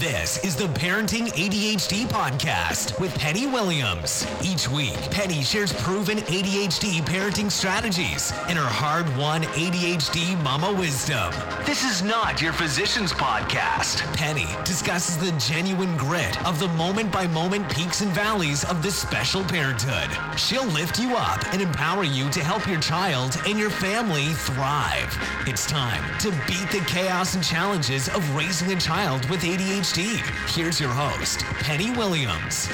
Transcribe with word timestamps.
This 0.00 0.42
is 0.42 0.56
the 0.56 0.64
Parenting 0.64 1.26
ADHD 1.26 2.06
podcast 2.06 2.98
with 2.98 3.14
Penny 3.18 3.46
Williams. 3.46 4.26
Each 4.42 4.66
week, 4.66 4.96
Penny 5.10 5.42
shares 5.42 5.74
proven 5.74 6.16
ADHD 6.20 7.02
parenting 7.02 7.50
strategies 7.50 8.32
and 8.48 8.56
her 8.56 8.64
hard 8.64 9.14
won 9.18 9.42
ADHD 9.42 10.42
mama 10.42 10.72
wisdom. 10.72 11.34
This 11.66 11.84
is 11.84 12.02
not 12.02 12.40
your 12.40 12.54
physician's 12.54 13.12
podcast. 13.12 14.00
Penny 14.16 14.46
discusses 14.64 15.18
the 15.18 15.32
genuine 15.32 15.94
grit 15.98 16.42
of 16.46 16.58
the 16.58 16.68
moment 16.68 17.12
by 17.12 17.26
moment 17.26 17.68
peaks 17.68 18.00
and 18.00 18.10
valleys 18.12 18.64
of 18.64 18.82
this 18.82 18.96
special 18.96 19.44
parenthood. 19.44 20.08
She'll 20.38 20.64
lift 20.68 20.98
you 20.98 21.14
up 21.14 21.44
and 21.52 21.60
empower 21.60 22.04
you 22.04 22.30
to 22.30 22.42
help 22.42 22.66
your 22.66 22.80
child 22.80 23.36
and 23.46 23.58
your 23.58 23.68
family 23.68 24.28
thrive. 24.28 25.14
It's 25.46 25.66
time 25.66 26.02
to 26.20 26.30
beat 26.48 26.70
the 26.70 26.82
chaos 26.86 27.34
and 27.34 27.44
challenges 27.44 28.08
of 28.08 28.34
raising 28.34 28.72
a 28.72 28.80
child 28.80 29.28
with 29.28 29.42
ADHD. 29.42 29.89
Steve, 29.90 30.24
here's 30.54 30.78
your 30.78 30.90
host, 30.90 31.40
Penny 31.58 31.90
Williams. 31.90 32.68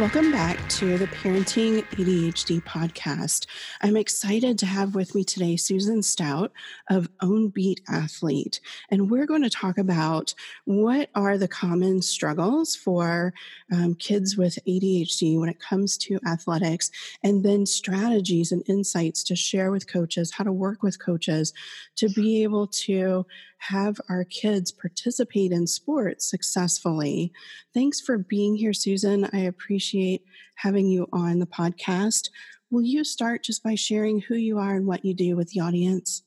Welcome 0.00 0.32
back 0.32 0.68
to 0.70 0.98
the 0.98 1.06
Parenting 1.06 1.84
ADHD 1.90 2.60
podcast. 2.64 3.46
I'm 3.80 3.96
excited 3.96 4.58
to 4.58 4.66
have 4.66 4.96
with 4.96 5.14
me 5.14 5.22
today 5.22 5.54
Susan 5.56 6.02
Stout 6.02 6.50
of 6.90 7.08
Own 7.22 7.50
Beat 7.50 7.82
Athlete. 7.88 8.58
And 8.90 9.08
we're 9.08 9.26
going 9.26 9.44
to 9.44 9.48
talk 9.48 9.78
about 9.78 10.34
what 10.64 11.10
are 11.14 11.38
the 11.38 11.46
common 11.46 12.02
struggles 12.02 12.74
for 12.74 13.32
um, 13.72 13.94
kids 13.94 14.36
with 14.36 14.58
ADHD 14.66 15.38
when 15.38 15.48
it 15.48 15.60
comes 15.60 15.96
to 15.98 16.18
athletics, 16.26 16.90
and 17.22 17.44
then 17.44 17.64
strategies 17.64 18.50
and 18.50 18.68
insights 18.68 19.22
to 19.22 19.36
share 19.36 19.70
with 19.70 19.86
coaches, 19.86 20.32
how 20.32 20.42
to 20.42 20.52
work 20.52 20.82
with 20.82 20.98
coaches 20.98 21.52
to 21.94 22.08
be 22.08 22.42
able 22.42 22.66
to 22.66 23.24
have 23.68 24.00
our 24.08 24.24
kids 24.24 24.70
participate 24.70 25.52
in 25.52 25.66
sports 25.66 26.28
successfully. 26.28 27.32
Thanks 27.72 28.00
for 28.00 28.18
being 28.18 28.56
here, 28.56 28.72
Susan. 28.72 29.28
I 29.32 29.40
appreciate 29.40 30.24
having 30.56 30.86
you 30.86 31.08
on 31.12 31.38
the 31.38 31.46
podcast. 31.46 32.30
Will 32.70 32.82
you 32.82 33.04
start 33.04 33.42
just 33.42 33.62
by 33.62 33.74
sharing 33.74 34.20
who 34.20 34.34
you 34.34 34.58
are 34.58 34.74
and 34.74 34.86
what 34.86 35.04
you 35.04 35.14
do 35.14 35.36
with 35.36 35.50
the 35.50 35.60
audience? 35.60 36.22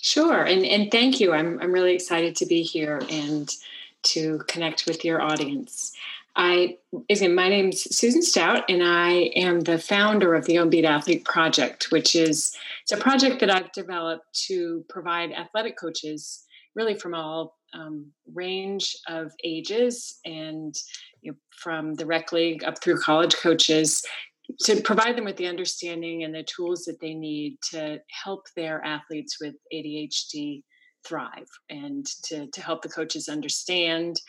Sure, 0.00 0.42
and 0.42 0.64
and 0.66 0.90
thank 0.90 1.20
you. 1.20 1.32
I'm 1.32 1.60
I'm 1.60 1.72
really 1.72 1.94
excited 1.94 2.34
to 2.36 2.46
be 2.46 2.62
here 2.62 3.00
and 3.08 3.48
to 4.02 4.38
connect 4.48 4.86
with 4.86 5.04
your 5.04 5.22
audience. 5.22 5.92
I 6.34 6.78
again, 7.08 7.34
my 7.34 7.48
name's 7.48 7.82
Susan 7.96 8.22
Stout, 8.22 8.64
and 8.68 8.82
I 8.82 9.30
am 9.36 9.60
the 9.60 9.78
founder 9.78 10.34
of 10.34 10.46
the 10.46 10.58
Own 10.58 10.70
Beat 10.70 10.84
Athlete 10.84 11.24
Project, 11.24 11.92
which 11.92 12.14
is 12.14 12.56
it's 12.82 12.92
a 12.92 12.96
project 12.96 13.40
that 13.40 13.50
I've 13.50 13.70
developed 13.72 14.32
to 14.46 14.84
provide 14.88 15.30
athletic 15.32 15.78
coaches 15.78 16.44
really 16.74 16.94
from 16.94 17.14
all 17.14 17.56
um, 17.74 18.06
range 18.34 18.94
of 19.08 19.30
ages 19.44 20.18
and 20.24 20.74
you 21.22 21.32
know, 21.32 21.38
from 21.62 21.94
the 21.94 22.06
rec 22.06 22.32
league 22.32 22.64
up 22.64 22.82
through 22.82 23.00
college 23.00 23.34
coaches 23.36 24.02
to 24.60 24.80
provide 24.82 25.16
them 25.16 25.24
with 25.24 25.36
the 25.36 25.46
understanding 25.46 26.24
and 26.24 26.34
the 26.34 26.44
tools 26.44 26.84
that 26.84 27.00
they 27.00 27.14
need 27.14 27.56
to 27.70 27.98
help 28.24 28.46
their 28.56 28.84
athletes 28.84 29.38
with 29.40 29.54
ADHD 29.72 30.62
thrive 31.06 31.48
and 31.70 32.06
to, 32.24 32.46
to 32.48 32.60
help 32.60 32.82
the 32.82 32.88
coaches 32.88 33.28
understand 33.28 34.20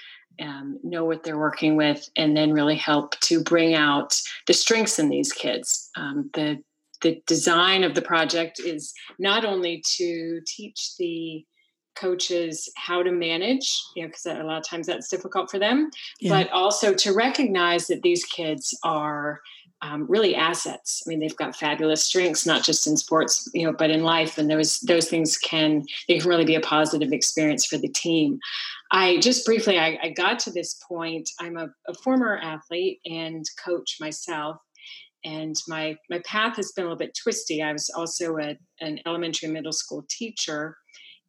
um, 0.42 0.80
know 0.84 1.06
what 1.06 1.24
they're 1.24 1.38
working 1.38 1.76
with 1.76 2.10
and 2.18 2.36
then 2.36 2.52
really 2.52 2.76
help 2.76 3.20
to 3.22 3.44
bring 3.44 3.76
out 3.76 4.20
the 4.48 4.54
strengths 4.54 4.98
in 4.98 5.10
these 5.10 5.32
kids. 5.32 5.90
Um, 5.96 6.30
the 6.34 6.62
the 7.02 7.22
design 7.28 7.84
of 7.84 7.96
the 7.96 8.02
project 8.02 8.62
is 8.62 8.94
not 9.20 9.44
only 9.44 9.84
to 9.98 10.40
teach 10.48 10.96
the 10.98 11.44
coaches 11.96 12.70
how 12.76 13.04
to 13.04 13.12
manage, 13.12 13.82
you 13.96 14.04
know, 14.04 14.08
because 14.08 14.26
a 14.26 14.44
lot 14.44 14.58
of 14.58 14.68
times 14.68 14.88
that's 14.88 15.10
difficult 15.10 15.50
for 15.50 15.60
them, 15.60 15.90
yeah. 16.20 16.30
but 16.30 16.52
also 16.52 16.94
to 16.94 17.14
recognize 17.14 17.88
that 17.88 18.02
these 18.02 18.24
kids 18.26 18.78
are 18.84 19.42
um, 19.84 20.06
really 20.08 20.34
assets. 20.34 21.04
I 21.06 21.10
mean, 21.10 21.20
they've 21.20 21.36
got 21.36 21.56
fabulous 21.56 22.04
strengths, 22.04 22.46
not 22.46 22.64
just 22.64 22.88
in 22.88 22.96
sports, 22.96 23.50
you 23.54 23.66
know, 23.66 23.74
but 23.74 23.90
in 23.90 24.04
life, 24.04 24.38
and 24.38 24.50
those 24.50 24.80
those 24.80 25.10
things 25.10 25.38
can 25.38 25.84
they 26.08 26.20
can 26.20 26.30
really 26.30 26.46
be 26.46 26.56
a 26.56 26.62
positive 26.62 27.12
experience 27.12 27.66
for 27.66 27.78
the 27.78 27.90
team. 27.90 28.40
I 28.92 29.18
just 29.18 29.46
briefly, 29.46 29.78
I, 29.78 30.00
I 30.02 30.10
got 30.10 30.40
to 30.40 30.52
this 30.52 30.80
point. 30.88 31.30
I'm 31.40 31.58
a, 31.58 31.68
a 31.88 31.94
former 31.96 32.38
athlete 32.38 33.00
and 33.06 33.44
coach 33.64 33.98
myself, 34.00 34.58
and 35.26 35.56
my 35.68 35.98
my 36.10 36.22
path 36.26 36.56
has 36.56 36.72
been 36.72 36.86
a 36.86 36.88
little 36.88 36.98
bit 36.98 37.18
twisty. 37.22 37.62
I 37.62 37.74
was 37.74 37.90
also 37.90 38.38
a, 38.38 38.58
an 38.80 39.00
elementary 39.06 39.50
middle 39.50 39.74
school 39.74 40.06
teacher 40.10 40.78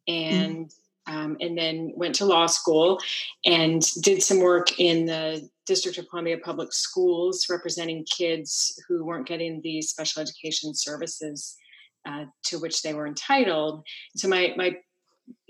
Mm. 0.09 0.31
and 0.31 0.71
um, 1.07 1.37
and 1.39 1.55
then 1.55 1.93
went 1.95 2.15
to 2.15 2.25
law 2.25 2.47
school 2.47 2.99
and 3.45 3.83
did 4.01 4.23
some 4.23 4.39
work 4.39 4.79
in 4.79 5.05
the 5.05 5.47
District 5.67 5.97
of 5.99 6.09
Columbia 6.09 6.37
Public 6.39 6.73
Schools, 6.73 7.45
representing 7.49 8.05
kids 8.05 8.81
who 8.87 9.05
weren't 9.05 9.27
getting 9.27 9.61
the 9.61 9.81
special 9.83 10.21
education 10.21 10.73
services 10.73 11.55
uh, 12.07 12.25
to 12.45 12.59
which 12.59 12.81
they 12.81 12.93
were 12.93 13.07
entitled. 13.07 13.83
So 14.15 14.27
my 14.27 14.53
my 14.57 14.77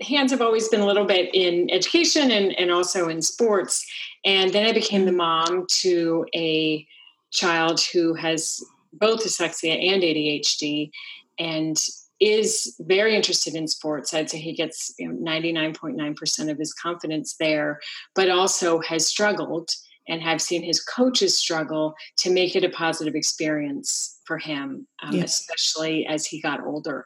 hands 0.00 0.30
have 0.30 0.40
always 0.40 0.68
been 0.68 0.80
a 0.80 0.86
little 0.86 1.04
bit 1.04 1.34
in 1.34 1.70
education 1.70 2.30
and, 2.30 2.58
and 2.58 2.70
also 2.70 3.08
in 3.08 3.20
sports. 3.20 3.86
And 4.24 4.52
then 4.52 4.66
I 4.66 4.72
became 4.72 5.04
the 5.04 5.12
mom 5.12 5.66
to 5.80 6.26
a 6.34 6.86
child 7.30 7.80
who 7.92 8.14
has 8.14 8.64
both 8.92 9.24
dyslexia 9.24 9.72
and 9.92 10.02
ADHD. 10.02 10.90
And 11.38 11.76
is 12.20 12.74
very 12.80 13.14
interested 13.14 13.54
in 13.54 13.68
sports. 13.68 14.14
I'd 14.14 14.30
say 14.30 14.38
he 14.38 14.54
gets 14.54 14.94
you 14.98 15.12
know, 15.12 15.30
99.9% 15.30 16.50
of 16.50 16.58
his 16.58 16.72
confidence 16.72 17.36
there, 17.38 17.80
but 18.14 18.30
also 18.30 18.80
has 18.80 19.06
struggled 19.06 19.70
and 20.08 20.22
have 20.22 20.40
seen 20.40 20.62
his 20.62 20.82
coaches 20.82 21.36
struggle 21.36 21.94
to 22.18 22.30
make 22.30 22.54
it 22.54 22.64
a 22.64 22.68
positive 22.68 23.14
experience 23.14 24.20
for 24.24 24.38
him, 24.38 24.86
um, 25.02 25.12
yes. 25.12 25.40
especially 25.40 26.06
as 26.06 26.26
he 26.26 26.40
got 26.40 26.64
older. 26.64 27.04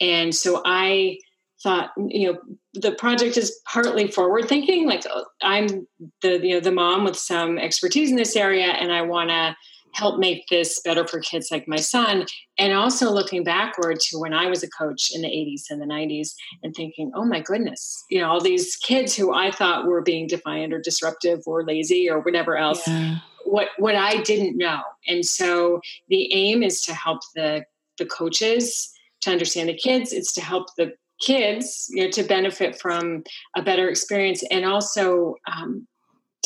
And 0.00 0.34
so 0.34 0.62
I 0.64 1.18
thought, 1.62 1.90
you 1.96 2.32
know, 2.32 2.38
the 2.74 2.92
project 2.92 3.36
is 3.36 3.60
partly 3.70 4.08
forward 4.08 4.48
thinking. 4.48 4.86
Like 4.86 5.06
uh, 5.06 5.22
I'm 5.42 5.86
the 6.22 6.38
you 6.46 6.54
know 6.54 6.60
the 6.60 6.72
mom 6.72 7.04
with 7.04 7.16
some 7.16 7.58
expertise 7.58 8.10
in 8.10 8.16
this 8.16 8.36
area, 8.36 8.66
and 8.66 8.92
I 8.92 9.02
want 9.02 9.30
to 9.30 9.56
help 9.96 10.18
make 10.18 10.46
this 10.48 10.80
better 10.80 11.06
for 11.06 11.20
kids 11.20 11.48
like 11.50 11.66
my 11.66 11.76
son. 11.76 12.26
And 12.58 12.72
also 12.72 13.10
looking 13.10 13.44
backward 13.44 14.00
to 14.00 14.18
when 14.18 14.32
i 14.32 14.46
was 14.46 14.62
a 14.62 14.70
coach 14.70 15.10
in 15.14 15.22
the 15.22 15.28
80s 15.28 15.64
and 15.70 15.80
the 15.80 15.86
90s 15.86 16.30
and 16.62 16.74
thinking 16.74 17.10
oh 17.14 17.24
my 17.24 17.40
goodness 17.40 18.04
you 18.10 18.20
know 18.20 18.28
all 18.30 18.40
these 18.40 18.76
kids 18.76 19.14
who 19.14 19.34
i 19.34 19.50
thought 19.50 19.86
were 19.86 20.00
being 20.00 20.26
defiant 20.26 20.72
or 20.72 20.80
disruptive 20.80 21.40
or 21.46 21.64
lazy 21.64 22.08
or 22.08 22.20
whatever 22.20 22.56
else 22.56 22.86
yeah. 22.86 23.16
what 23.44 23.68
what 23.78 23.94
i 23.94 24.22
didn't 24.22 24.56
know. 24.56 24.80
And 25.06 25.24
so 25.24 25.80
the 26.08 26.32
aim 26.32 26.62
is 26.62 26.80
to 26.82 26.94
help 26.94 27.20
the 27.34 27.64
the 27.98 28.06
coaches 28.06 28.92
to 29.22 29.30
understand 29.30 29.68
the 29.68 29.74
kids. 29.74 30.12
It's 30.12 30.32
to 30.34 30.40
help 30.40 30.68
the 30.76 30.92
kids 31.20 31.86
you 31.90 32.04
know 32.04 32.10
to 32.10 32.22
benefit 32.22 32.78
from 32.78 33.24
a 33.56 33.62
better 33.62 33.88
experience 33.88 34.44
and 34.50 34.66
also 34.66 35.34
um, 35.50 35.86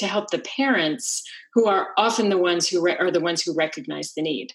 to 0.01 0.07
help 0.07 0.31
the 0.31 0.39
parents 0.39 1.23
who 1.53 1.67
are 1.67 1.89
often 1.99 2.31
the 2.31 2.39
ones 2.39 2.67
who 2.67 2.81
re- 2.83 2.97
are 2.97 3.11
the 3.11 3.21
ones 3.21 3.43
who 3.43 3.55
recognize 3.55 4.15
the 4.15 4.23
need 4.23 4.55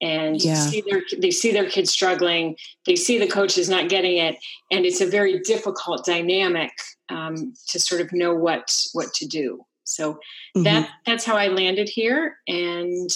and 0.00 0.40
yeah. 0.40 0.54
see 0.54 0.82
their, 0.88 1.02
they 1.18 1.32
see 1.32 1.50
their 1.50 1.68
kids 1.68 1.90
struggling 1.90 2.56
they 2.86 2.94
see 2.94 3.18
the 3.18 3.26
coaches 3.26 3.68
not 3.68 3.88
getting 3.88 4.16
it 4.18 4.36
and 4.70 4.86
it's 4.86 5.00
a 5.00 5.06
very 5.06 5.40
difficult 5.40 6.06
dynamic 6.06 6.70
um, 7.08 7.52
to 7.66 7.80
sort 7.80 8.00
of 8.00 8.12
know 8.12 8.32
what 8.32 8.72
what 8.92 9.12
to 9.12 9.26
do 9.26 9.64
so 9.82 10.12
mm-hmm. 10.14 10.62
that 10.62 10.88
that's 11.04 11.24
how 11.24 11.36
i 11.36 11.48
landed 11.48 11.88
here 11.88 12.36
and 12.46 13.10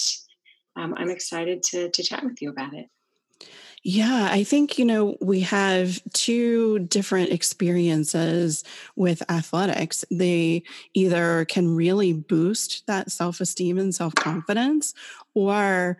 um, 0.75 0.93
i'm 0.97 1.09
excited 1.09 1.63
to 1.63 1.89
to 1.91 2.03
chat 2.03 2.25
with 2.25 2.41
you 2.41 2.49
about 2.49 2.73
it 2.73 2.87
yeah, 3.85 4.29
I 4.31 4.45
think, 4.45 4.79
you 4.79 4.85
know, 4.85 5.17
we 5.19 5.41
have 5.41 6.01
two 6.13 6.79
different 6.79 7.31
experiences 7.31 8.63
with 8.95 9.29
athletics. 9.29 10.05
They 10.09 10.63
either 10.93 11.43
can 11.45 11.75
really 11.75 12.13
boost 12.13 12.87
that 12.87 13.11
self 13.11 13.41
esteem 13.41 13.77
and 13.77 13.93
self 13.93 14.15
confidence, 14.15 14.93
or 15.33 15.97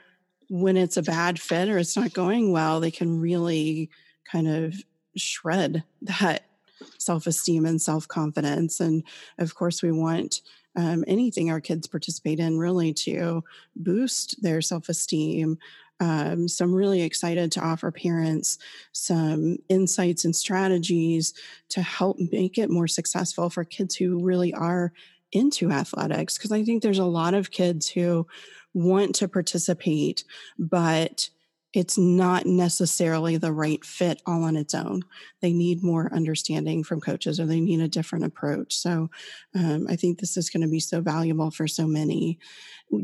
when 0.49 0.77
it's 0.77 0.95
a 0.95 1.03
bad 1.03 1.41
fit 1.41 1.67
or 1.67 1.77
it's 1.77 1.97
not 1.97 2.13
going 2.13 2.53
well, 2.53 2.79
they 2.79 2.91
can 2.91 3.19
really 3.19 3.89
kind 4.31 4.47
of 4.47 4.75
shred 5.17 5.83
that 6.01 6.45
self 6.97 7.27
esteem 7.27 7.65
and 7.65 7.81
self 7.81 8.07
confidence. 8.07 8.79
And 8.79 9.03
of 9.39 9.55
course, 9.55 9.83
we 9.83 9.91
want 9.91 10.41
um, 10.75 11.03
anything 11.07 11.51
our 11.51 11.61
kids 11.61 11.87
participate 11.87 12.39
in 12.39 12.57
really 12.57 12.93
to 12.93 13.43
boost 13.75 14.41
their 14.41 14.61
self 14.61 14.89
esteem, 14.89 15.57
um, 16.03 16.49
so 16.49 16.65
I'm 16.65 16.75
really 16.75 17.01
excited 17.01 17.49
to 17.53 17.61
offer 17.61 17.89
parents 17.89 18.57
some 18.91 19.57
insights 19.69 20.25
and 20.25 20.35
strategies 20.35 21.33
to 21.69 21.81
help 21.81 22.17
make 22.19 22.57
it 22.57 22.69
more 22.69 22.89
successful 22.89 23.49
for 23.49 23.63
kids 23.63 23.95
who 23.95 24.21
really 24.21 24.53
are 24.53 24.91
into 25.31 25.71
athletics. 25.71 26.37
Because 26.37 26.51
I 26.51 26.65
think 26.65 26.83
there's 26.83 26.99
a 26.99 27.05
lot 27.05 27.33
of 27.33 27.51
kids 27.51 27.87
who 27.87 28.27
want 28.73 29.15
to 29.15 29.29
participate, 29.29 30.25
but 30.59 31.29
it's 31.73 31.97
not 31.97 32.45
necessarily 32.45 33.37
the 33.37 33.53
right 33.53 33.83
fit 33.85 34.21
all 34.25 34.43
on 34.43 34.57
its 34.57 34.75
own. 34.75 35.03
They 35.41 35.53
need 35.53 35.83
more 35.83 36.13
understanding 36.13 36.83
from 36.83 36.99
coaches 36.99 37.39
or 37.39 37.45
they 37.45 37.61
need 37.61 37.79
a 37.79 37.87
different 37.87 38.25
approach. 38.25 38.75
So 38.75 39.09
um, 39.55 39.87
I 39.89 39.95
think 39.95 40.19
this 40.19 40.35
is 40.35 40.49
going 40.49 40.63
to 40.63 40.69
be 40.69 40.81
so 40.81 40.99
valuable 40.99 41.49
for 41.49 41.65
so 41.65 41.87
many. 41.87 42.39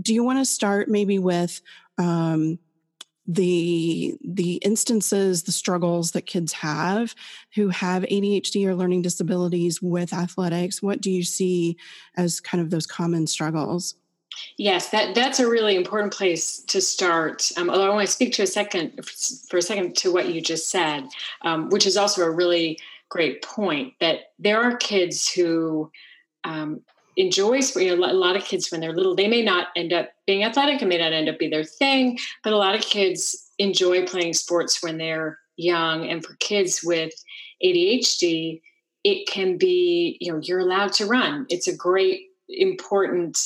Do 0.01 0.13
you 0.13 0.23
want 0.25 0.39
to 0.39 0.45
start 0.45 0.89
maybe 0.89 1.17
with 1.17 1.61
um, 1.97 2.59
the 3.31 4.17
the 4.23 4.55
instances 4.55 5.43
the 5.43 5.51
struggles 5.51 6.11
that 6.11 6.25
kids 6.25 6.51
have 6.51 7.13
who 7.53 7.69
have 7.69 8.01
ADHD 8.03 8.65
or 8.65 8.73
learning 8.73 9.03
disabilities 9.03 9.79
with 9.83 10.13
athletics 10.13 10.81
what 10.81 10.99
do 10.99 11.11
you 11.11 11.21
see 11.21 11.77
as 12.17 12.39
kind 12.39 12.59
of 12.59 12.71
those 12.71 12.87
common 12.87 13.27
struggles 13.27 13.95
Yes, 14.57 14.89
that 14.89 15.15
that's 15.15 15.39
a 15.39 15.49
really 15.49 15.75
important 15.75 16.13
place 16.13 16.59
to 16.67 16.81
start. 16.81 17.51
Um, 17.57 17.69
although 17.69 17.91
I 17.91 17.93
want 17.93 18.07
to 18.07 18.13
speak 18.13 18.31
to 18.33 18.43
a 18.43 18.47
second 18.47 19.03
for 19.49 19.57
a 19.57 19.61
second 19.61 19.95
to 19.97 20.13
what 20.13 20.29
you 20.29 20.39
just 20.39 20.69
said, 20.69 21.05
um, 21.41 21.69
which 21.69 21.87
is 21.87 21.97
also 21.97 22.23
a 22.23 22.29
really 22.29 22.77
great 23.09 23.41
point. 23.41 23.93
That 23.99 24.31
there 24.37 24.61
are 24.61 24.77
kids 24.77 25.29
who 25.29 25.91
um, 26.43 26.81
enjoy 27.19 27.59
you 27.75 27.95
know, 27.95 28.05
a 28.09 28.13
lot 28.13 28.37
of 28.37 28.45
kids 28.45 28.71
when 28.71 28.79
they're 28.79 28.93
little. 28.93 29.13
They 29.13 29.27
may 29.27 29.43
not 29.43 29.67
end 29.75 29.91
up 29.91 30.09
being 30.25 30.43
athletic, 30.43 30.81
and 30.81 30.87
may 30.89 30.97
not 30.97 31.11
end 31.11 31.27
up 31.27 31.37
be 31.37 31.49
their 31.49 31.65
thing, 31.65 32.17
but 32.43 32.53
a 32.53 32.57
lot 32.57 32.75
of 32.75 32.81
kids 32.81 33.51
enjoy 33.59 34.05
playing 34.05 34.33
sports 34.33 34.81
when 34.81 34.97
they're 34.97 35.37
young. 35.57 36.09
And 36.09 36.25
for 36.25 36.35
kids 36.35 36.81
with 36.81 37.11
ADHD, 37.63 38.61
it 39.03 39.27
can 39.27 39.57
be 39.57 40.17
you 40.21 40.31
know 40.31 40.39
you're 40.41 40.59
allowed 40.59 40.93
to 40.93 41.05
run. 41.05 41.45
It's 41.49 41.67
a 41.67 41.75
great 41.75 42.21
important 42.47 43.37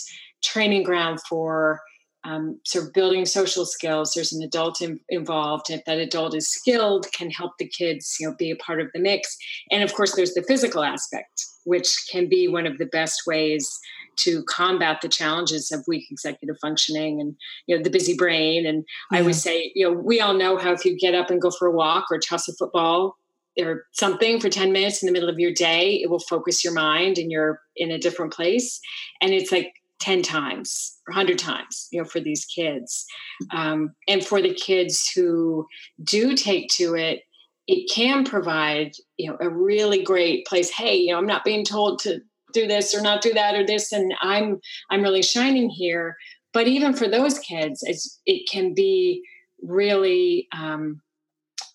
training 0.44 0.84
ground 0.84 1.20
for 1.28 1.82
um, 2.26 2.60
sort 2.66 2.86
of 2.86 2.94
building 2.94 3.26
social 3.26 3.66
skills. 3.66 4.14
There's 4.14 4.34
an 4.34 4.42
adult 4.42 4.82
in, 4.82 5.00
involved. 5.10 5.70
If 5.70 5.84
that 5.86 5.98
adult 5.98 6.36
is 6.36 6.48
skilled, 6.48 7.08
can 7.12 7.30
help 7.30 7.54
the 7.58 7.68
kids, 7.68 8.18
you 8.20 8.28
know, 8.28 8.36
be 8.38 8.52
a 8.52 8.56
part 8.56 8.82
of 8.82 8.88
the 8.94 9.00
mix. 9.00 9.38
And 9.72 9.84
of 9.84 9.94
course, 9.94 10.16
there's 10.16 10.34
the 10.34 10.44
physical 10.44 10.84
aspect, 10.84 11.46
which 11.66 12.08
can 12.12 12.30
be 12.30 12.48
one 12.48 12.66
of 12.66 12.78
the 12.78 12.86
best 12.86 13.24
ways 13.28 13.80
to 14.16 14.44
combat 14.44 15.00
the 15.02 15.10
challenges 15.10 15.72
of 15.72 15.84
weak 15.88 16.06
executive 16.12 16.56
functioning 16.62 17.20
and 17.20 17.36
you 17.68 17.76
know 17.76 17.84
the 17.84 17.90
busy 17.90 18.16
brain. 18.16 18.66
And 18.66 18.86
yeah. 19.12 19.18
I 19.18 19.22
always 19.22 19.42
say, 19.42 19.72
you 19.76 19.90
know, 19.90 19.98
we 19.98 20.22
all 20.22 20.34
know 20.34 20.58
how 20.58 20.72
if 20.72 20.86
you 20.86 20.98
get 20.98 21.16
up 21.16 21.30
and 21.30 21.42
go 21.42 21.52
for 21.52 21.68
a 21.68 21.72
walk 21.72 22.06
or 22.12 22.20
toss 22.20 22.48
a 22.48 22.54
football 22.54 23.18
or 23.60 23.86
something 23.92 24.40
for 24.40 24.50
10 24.50 24.72
minutes 24.72 25.04
in 25.04 25.08
the 25.08 25.14
middle 25.14 25.30
of 25.30 25.40
your 25.40 25.54
day, 25.54 26.02
it 26.02 26.10
will 26.10 26.20
focus 26.20 26.64
your 26.64 26.74
mind 26.74 27.18
and 27.18 27.32
you're 27.32 27.60
in 27.76 27.92
a 27.92 28.00
different 28.00 28.34
place. 28.34 28.80
And 29.22 29.32
it's 29.34 29.52
like 29.52 29.74
10 30.04 30.22
times 30.22 31.00
or 31.08 31.14
100 31.14 31.40
times 31.40 31.88
you 31.92 32.02
know 32.02 32.06
for 32.06 32.20
these 32.20 32.46
kids. 32.46 33.06
Um, 33.52 33.94
and 34.08 34.26
for 34.26 34.42
the 34.42 34.54
kids 34.54 35.10
who 35.10 35.66
do 36.04 36.36
take 36.36 36.70
to 36.74 36.96
it 36.96 37.22
it 37.68 37.90
can 37.90 38.26
provide 38.26 38.92
you 39.16 39.30
know 39.30 39.38
a 39.40 39.50
really 39.50 40.04
great 40.04 40.46
place 40.46 40.70
hey 40.70 40.98
you 40.98 41.12
know 41.12 41.18
i'm 41.18 41.26
not 41.26 41.46
being 41.46 41.64
told 41.64 41.98
to 42.00 42.20
do 42.52 42.68
this 42.68 42.94
or 42.94 43.02
not 43.02 43.22
do 43.22 43.34
that 43.34 43.56
or 43.56 43.66
this 43.66 43.94
and 43.94 44.14
i'm 44.22 44.60
i'm 44.92 45.02
really 45.02 45.24
shining 45.24 45.70
here. 45.70 46.16
But 46.52 46.68
even 46.68 46.94
for 46.94 47.08
those 47.08 47.40
kids 47.40 47.84
it 48.26 48.50
can 48.52 48.74
be 48.74 49.24
really 49.62 50.48
um, 50.52 51.02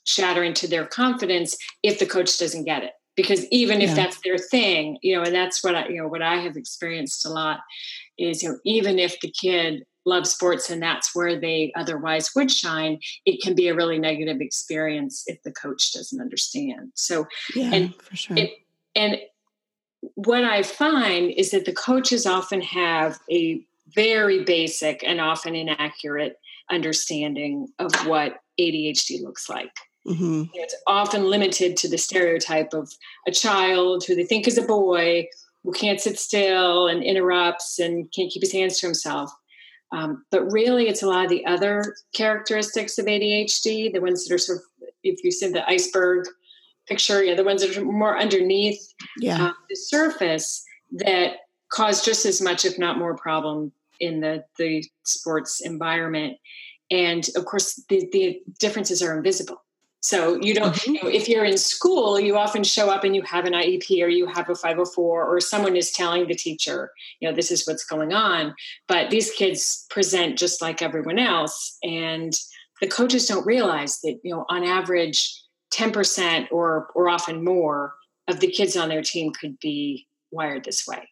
shattering 0.05 0.55
to 0.55 0.69
their 0.69 0.87
confidence 0.87 1.57
if 1.83 1.99
the 1.99 2.07
coach 2.07 2.39
doesn't 2.39 2.65
get 2.65 2.85
it 2.85 2.93
because 3.19 3.45
even 3.51 3.81
if 3.81 3.97
that's 3.97 4.21
their 4.23 4.39
thing 4.39 4.97
you 5.03 5.15
know 5.15 5.23
and 5.23 5.35
that's 5.35 5.65
what 5.65 5.75
i 5.75 5.89
you 5.89 6.01
know 6.01 6.07
what 6.07 6.23
i 6.23 6.37
have 6.37 6.57
experienced 6.57 7.27
a 7.27 7.29
lot 7.29 7.59
is 8.17 8.43
you 8.43 8.49
know 8.49 8.59
even 8.65 8.97
if 8.99 9.19
the 9.21 9.31
kid 9.31 9.85
loves 10.07 10.31
sports 10.31 10.71
and 10.71 10.81
that's 10.81 11.15
where 11.15 11.39
they 11.39 11.73
otherwise 11.77 12.31
would 12.35 12.51
shine 12.51 12.99
it 13.27 13.43
can 13.43 13.55
be 13.55 13.69
a 13.69 13.75
really 13.75 13.99
negative 13.99 14.41
experience 14.41 15.25
if 15.27 15.43
the 15.43 15.53
coach 15.53 15.93
doesn't 15.93 16.21
understand. 16.21 16.93
So 16.95 17.27
yeah, 17.55 17.75
and 17.75 17.95
for 17.97 18.17
sure. 18.17 18.37
it, 18.37 18.51
and 18.95 19.19
what 20.15 20.45
i 20.45 20.63
find 20.63 21.33
is 21.33 21.51
that 21.51 21.65
the 21.65 21.73
coaches 21.73 22.25
often 22.25 22.61
have 22.63 23.19
a 23.31 23.61
very 23.95 24.45
basic 24.45 25.03
and 25.05 25.21
often 25.21 25.55
inaccurate 25.55 26.37
understanding 26.71 27.69
of 27.79 27.93
what 28.07 28.39
adhd 28.61 29.23
looks 29.23 29.49
like 29.49 29.73
mm-hmm. 30.07 30.45
it's 30.55 30.77
often 30.87 31.25
limited 31.25 31.77
to 31.79 31.89
the 31.89 31.99
stereotype 31.99 32.73
of 32.73 32.93
a 33.27 33.31
child 33.31 34.05
who 34.05 34.15
they 34.15 34.25
think 34.25 34.47
is 34.47 34.59
a 34.59 34.63
boy 34.63 35.27
who 35.65 35.73
can't 35.73 36.01
sit 36.01 36.19
still 36.19 36.87
and 36.87 37.03
interrupts 37.03 37.79
and 37.79 38.11
can't 38.13 38.31
keep 38.31 38.43
his 38.43 38.53
hands 38.53 38.79
to 38.79 38.87
himself. 38.87 39.31
Um, 39.93 40.25
but 40.31 40.51
really, 40.53 40.89
it's 40.89 41.03
a 41.03 41.07
lot 41.07 41.25
of 41.25 41.31
the 41.31 41.45
other 41.47 41.95
characteristics 42.15 42.99
of 42.99 43.07
ADHD, 43.07 43.93
the 43.93 44.01
ones 44.01 44.27
that 44.27 44.35
are 44.35 44.39
sort 44.39 44.59
of, 44.59 44.89
if 45.03 45.25
you 45.25 45.31
see 45.31 45.51
the 45.51 45.69
iceberg 45.69 46.27
picture, 46.87 47.23
yeah, 47.23 47.35
the 47.35 47.45
ones 47.45 47.63
that 47.63 47.77
are 47.77 47.85
more 47.85 48.19
underneath 48.19 48.81
yeah. 49.19 49.47
uh, 49.47 49.53
the 49.69 49.77
surface 49.77 50.65
that 50.93 51.37
cause 51.71 52.05
just 52.05 52.27
as 52.27 52.41
much, 52.41 52.65
if 52.65 52.79
not 52.79 52.99
more, 52.99 53.17
problem 53.17 53.73
in 54.01 54.21
the 54.21 54.45
the 54.59 54.85
sports 55.05 55.61
environment. 55.61 56.37
And 56.91 57.29
of 57.37 57.45
course, 57.45 57.83
the, 57.89 58.09
the 58.13 58.41
differences 58.59 59.03
are 59.03 59.17
invisible. 59.17 59.63
So 60.01 60.41
you 60.41 60.55
don't, 60.55 60.75
mm-hmm. 60.75 60.95
you 60.95 61.03
know, 61.03 61.09
if 61.09 61.29
you're 61.29 61.45
in 61.45 61.59
school, 61.59 62.21
you 62.21 62.37
often 62.37 62.63
show 62.63 62.89
up 62.89 63.05
and 63.05 63.17
you 63.17 63.23
have 63.23 63.45
an 63.45 63.53
IEP 63.53 64.03
or 64.03 64.09
you 64.09 64.27
have 64.27 64.49
a 64.49 64.55
504 64.55 65.25
or 65.25 65.41
someone 65.41 65.77
is 65.77 65.91
telling 65.91 66.29
the 66.29 66.35
teacher, 66.35 66.93
you 67.21 67.29
know, 67.29 67.35
this 67.35 67.51
is 67.51 67.67
what's 67.67 67.85
going 67.85 68.13
on. 68.13 68.55
But 68.87 69.11
these 69.11 69.33
kids 69.33 69.87
present 69.91 70.39
just 70.39 70.63
like 70.63 70.83
everyone 70.83 71.19
else. 71.19 71.77
And 71.83 72.33
the 72.81 72.87
coaches 72.87 73.27
don't 73.27 73.45
realize 73.45 73.99
that, 74.03 74.21
you 74.23 74.33
know, 74.33 74.45
on 74.49 74.63
average, 74.63 75.35
10% 75.73 76.51
or 76.51 76.89
or 76.95 77.09
often 77.09 77.45
more 77.45 77.95
of 78.27 78.41
the 78.41 78.51
kids 78.51 78.77
on 78.77 78.89
their 78.89 79.03
team 79.03 79.33
could 79.33 79.59
be 79.61 80.07
wired 80.31 80.65
this 80.65 80.87
way. 80.87 81.09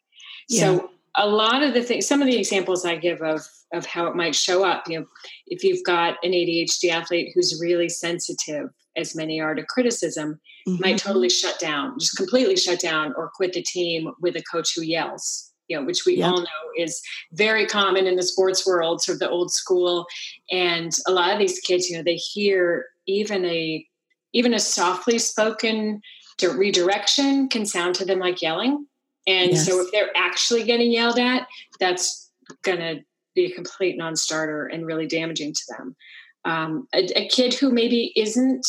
Yeah. 0.48 0.60
So 0.60 0.90
a 1.16 1.26
lot 1.26 1.62
of 1.62 1.74
the 1.74 1.82
things, 1.82 2.06
some 2.06 2.20
of 2.20 2.26
the 2.26 2.36
examples 2.36 2.84
I 2.84 2.96
give 2.96 3.22
of 3.22 3.42
of 3.72 3.84
how 3.84 4.06
it 4.06 4.14
might 4.14 4.34
show 4.34 4.64
up, 4.64 4.84
you 4.88 5.00
know, 5.00 5.06
if 5.48 5.64
you've 5.64 5.84
got 5.84 6.16
an 6.22 6.30
ADHD 6.30 6.90
athlete 6.90 7.32
who's 7.34 7.60
really 7.60 7.88
sensitive, 7.88 8.70
as 8.96 9.16
many 9.16 9.40
are 9.40 9.56
to 9.56 9.64
criticism, 9.64 10.40
mm-hmm. 10.68 10.80
might 10.80 10.98
totally 10.98 11.28
shut 11.28 11.58
down, 11.58 11.98
just 11.98 12.16
completely 12.16 12.56
shut 12.56 12.78
down, 12.78 13.12
or 13.16 13.30
quit 13.34 13.52
the 13.52 13.62
team 13.62 14.12
with 14.20 14.36
a 14.36 14.42
coach 14.42 14.74
who 14.74 14.82
yells. 14.82 15.52
You 15.68 15.80
know, 15.80 15.84
which 15.84 16.06
we 16.06 16.18
yep. 16.18 16.30
all 16.30 16.40
know 16.42 16.46
is 16.76 17.02
very 17.32 17.66
common 17.66 18.06
in 18.06 18.14
the 18.14 18.22
sports 18.22 18.64
world, 18.64 19.02
sort 19.02 19.16
of 19.16 19.18
the 19.18 19.28
old 19.28 19.50
school. 19.50 20.06
And 20.52 20.92
a 21.08 21.10
lot 21.10 21.32
of 21.32 21.40
these 21.40 21.58
kids, 21.58 21.90
you 21.90 21.96
know, 21.96 22.04
they 22.04 22.14
hear 22.14 22.86
even 23.08 23.44
a 23.44 23.84
even 24.32 24.54
a 24.54 24.60
softly 24.60 25.18
spoken 25.18 26.00
redirection 26.40 27.48
can 27.48 27.66
sound 27.66 27.96
to 27.96 28.04
them 28.04 28.20
like 28.20 28.42
yelling 28.42 28.86
and 29.26 29.52
yes. 29.52 29.66
so 29.66 29.80
if 29.80 29.90
they're 29.92 30.16
actually 30.16 30.64
getting 30.64 30.90
yelled 30.90 31.18
at, 31.18 31.46
that's 31.80 32.30
going 32.62 32.78
to 32.78 33.00
be 33.34 33.46
a 33.46 33.54
complete 33.54 33.96
non-starter 33.96 34.66
and 34.66 34.86
really 34.86 35.06
damaging 35.06 35.52
to 35.52 35.62
them. 35.76 35.96
Um, 36.44 36.88
a, 36.94 37.04
a, 37.18 37.28
kid 37.28 37.54
who 37.54 37.72
maybe 37.72 38.12
isn't 38.16 38.66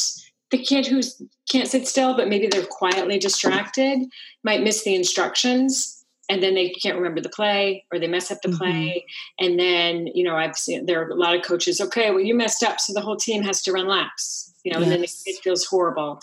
the 0.49 0.57
kid 0.57 0.87
who 0.87 1.01
can't 1.49 1.67
sit 1.67 1.87
still, 1.87 2.15
but 2.15 2.27
maybe 2.27 2.47
they're 2.47 2.65
quietly 2.65 3.19
distracted, 3.19 3.99
might 4.43 4.63
miss 4.63 4.83
the 4.83 4.95
instructions, 4.95 6.03
and 6.29 6.41
then 6.41 6.55
they 6.55 6.69
can't 6.69 6.97
remember 6.97 7.21
the 7.21 7.29
play, 7.29 7.85
or 7.91 7.99
they 7.99 8.07
mess 8.07 8.31
up 8.31 8.41
the 8.41 8.49
mm-hmm. 8.49 8.57
play, 8.57 9.05
and 9.39 9.59
then 9.59 10.07
you 10.07 10.23
know 10.23 10.35
I've 10.35 10.57
seen 10.57 10.85
there 10.85 11.03
are 11.03 11.09
a 11.09 11.15
lot 11.15 11.35
of 11.35 11.43
coaches. 11.43 11.79
Okay, 11.79 12.09
well 12.09 12.19
you 12.19 12.35
messed 12.35 12.63
up, 12.63 12.79
so 12.79 12.93
the 12.93 13.01
whole 13.01 13.15
team 13.15 13.43
has 13.43 13.61
to 13.63 13.71
run 13.71 13.87
laps, 13.87 14.53
you 14.63 14.71
know, 14.71 14.79
yes. 14.79 14.87
and 14.87 15.03
then 15.03 15.03
it 15.03 15.43
feels 15.43 15.65
horrible. 15.65 16.19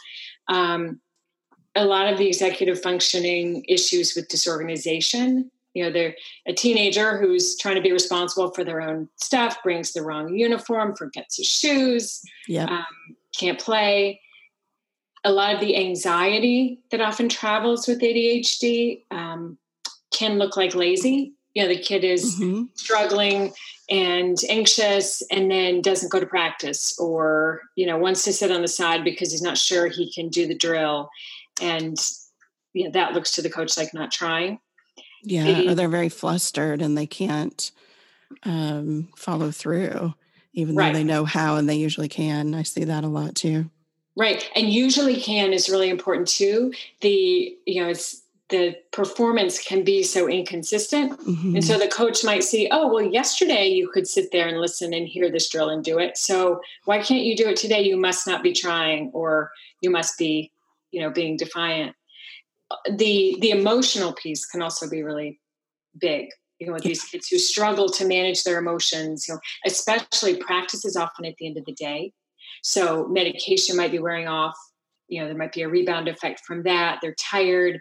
Um, 0.48 1.00
a 1.74 1.84
lot 1.84 2.12
of 2.12 2.18
the 2.18 2.26
executive 2.26 2.80
functioning 2.80 3.64
issues 3.68 4.14
with 4.14 4.28
disorganization. 4.28 5.50
You 5.74 5.84
know, 5.84 5.90
they're 5.90 6.14
a 6.46 6.52
teenager 6.52 7.18
who's 7.18 7.56
trying 7.58 7.74
to 7.74 7.80
be 7.80 7.92
responsible 7.92 8.50
for 8.52 8.62
their 8.62 8.80
own 8.80 9.08
stuff, 9.16 9.62
brings 9.62 9.92
the 9.92 10.02
wrong 10.02 10.34
uniform, 10.34 10.94
forgets 10.94 11.36
his 11.36 11.48
shoes, 11.48 12.22
yep. 12.46 12.68
um, 12.68 13.16
can't 13.36 13.58
play. 13.58 14.20
A 15.24 15.32
lot 15.32 15.54
of 15.54 15.60
the 15.60 15.76
anxiety 15.76 16.80
that 16.90 17.00
often 17.00 17.28
travels 17.28 17.88
with 17.88 18.00
ADHD 18.00 19.02
um, 19.10 19.58
can 20.12 20.38
look 20.38 20.56
like 20.56 20.74
lazy. 20.74 21.32
You 21.54 21.62
know, 21.62 21.68
the 21.68 21.80
kid 21.80 22.04
is 22.04 22.38
mm-hmm. 22.38 22.64
struggling 22.74 23.52
and 23.90 24.38
anxious 24.48 25.22
and 25.30 25.50
then 25.50 25.82
doesn't 25.82 26.10
go 26.10 26.20
to 26.20 26.26
practice 26.26 26.96
or, 26.98 27.62
you 27.74 27.86
know, 27.86 27.96
wants 27.96 28.24
to 28.24 28.32
sit 28.32 28.50
on 28.50 28.62
the 28.62 28.68
side 28.68 29.02
because 29.02 29.32
he's 29.32 29.42
not 29.42 29.58
sure 29.58 29.88
he 29.88 30.12
can 30.12 30.28
do 30.28 30.46
the 30.46 30.54
drill 30.54 31.10
and 31.60 31.98
you 32.72 32.84
know, 32.84 32.90
that 32.90 33.12
looks 33.12 33.32
to 33.32 33.42
the 33.42 33.50
coach 33.50 33.76
like 33.76 33.94
not 33.94 34.10
trying. 34.10 34.58
Yeah, 35.22 35.70
or 35.70 35.74
they're 35.74 35.88
very 35.88 36.10
flustered 36.10 36.82
and 36.82 36.98
they 36.98 37.06
can't 37.06 37.70
um, 38.42 39.08
follow 39.16 39.50
through, 39.50 40.14
even 40.52 40.76
right. 40.76 40.92
though 40.92 40.98
they 40.98 41.04
know 41.04 41.24
how 41.24 41.56
and 41.56 41.68
they 41.68 41.76
usually 41.76 42.08
can. 42.08 42.54
I 42.54 42.62
see 42.62 42.84
that 42.84 43.04
a 43.04 43.08
lot 43.08 43.34
too. 43.34 43.70
Right, 44.16 44.48
and 44.54 44.68
usually 44.68 45.16
can 45.20 45.52
is 45.52 45.68
really 45.68 45.88
important 45.88 46.28
too. 46.28 46.72
The 47.00 47.56
you 47.66 47.82
know 47.82 47.88
it's 47.88 48.24
the 48.50 48.76
performance 48.92 49.58
can 49.58 49.82
be 49.82 50.02
so 50.02 50.28
inconsistent. 50.28 51.18
Mm-hmm. 51.20 51.56
And 51.56 51.64
so 51.64 51.78
the 51.78 51.88
coach 51.88 52.22
might 52.24 52.44
see, 52.44 52.68
oh, 52.70 52.92
well, 52.92 53.02
yesterday 53.02 53.68
you 53.68 53.88
could 53.88 54.06
sit 54.06 54.30
there 54.32 54.46
and 54.46 54.60
listen 54.60 54.92
and 54.92 55.08
hear 55.08 55.30
this 55.30 55.48
drill 55.48 55.70
and 55.70 55.82
do 55.82 55.98
it. 55.98 56.18
So 56.18 56.60
why 56.84 57.00
can't 57.00 57.24
you 57.24 57.36
do 57.36 57.48
it 57.48 57.56
today? 57.56 57.82
You 57.82 57.96
must 57.96 58.26
not 58.26 58.42
be 58.42 58.52
trying 58.52 59.10
or 59.14 59.50
you 59.80 59.90
must 59.90 60.18
be, 60.18 60.52
you 60.94 61.00
know, 61.00 61.10
being 61.10 61.36
defiant. 61.36 61.94
The 62.90 63.36
the 63.40 63.50
emotional 63.50 64.12
piece 64.14 64.46
can 64.46 64.62
also 64.62 64.88
be 64.88 65.02
really 65.02 65.40
big. 65.98 66.28
You 66.58 66.68
know, 66.68 66.74
with 66.74 66.84
these 66.84 67.04
kids 67.04 67.28
who 67.28 67.38
struggle 67.38 67.88
to 67.90 68.06
manage 68.06 68.44
their 68.44 68.58
emotions, 68.58 69.26
you 69.26 69.34
know, 69.34 69.40
especially 69.66 70.36
practice 70.36 70.84
is 70.84 70.96
often 70.96 71.24
at 71.26 71.34
the 71.38 71.46
end 71.46 71.58
of 71.58 71.64
the 71.64 71.74
day. 71.74 72.12
So 72.62 73.06
medication 73.08 73.76
might 73.76 73.90
be 73.90 73.98
wearing 73.98 74.28
off 74.28 74.56
you 75.08 75.20
know 75.20 75.26
there 75.26 75.36
might 75.36 75.52
be 75.52 75.62
a 75.62 75.68
rebound 75.68 76.08
effect 76.08 76.40
from 76.46 76.62
that 76.62 76.98
they're 77.00 77.14
tired 77.14 77.80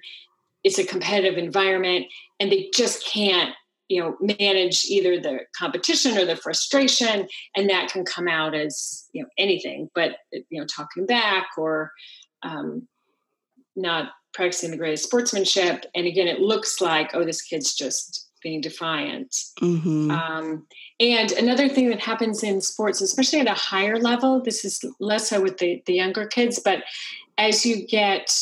it's 0.63 0.79
a 0.79 0.85
competitive 0.85 1.37
environment 1.37 2.05
and 2.39 2.51
they 2.51 2.69
just 2.73 3.05
can't 3.05 3.53
you 3.89 4.01
know 4.01 4.15
manage 4.39 4.85
either 4.85 5.19
the 5.19 5.39
competition 5.57 6.17
or 6.17 6.25
the 6.25 6.35
frustration 6.35 7.27
and 7.55 7.69
that 7.69 7.89
can 7.91 8.05
come 8.05 8.27
out 8.27 8.55
as 8.55 9.07
you 9.13 9.21
know 9.21 9.29
anything 9.37 9.89
but 9.93 10.11
you 10.31 10.59
know 10.59 10.65
talking 10.65 11.05
back 11.05 11.47
or 11.57 11.91
um, 12.43 12.87
not 13.75 14.11
practicing 14.33 14.71
the 14.71 14.77
greatest 14.77 15.05
sportsmanship. 15.05 15.85
And 15.95 16.07
again 16.07 16.27
it 16.27 16.39
looks 16.39 16.81
like 16.81 17.11
oh 17.13 17.23
this 17.23 17.41
kid's 17.41 17.75
just 17.75 18.29
being 18.41 18.61
defiant. 18.61 19.33
Mm-hmm. 19.61 20.11
um, 20.11 20.67
and 20.99 21.31
another 21.31 21.69
thing 21.69 21.89
that 21.89 22.01
happens 22.01 22.43
in 22.43 22.59
sports 22.59 22.99
especially 22.99 23.39
at 23.39 23.47
a 23.47 23.53
higher 23.53 23.97
level 23.97 24.41
this 24.41 24.65
is 24.65 24.83
less 24.99 25.29
so 25.29 25.41
with 25.41 25.59
the, 25.59 25.81
the 25.85 25.93
younger 25.93 26.27
kids 26.27 26.59
but 26.59 26.83
as 27.37 27.65
you 27.65 27.87
get 27.87 28.35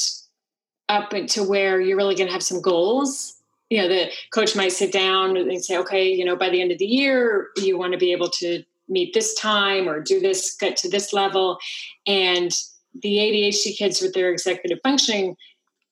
up 0.90 1.12
to 1.12 1.44
where 1.44 1.80
you're 1.80 1.98
really 1.98 2.16
going 2.16 2.26
to 2.26 2.34
have 2.34 2.42
some 2.42 2.62
goals 2.62 3.36
you 3.70 3.80
know 3.80 3.88
the 3.88 4.10
coach 4.34 4.56
might 4.56 4.72
sit 4.72 4.92
down 4.92 5.38
and 5.38 5.64
say 5.64 5.78
okay 5.78 6.12
you 6.12 6.26
know 6.26 6.36
by 6.36 6.50
the 6.50 6.62
end 6.62 6.72
of 6.72 6.80
the 6.80 6.86
year 6.86 7.50
you 7.58 7.78
want 7.78 7.94
to 7.94 8.00
be 8.00 8.12
able 8.12 8.30
to 8.30 8.64
meet 8.92 9.14
this 9.14 9.34
time 9.34 9.88
or 9.88 10.00
do 10.00 10.20
this 10.20 10.56
get 10.56 10.76
to 10.78 10.90
this 10.90 11.14
level. 11.14 11.58
And 12.06 12.52
the 13.01 13.17
adhd 13.17 13.77
kids 13.77 14.01
with 14.01 14.13
their 14.13 14.31
executive 14.31 14.79
functioning 14.83 15.36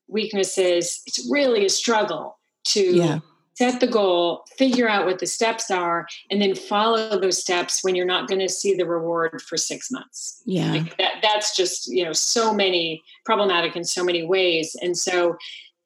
weaknesses 0.08 1.02
it's 1.06 1.28
really 1.32 1.66
a 1.66 1.70
struggle 1.70 2.38
to 2.64 2.96
yeah 2.96 3.20
set 3.60 3.82
the 3.82 3.88
goal, 3.88 4.46
figure 4.58 4.88
out 4.88 5.06
what 5.06 5.20
the 5.20 5.28
steps 5.28 5.70
are, 5.70 6.08
and 6.32 6.42
then 6.42 6.56
follow 6.56 7.20
those 7.20 7.38
steps 7.38 7.84
when 7.84 7.94
you're 7.94 8.06
not 8.06 8.30
going 8.30 8.40
to 8.40 8.48
see 8.48 8.74
the 8.74 8.86
reward 8.86 9.42
for 9.42 9.58
six 9.58 9.92
months. 9.92 10.42
Yeah. 10.46 10.72
Like 10.72 10.98
that, 10.98 11.16
that's 11.22 11.58
just, 11.58 11.88
you 11.88 12.06
know, 12.06 12.14
so 12.14 12.54
many 12.54 13.04
problematic 13.26 13.76
in 13.76 13.84
so 13.84 14.02
many 14.02 14.26
ways. 14.26 14.78
And 14.82 14.98
so, 14.98 15.36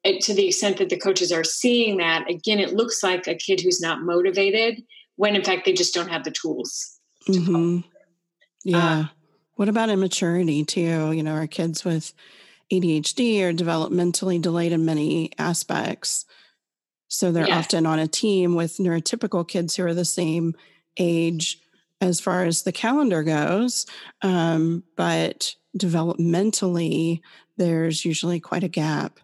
it, 0.04 0.22
to 0.22 0.34
the 0.34 0.46
extent 0.46 0.76
that 0.76 0.88
the 0.88 0.96
coaches 0.96 1.32
are 1.32 1.42
seeing 1.42 1.96
that, 1.96 2.30
again, 2.30 2.60
it 2.60 2.74
looks 2.74 3.02
like 3.02 3.26
a 3.26 3.34
kid 3.34 3.60
who's 3.60 3.80
not 3.80 4.02
motivated 4.02 4.80
when 5.16 5.34
in 5.34 5.42
fact 5.42 5.64
they 5.64 5.72
just 5.72 5.94
don't 5.94 6.10
have 6.10 6.22
the 6.22 6.30
tools. 6.30 7.00
Mm-hmm. 7.28 7.80
Yeah. 8.64 8.78
Uh, 8.78 9.04
what 9.56 9.68
about 9.68 9.90
immaturity 9.90 10.64
too? 10.64 11.12
You 11.12 11.22
know, 11.22 11.34
our 11.34 11.46
kids 11.46 11.84
with 11.84 12.12
ADHD 12.72 13.42
are 13.42 13.52
developmentally 13.52 14.40
delayed 14.40 14.72
in 14.72 14.84
many 14.84 15.30
aspects. 15.38 16.24
So 17.08 17.30
they're 17.30 17.46
yeah. 17.46 17.58
often 17.58 17.86
on 17.86 17.98
a 17.98 18.08
team 18.08 18.54
with 18.54 18.78
neurotypical 18.78 19.46
kids 19.46 19.76
who 19.76 19.84
are 19.84 19.94
the 19.94 20.04
same 20.04 20.54
age 20.98 21.60
as 22.00 22.20
far 22.20 22.44
as 22.44 22.62
the 22.62 22.72
calendar 22.72 23.22
goes. 23.22 23.86
Um, 24.22 24.82
but 24.96 25.54
developmentally, 25.78 27.20
there's 27.56 28.04
usually 28.04 28.40
quite 28.40 28.64
a 28.64 28.68
gap. 28.68 29.20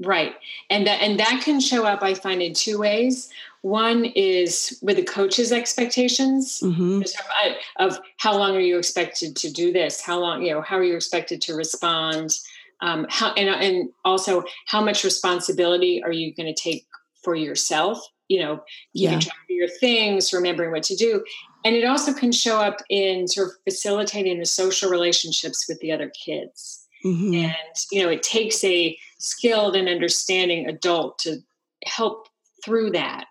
Right. 0.00 0.34
And 0.70 0.86
that 0.86 1.02
and 1.02 1.18
that 1.18 1.42
can 1.44 1.60
show 1.60 1.84
up, 1.84 2.02
I 2.02 2.14
find, 2.14 2.40
in 2.40 2.54
two 2.54 2.78
ways. 2.78 3.30
One 3.62 4.04
is 4.04 4.78
with 4.82 4.96
the 4.96 5.02
coach's 5.02 5.52
expectations 5.52 6.60
mm-hmm. 6.62 7.02
of 7.78 7.98
how 8.18 8.36
long 8.36 8.56
are 8.56 8.60
you 8.60 8.78
expected 8.78 9.34
to 9.36 9.52
do 9.52 9.72
this? 9.72 10.00
How 10.00 10.18
long, 10.20 10.42
you 10.42 10.54
know, 10.54 10.62
how 10.62 10.76
are 10.76 10.84
you 10.84 10.94
expected 10.94 11.42
to 11.42 11.54
respond? 11.54 12.38
Um, 12.80 13.06
how 13.10 13.32
and, 13.34 13.48
and 13.48 13.90
also 14.04 14.44
how 14.66 14.82
much 14.82 15.02
responsibility 15.02 16.00
are 16.04 16.12
you 16.12 16.32
going 16.32 16.52
to 16.52 16.60
take 16.60 16.86
for 17.24 17.34
yourself 17.34 18.00
you 18.28 18.40
know 18.40 18.62
keeping 18.94 19.14
yeah. 19.14 19.18
track 19.18 19.36
of 19.50 19.56
your 19.56 19.68
things 19.68 20.32
remembering 20.32 20.70
what 20.70 20.82
to 20.84 20.94
do 20.94 21.24
and 21.64 21.74
it 21.74 21.84
also 21.84 22.12
can 22.12 22.30
show 22.30 22.58
up 22.58 22.76
in 22.88 23.26
sort 23.26 23.48
of 23.48 23.54
facilitating 23.64 24.38
the 24.38 24.46
social 24.46 24.90
relationships 24.90 25.66
with 25.68 25.80
the 25.80 25.90
other 25.90 26.10
kids 26.10 26.86
mm-hmm. 27.04 27.34
and 27.34 27.56
you 27.90 28.02
know 28.02 28.08
it 28.08 28.22
takes 28.22 28.62
a 28.64 28.96
skilled 29.18 29.74
and 29.74 29.88
understanding 29.88 30.68
adult 30.68 31.18
to 31.18 31.38
help 31.84 32.28
through 32.64 32.90
that 32.90 33.26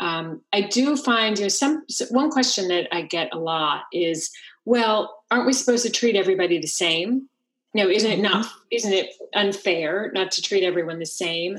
um, 0.00 0.40
i 0.52 0.60
do 0.60 0.96
find 0.96 1.38
you 1.38 1.44
know 1.44 1.48
some 1.48 1.84
one 2.10 2.30
question 2.30 2.68
that 2.68 2.86
i 2.94 3.02
get 3.02 3.28
a 3.32 3.38
lot 3.38 3.84
is 3.92 4.30
well 4.64 5.22
aren't 5.30 5.46
we 5.46 5.52
supposed 5.52 5.84
to 5.84 5.90
treat 5.90 6.16
everybody 6.16 6.58
the 6.58 6.66
same 6.66 7.28
you 7.74 7.82
know 7.82 7.90
isn't 7.90 8.10
it 8.10 8.20
not 8.20 8.44
mm-hmm. 8.44 8.58
isn't 8.70 8.92
it 8.92 9.12
unfair 9.34 10.10
not 10.14 10.30
to 10.30 10.42
treat 10.42 10.64
everyone 10.64 10.98
the 10.98 11.06
same 11.06 11.58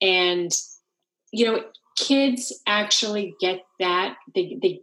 and 0.00 0.52
you 1.32 1.46
know, 1.46 1.64
kids 1.96 2.52
actually 2.66 3.34
get 3.40 3.64
that. 3.80 4.16
They 4.34 4.58
they 4.60 4.80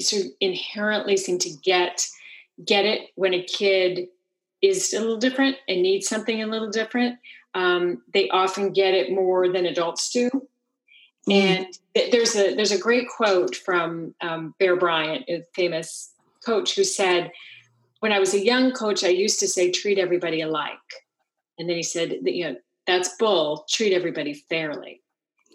sort 0.00 0.26
of 0.26 0.30
inherently 0.40 1.16
seem 1.16 1.38
to 1.38 1.50
get 1.62 2.06
get 2.64 2.84
it 2.84 3.10
when 3.14 3.34
a 3.34 3.42
kid 3.42 4.08
is 4.60 4.92
a 4.92 5.00
little 5.00 5.16
different 5.16 5.56
and 5.68 5.82
needs 5.82 6.08
something 6.08 6.42
a 6.42 6.46
little 6.46 6.70
different. 6.70 7.18
Um, 7.54 8.02
they 8.12 8.28
often 8.28 8.72
get 8.72 8.94
it 8.94 9.12
more 9.12 9.50
than 9.50 9.66
adults 9.66 10.10
do. 10.10 10.30
Mm. 11.28 11.32
And 11.32 12.12
there's 12.12 12.36
a 12.36 12.54
there's 12.54 12.72
a 12.72 12.78
great 12.78 13.08
quote 13.08 13.56
from 13.56 14.14
um, 14.20 14.54
Bear 14.58 14.76
Bryant, 14.76 15.24
a 15.28 15.42
famous 15.54 16.12
coach, 16.44 16.74
who 16.74 16.84
said, 16.84 17.30
"When 18.00 18.12
I 18.12 18.18
was 18.18 18.34
a 18.34 18.44
young 18.44 18.72
coach, 18.72 19.04
I 19.04 19.08
used 19.08 19.40
to 19.40 19.48
say 19.48 19.70
treat 19.70 19.98
everybody 19.98 20.40
alike," 20.40 20.78
and 21.58 21.68
then 21.68 21.76
he 21.76 21.82
said, 21.82 22.10
that, 22.22 22.34
"You 22.34 22.50
know, 22.50 22.56
that's 22.86 23.16
bull. 23.16 23.66
Treat 23.68 23.92
everybody 23.92 24.34
fairly." 24.34 25.02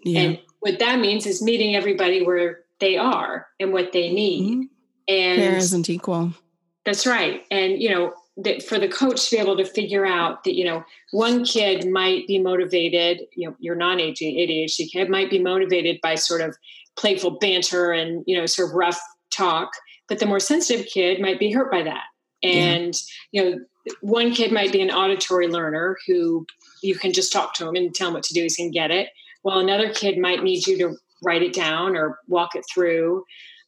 Yeah. 0.04 0.20
And 0.20 0.38
what 0.60 0.78
that 0.78 1.00
means 1.00 1.26
is 1.26 1.42
meeting 1.42 1.74
everybody 1.74 2.24
where 2.24 2.60
they 2.78 2.96
are 2.96 3.46
and 3.58 3.72
what 3.72 3.92
they 3.92 4.12
need. 4.12 4.50
Mm-hmm. 4.50 4.62
And 5.06 5.40
fair 5.40 5.56
isn't 5.56 5.90
equal. 5.90 6.32
That's 6.84 7.06
right. 7.06 7.42
And 7.50 7.80
you 7.80 7.90
know, 7.90 8.14
that 8.36 8.62
for 8.62 8.78
the 8.78 8.88
coach 8.88 9.28
to 9.28 9.36
be 9.36 9.40
able 9.40 9.56
to 9.56 9.64
figure 9.64 10.04
out 10.04 10.44
that 10.44 10.54
you 10.54 10.64
know 10.64 10.84
one 11.12 11.44
kid 11.44 11.88
might 11.88 12.26
be 12.26 12.38
motivated, 12.38 13.22
you 13.34 13.48
know, 13.48 13.56
your 13.58 13.76
non-ADHD 13.76 14.90
kid 14.90 15.08
might 15.08 15.30
be 15.30 15.38
motivated 15.38 16.00
by 16.02 16.14
sort 16.14 16.40
of 16.40 16.56
playful 16.96 17.32
banter 17.38 17.92
and 17.92 18.24
you 18.26 18.36
know 18.36 18.46
sort 18.46 18.70
of 18.70 18.74
rough 18.74 19.00
talk, 19.30 19.70
but 20.08 20.18
the 20.18 20.26
more 20.26 20.40
sensitive 20.40 20.86
kid 20.86 21.20
might 21.20 21.38
be 21.38 21.50
hurt 21.50 21.70
by 21.70 21.82
that. 21.82 22.04
And 22.42 22.94
yeah. 23.32 23.42
you 23.42 23.50
know, 23.50 23.64
one 24.00 24.32
kid 24.32 24.52
might 24.52 24.72
be 24.72 24.82
an 24.82 24.90
auditory 24.90 25.48
learner 25.48 25.96
who 26.06 26.46
you 26.82 26.94
can 26.96 27.12
just 27.12 27.32
talk 27.32 27.54
to 27.54 27.68
him 27.68 27.74
and 27.74 27.94
tell 27.94 28.08
him 28.08 28.14
what 28.14 28.24
to 28.24 28.34
do; 28.34 28.42
he's 28.42 28.56
going 28.56 28.70
to 28.70 28.78
get 28.78 28.90
it 28.90 29.08
well 29.44 29.60
another 29.60 29.92
kid 29.92 30.18
might 30.18 30.42
need 30.42 30.66
you 30.66 30.76
to 30.78 30.96
write 31.22 31.42
it 31.42 31.52
down 31.52 31.96
or 31.96 32.18
walk 32.26 32.56
it 32.56 32.64
through 32.72 33.24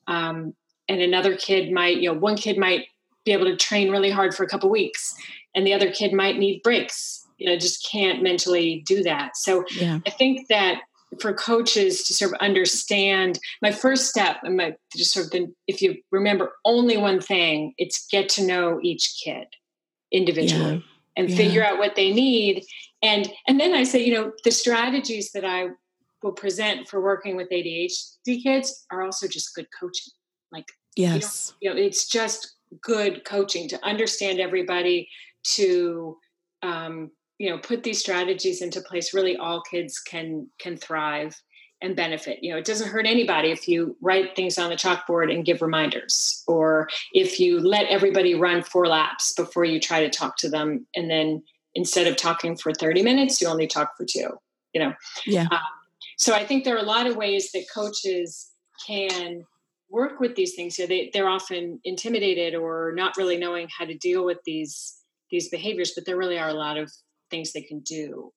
um, 0.08 0.54
and 0.88 1.00
another 1.00 1.36
kid 1.36 1.70
might 1.70 1.98
you 1.98 2.12
know 2.12 2.18
one 2.18 2.36
kid 2.36 2.58
might 2.58 2.86
be 3.26 3.32
able 3.32 3.44
to 3.44 3.56
train 3.56 3.90
really 3.90 4.10
hard 4.10 4.34
for 4.34 4.44
a 4.44 4.48
couple 4.48 4.70
weeks 4.70 5.14
and 5.54 5.66
the 5.66 5.74
other 5.74 5.90
kid 5.90 6.14
might 6.14 6.38
need 6.38 6.62
breaks 6.62 7.26
you 7.36 7.46
know 7.46 7.58
just 7.58 7.86
can't 7.90 8.22
mentally 8.22 8.82
do 8.86 9.02
that 9.02 9.36
so 9.36 9.64
yeah. 9.78 9.98
i 10.06 10.10
think 10.10 10.48
that 10.48 10.80
for 11.20 11.32
coaches 11.32 12.04
to 12.04 12.14
sort 12.14 12.32
of 12.32 12.38
understand 12.40 13.38
my 13.62 13.70
first 13.70 14.08
step 14.08 14.38
and 14.42 14.56
my 14.56 14.74
just 14.96 15.12
sort 15.12 15.26
of 15.26 15.32
the, 15.32 15.52
if 15.66 15.80
you 15.80 15.96
remember 16.10 16.52
only 16.64 16.96
one 16.96 17.20
thing 17.20 17.74
it's 17.78 18.06
get 18.08 18.28
to 18.28 18.46
know 18.46 18.80
each 18.82 19.20
kid 19.22 19.46
individually 20.10 20.74
yeah. 20.74 20.80
and 21.16 21.30
yeah. 21.30 21.36
figure 21.36 21.64
out 21.64 21.78
what 21.78 21.96
they 21.96 22.12
need 22.12 22.64
and 23.02 23.32
and 23.46 23.60
then 23.60 23.74
i 23.74 23.82
say 23.82 24.04
you 24.04 24.14
know 24.14 24.32
the 24.44 24.50
strategies 24.50 25.32
that 25.32 25.44
i 25.44 25.68
will 26.22 26.32
present 26.32 26.88
for 26.88 27.00
working 27.00 27.36
with 27.36 27.48
adhd 27.50 28.42
kids 28.42 28.84
are 28.90 29.02
also 29.02 29.28
just 29.28 29.54
good 29.54 29.66
coaching 29.78 30.12
like 30.52 30.66
yes 30.96 31.54
you 31.60 31.68
know, 31.68 31.76
you 31.76 31.80
know 31.80 31.86
it's 31.86 32.08
just 32.08 32.55
good 32.80 33.24
coaching 33.24 33.68
to 33.68 33.84
understand 33.84 34.40
everybody 34.40 35.08
to 35.42 36.16
um, 36.62 37.10
you 37.38 37.50
know 37.50 37.58
put 37.58 37.82
these 37.82 38.00
strategies 38.00 38.62
into 38.62 38.80
place 38.80 39.14
really 39.14 39.36
all 39.36 39.62
kids 39.62 39.98
can 40.00 40.48
can 40.58 40.76
thrive 40.76 41.36
and 41.82 41.94
benefit. 41.94 42.38
You 42.42 42.52
know 42.52 42.58
it 42.58 42.64
doesn't 42.64 42.88
hurt 42.88 43.06
anybody 43.06 43.50
if 43.50 43.68
you 43.68 43.96
write 44.00 44.34
things 44.34 44.58
on 44.58 44.70
the 44.70 44.76
chalkboard 44.76 45.32
and 45.32 45.44
give 45.44 45.62
reminders 45.62 46.42
or 46.46 46.88
if 47.12 47.38
you 47.38 47.60
let 47.60 47.86
everybody 47.86 48.34
run 48.34 48.62
four 48.62 48.86
laps 48.86 49.34
before 49.34 49.64
you 49.64 49.78
try 49.78 50.00
to 50.00 50.10
talk 50.10 50.36
to 50.38 50.48
them 50.48 50.86
and 50.94 51.10
then 51.10 51.42
instead 51.74 52.06
of 52.06 52.16
talking 52.16 52.56
for 52.56 52.72
30 52.72 53.02
minutes 53.02 53.40
you 53.40 53.46
only 53.46 53.66
talk 53.66 53.96
for 53.96 54.06
two 54.06 54.30
you 54.72 54.82
know? 54.82 54.92
Yeah. 55.26 55.46
Um, 55.50 55.58
so 56.18 56.34
i 56.34 56.44
think 56.44 56.64
there 56.64 56.74
are 56.74 56.82
a 56.82 56.82
lot 56.82 57.06
of 57.06 57.16
ways 57.16 57.52
that 57.52 57.64
coaches 57.72 58.50
can 58.86 59.44
work 59.90 60.20
with 60.20 60.34
these 60.34 60.54
things 60.54 60.76
so 60.76 60.86
they, 60.86 61.10
they're 61.12 61.28
often 61.28 61.80
intimidated 61.84 62.54
or 62.54 62.92
not 62.96 63.16
really 63.16 63.36
knowing 63.36 63.68
how 63.76 63.84
to 63.84 63.96
deal 63.98 64.24
with 64.24 64.38
these 64.44 64.98
these 65.30 65.48
behaviors 65.48 65.92
but 65.94 66.04
there 66.06 66.16
really 66.16 66.38
are 66.38 66.48
a 66.48 66.54
lot 66.54 66.76
of 66.76 66.90
things 67.30 67.52
they 67.52 67.62
can 67.62 67.80
do 67.80 68.32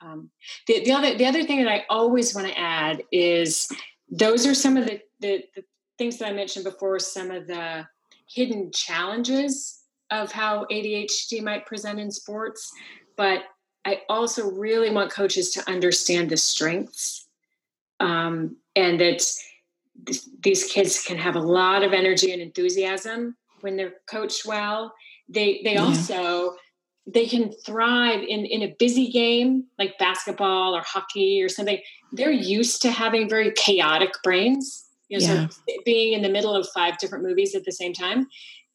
Um, 0.00 0.30
the, 0.66 0.84
the 0.84 0.92
other 0.92 1.16
the 1.16 1.26
other 1.26 1.44
thing 1.44 1.62
that 1.62 1.70
I 1.70 1.84
always 1.88 2.34
want 2.34 2.48
to 2.48 2.58
add 2.58 3.02
is 3.12 3.68
those 4.10 4.46
are 4.46 4.54
some 4.54 4.76
of 4.76 4.86
the, 4.86 5.00
the, 5.20 5.44
the 5.54 5.64
things 5.98 6.18
that 6.18 6.28
I 6.28 6.32
mentioned 6.32 6.64
before. 6.64 6.98
Some 6.98 7.30
of 7.30 7.46
the 7.46 7.86
hidden 8.28 8.70
challenges 8.72 9.80
of 10.10 10.30
how 10.30 10.66
ADHD 10.70 11.42
might 11.42 11.66
present 11.66 11.98
in 11.98 12.10
sports, 12.10 12.70
but 13.16 13.44
I 13.84 14.02
also 14.08 14.50
really 14.50 14.90
want 14.90 15.10
coaches 15.10 15.50
to 15.52 15.70
understand 15.70 16.30
the 16.30 16.36
strengths 16.36 17.26
um, 18.00 18.56
and 18.76 19.00
that 19.00 19.18
th- 19.18 19.36
these 20.42 20.64
kids 20.64 21.02
can 21.02 21.16
have 21.18 21.36
a 21.36 21.40
lot 21.40 21.82
of 21.82 21.92
energy 21.92 22.32
and 22.32 22.42
enthusiasm 22.42 23.36
when 23.60 23.76
they're 23.76 23.94
coached 24.08 24.44
well. 24.44 24.92
They 25.28 25.60
they 25.64 25.74
yeah. 25.74 25.82
also 25.82 26.56
they 27.06 27.26
can 27.26 27.52
thrive 27.64 28.20
in 28.22 28.44
in 28.44 28.62
a 28.62 28.74
busy 28.78 29.10
game 29.10 29.64
like 29.78 29.98
basketball 29.98 30.74
or 30.74 30.82
hockey 30.82 31.42
or 31.42 31.48
something. 31.48 31.78
They're 32.12 32.30
used 32.30 32.82
to 32.82 32.90
having 32.90 33.28
very 33.28 33.52
chaotic 33.52 34.12
brains. 34.22 34.84
You 35.08 35.18
know, 35.18 35.24
yeah. 35.24 35.48
so 35.48 35.72
being 35.84 36.14
in 36.14 36.22
the 36.22 36.28
middle 36.30 36.54
of 36.54 36.66
five 36.74 36.98
different 36.98 37.24
movies 37.24 37.54
at 37.54 37.64
the 37.64 37.72
same 37.72 37.92
time, 37.92 38.26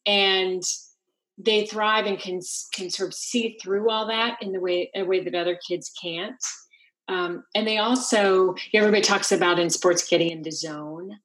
and 0.06 0.62
they 1.36 1.66
thrive 1.66 2.06
and 2.06 2.18
can 2.18 2.40
can 2.72 2.90
sort 2.90 3.08
of 3.08 3.14
see 3.14 3.58
through 3.62 3.90
all 3.90 4.06
that 4.06 4.38
in 4.40 4.52
the 4.52 4.60
way 4.60 4.90
a 4.94 5.02
way 5.02 5.22
that 5.22 5.34
other 5.34 5.58
kids 5.68 5.90
can't. 6.00 6.42
Um, 7.08 7.44
and 7.54 7.66
they 7.66 7.78
also 7.78 8.54
everybody 8.74 9.02
talks 9.02 9.32
about 9.32 9.58
in 9.58 9.70
sports 9.70 10.06
getting 10.06 10.30
in 10.30 10.42
the 10.42 10.50
zone, 10.50 11.18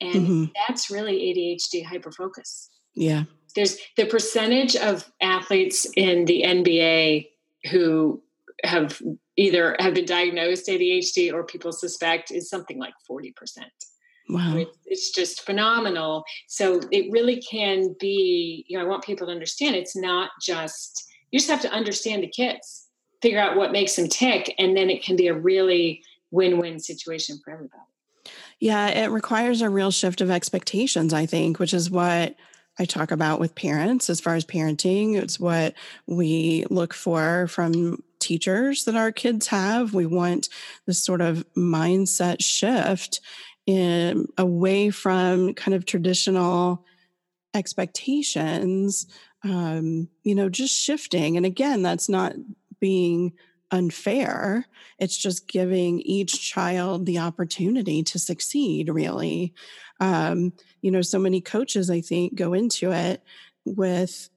and 0.00 0.14
mm-hmm. 0.14 0.44
that's 0.66 0.90
really 0.90 1.18
ADHD 1.18 1.84
hyperfocus. 1.84 2.68
Yeah, 2.94 3.24
there's 3.54 3.78
the 3.96 4.06
percentage 4.06 4.76
of 4.76 5.10
athletes 5.20 5.86
in 5.96 6.24
the 6.26 6.42
NBA 6.46 7.28
who 7.70 8.22
have 8.62 9.00
either 9.36 9.76
have 9.80 9.94
been 9.94 10.04
diagnosed 10.04 10.68
ADHD 10.68 11.32
or 11.32 11.44
people 11.44 11.72
suspect 11.72 12.30
is 12.30 12.48
something 12.48 12.78
like 12.78 12.94
forty 13.06 13.32
percent. 13.32 13.72
Wow. 14.28 14.64
It's 14.86 15.10
just 15.10 15.44
phenomenal. 15.44 16.24
So 16.46 16.80
it 16.90 17.10
really 17.10 17.42
can 17.42 17.94
be, 18.00 18.64
you 18.68 18.78
know, 18.78 18.84
I 18.84 18.88
want 18.88 19.04
people 19.04 19.26
to 19.26 19.32
understand 19.32 19.76
it's 19.76 19.96
not 19.96 20.30
just, 20.40 21.04
you 21.30 21.38
just 21.38 21.50
have 21.50 21.60
to 21.62 21.72
understand 21.72 22.22
the 22.22 22.28
kids, 22.28 22.83
figure 23.24 23.40
out 23.40 23.56
what 23.56 23.72
makes 23.72 23.96
them 23.96 24.06
tick, 24.06 24.54
and 24.58 24.76
then 24.76 24.90
it 24.90 25.02
can 25.02 25.16
be 25.16 25.28
a 25.28 25.34
really 25.34 26.02
win 26.30 26.58
win 26.58 26.78
situation 26.78 27.40
for 27.42 27.54
everybody. 27.54 27.80
Yeah, 28.60 28.88
it 28.88 29.10
requires 29.10 29.62
a 29.62 29.70
real 29.70 29.90
shift 29.90 30.20
of 30.20 30.30
expectations, 30.30 31.14
I 31.14 31.24
think, 31.24 31.58
which 31.58 31.72
is 31.72 31.90
what 31.90 32.36
I 32.78 32.84
talk 32.84 33.10
about 33.10 33.40
with 33.40 33.54
parents 33.54 34.10
as 34.10 34.20
far 34.20 34.34
as 34.34 34.44
parenting. 34.44 35.16
It's 35.16 35.40
what 35.40 35.72
we 36.06 36.66
look 36.68 36.92
for 36.92 37.46
from 37.46 38.02
teachers 38.20 38.84
that 38.84 38.94
our 38.94 39.10
kids 39.10 39.46
have. 39.46 39.94
We 39.94 40.04
want 40.04 40.50
this 40.86 41.02
sort 41.02 41.22
of 41.22 41.46
mindset 41.56 42.42
shift 42.42 43.22
in 43.64 44.26
away 44.36 44.90
from 44.90 45.54
kind 45.54 45.74
of 45.74 45.86
traditional 45.86 46.84
expectations 47.54 49.06
um, 49.44 50.08
you 50.22 50.34
know 50.34 50.48
just 50.48 50.74
shifting 50.74 51.36
and 51.36 51.44
again 51.44 51.82
that's 51.82 52.08
not 52.08 52.34
being 52.84 53.32
unfair 53.70 54.66
it's 54.98 55.16
just 55.16 55.48
giving 55.48 56.00
each 56.00 56.32
child 56.52 57.06
the 57.06 57.18
opportunity 57.18 58.02
to 58.02 58.18
succeed 58.18 58.90
really. 58.90 59.54
Um, 60.00 60.52
you 60.82 60.90
know 60.90 61.00
so 61.00 61.18
many 61.18 61.40
coaches 61.40 61.88
i 61.88 62.00
think 62.02 62.34
go 62.34 62.52
into 62.52 62.92
it 62.92 63.22
with 63.64 64.28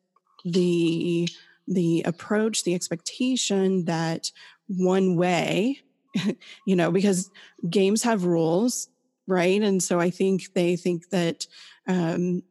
the 0.46 1.28
the 1.68 2.04
approach 2.06 2.64
the 2.64 2.74
expectation 2.74 3.84
that 3.86 4.32
one 4.68 5.18
way 5.18 5.82
you 6.66 6.76
know 6.76 6.90
because 6.90 7.30
games 7.70 8.04
have 8.04 8.24
rules 8.24 8.88
right? 9.30 9.62
And 9.62 9.84
so 9.84 10.00
i 10.00 10.10
think 10.10 10.54
they 10.54 10.78
think 10.78 11.10
that 11.10 11.48
um, 11.88 12.44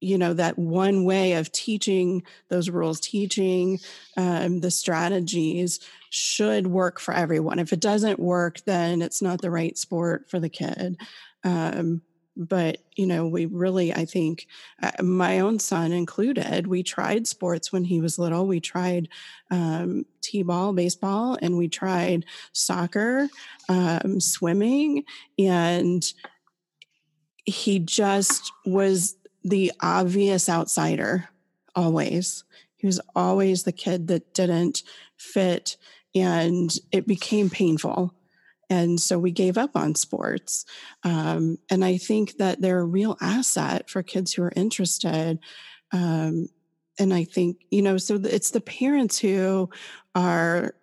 you 0.00 0.18
know 0.18 0.34
that 0.34 0.58
one 0.58 1.04
way 1.04 1.34
of 1.34 1.52
teaching 1.52 2.22
those 2.48 2.70
rules 2.70 3.00
teaching 3.00 3.78
um, 4.16 4.60
the 4.60 4.70
strategies 4.70 5.80
should 6.10 6.66
work 6.66 6.98
for 6.98 7.14
everyone. 7.14 7.58
If 7.58 7.72
it 7.72 7.80
doesn't 7.80 8.18
work 8.18 8.60
then 8.64 9.02
it's 9.02 9.22
not 9.22 9.40
the 9.40 9.50
right 9.50 9.76
sport 9.76 10.28
for 10.28 10.40
the 10.40 10.48
kid. 10.48 10.98
Um, 11.44 12.02
but 12.36 12.78
you 12.96 13.06
know 13.06 13.26
we 13.26 13.44
really 13.46 13.92
i 13.92 14.04
think 14.04 14.46
uh, 14.82 15.02
my 15.02 15.40
own 15.40 15.58
son 15.58 15.92
included 15.92 16.66
we 16.66 16.82
tried 16.82 17.26
sports 17.26 17.72
when 17.72 17.84
he 17.84 18.00
was 18.00 18.18
little. 18.18 18.46
We 18.46 18.60
tried 18.60 19.08
um, 19.50 20.06
t-ball 20.22 20.72
baseball 20.72 21.36
and 21.42 21.58
we 21.58 21.68
tried 21.68 22.24
soccer 22.52 23.28
um, 23.68 24.20
swimming 24.20 25.04
and 25.38 26.02
he 27.44 27.78
just 27.78 28.52
was 28.64 29.16
the 29.44 29.72
obvious 29.80 30.48
outsider 30.48 31.28
always 31.74 32.44
he 32.76 32.86
was 32.86 33.00
always 33.14 33.62
the 33.62 33.72
kid 33.72 34.08
that 34.08 34.34
didn't 34.34 34.82
fit 35.16 35.76
and 36.14 36.74
it 36.90 37.06
became 37.06 37.50
painful 37.50 38.14
and 38.70 39.00
so 39.00 39.18
we 39.18 39.32
gave 39.32 39.58
up 39.58 39.74
on 39.74 39.96
sports. 39.96 40.64
Um, 41.02 41.58
and 41.68 41.84
I 41.84 41.96
think 41.96 42.36
that 42.38 42.60
they're 42.60 42.78
a 42.78 42.84
real 42.84 43.16
asset 43.20 43.90
for 43.90 44.04
kids 44.04 44.32
who 44.32 44.44
are 44.44 44.52
interested. 44.54 45.40
Um, 45.92 46.48
and 46.96 47.12
I 47.12 47.24
think, 47.24 47.56
you 47.70 47.82
know, 47.82 47.96
so 47.96 48.14
it's 48.22 48.52
the 48.52 48.60
parents 48.60 49.18
who 49.18 49.68
are 50.14 50.74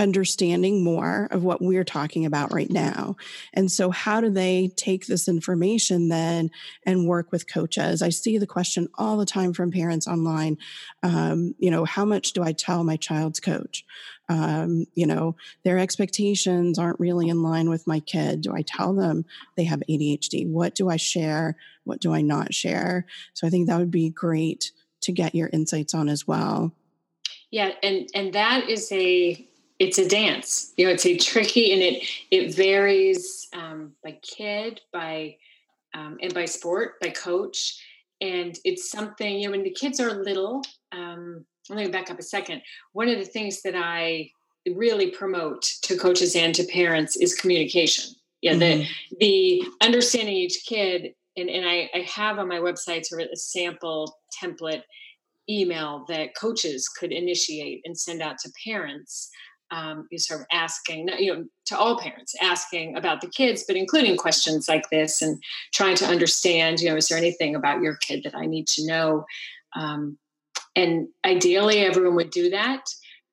understanding 0.00 0.82
more 0.82 1.28
of 1.30 1.44
what 1.44 1.60
we're 1.60 1.84
talking 1.84 2.24
about 2.24 2.52
right 2.52 2.70
now. 2.70 3.16
And 3.52 3.70
so, 3.70 3.90
how 3.90 4.20
do 4.20 4.30
they 4.30 4.72
take 4.76 5.06
this 5.06 5.28
information 5.28 6.08
then 6.08 6.50
and 6.86 7.06
work 7.06 7.30
with 7.30 7.52
coaches? 7.52 8.00
I 8.00 8.08
see 8.08 8.38
the 8.38 8.46
question 8.46 8.88
all 8.94 9.18
the 9.18 9.26
time 9.26 9.52
from 9.52 9.70
parents 9.70 10.08
online. 10.08 10.56
Um, 11.02 11.54
you 11.58 11.70
know, 11.70 11.84
how 11.84 12.06
much 12.06 12.32
do 12.32 12.42
I 12.42 12.52
tell 12.52 12.82
my 12.82 12.96
child's 12.96 13.40
coach? 13.40 13.84
Um, 14.30 14.86
you 14.94 15.06
know, 15.06 15.36
their 15.64 15.78
expectations 15.78 16.78
aren't 16.78 17.00
really 17.00 17.28
in 17.28 17.42
line 17.42 17.68
with 17.68 17.86
my 17.86 18.00
kid. 18.00 18.40
Do 18.40 18.54
I 18.54 18.62
tell 18.62 18.94
them 18.94 19.26
they 19.56 19.64
have 19.64 19.82
ADHD? 19.88 20.48
What 20.48 20.74
do 20.74 20.88
I 20.88 20.96
share? 20.96 21.56
What 21.84 22.00
do 22.00 22.14
I 22.14 22.22
not 22.22 22.54
share? 22.54 23.04
So, 23.34 23.46
I 23.46 23.50
think 23.50 23.68
that 23.68 23.78
would 23.78 23.90
be 23.90 24.08
great 24.08 24.72
to 25.02 25.12
get 25.12 25.34
your 25.34 25.50
insights 25.52 25.94
on 25.94 26.08
as 26.08 26.26
well. 26.26 26.72
Yeah, 27.50 27.72
and 27.82 28.08
and 28.14 28.32
that 28.32 28.68
is 28.68 28.90
a 28.92 29.49
it's 29.80 29.98
a 29.98 30.06
dance. 30.06 30.72
You 30.76 30.86
know, 30.86 30.92
it's 30.92 31.06
a 31.06 31.16
tricky 31.16 31.72
and 31.72 31.82
it 31.82 32.04
it 32.30 32.54
varies 32.54 33.48
um, 33.52 33.92
by 34.04 34.18
kid, 34.22 34.80
by 34.92 35.36
um, 35.94 36.18
and 36.22 36.32
by 36.32 36.44
sport, 36.44 37.00
by 37.00 37.08
coach, 37.08 37.82
and 38.20 38.56
it's 38.64 38.90
something. 38.90 39.40
You 39.40 39.46
know, 39.46 39.52
when 39.52 39.64
the 39.64 39.70
kids 39.70 39.98
are 39.98 40.22
little, 40.22 40.62
um, 40.92 41.44
let 41.68 41.78
me 41.78 41.88
back 41.88 42.10
up 42.10 42.18
a 42.18 42.22
second. 42.22 42.62
One 42.92 43.08
of 43.08 43.18
the 43.18 43.24
things 43.24 43.62
that 43.62 43.74
I 43.74 44.30
really 44.76 45.10
promote 45.10 45.62
to 45.82 45.96
coaches 45.96 46.36
and 46.36 46.54
to 46.54 46.64
parents 46.64 47.16
is 47.16 47.34
communication. 47.34 48.14
Yeah, 48.42 48.52
mm-hmm. 48.52 48.84
the 49.18 49.18
the 49.18 49.64
understanding 49.80 50.36
each 50.36 50.62
kid, 50.66 51.14
and 51.38 51.48
and 51.48 51.66
I, 51.66 51.90
I 51.94 52.00
have 52.00 52.38
on 52.38 52.48
my 52.48 52.58
website 52.58 53.06
sort 53.06 53.22
of 53.22 53.28
a 53.32 53.36
sample 53.36 54.14
template 54.42 54.82
email 55.48 56.04
that 56.08 56.36
coaches 56.36 56.88
could 56.88 57.12
initiate 57.12 57.80
and 57.84 57.98
send 57.98 58.22
out 58.22 58.38
to 58.38 58.52
parents 58.64 59.30
um, 59.70 60.06
you 60.10 60.18
sort 60.18 60.40
of 60.40 60.46
asking, 60.52 61.08
you 61.18 61.34
know, 61.34 61.44
to 61.66 61.78
all 61.78 62.00
parents, 62.00 62.34
asking 62.42 62.96
about 62.96 63.20
the 63.20 63.28
kids, 63.28 63.64
but 63.66 63.76
including 63.76 64.16
questions 64.16 64.68
like 64.68 64.88
this 64.90 65.22
and 65.22 65.40
trying 65.72 65.96
to 65.96 66.06
understand, 66.06 66.80
you 66.80 66.88
know, 66.88 66.96
is 66.96 67.08
there 67.08 67.18
anything 67.18 67.54
about 67.54 67.82
your 67.82 67.96
kid 67.96 68.22
that 68.24 68.34
I 68.34 68.46
need 68.46 68.66
to 68.68 68.86
know? 68.86 69.24
Um, 69.76 70.18
and 70.74 71.08
ideally, 71.24 71.78
everyone 71.78 72.16
would 72.16 72.30
do 72.30 72.50
that, 72.50 72.82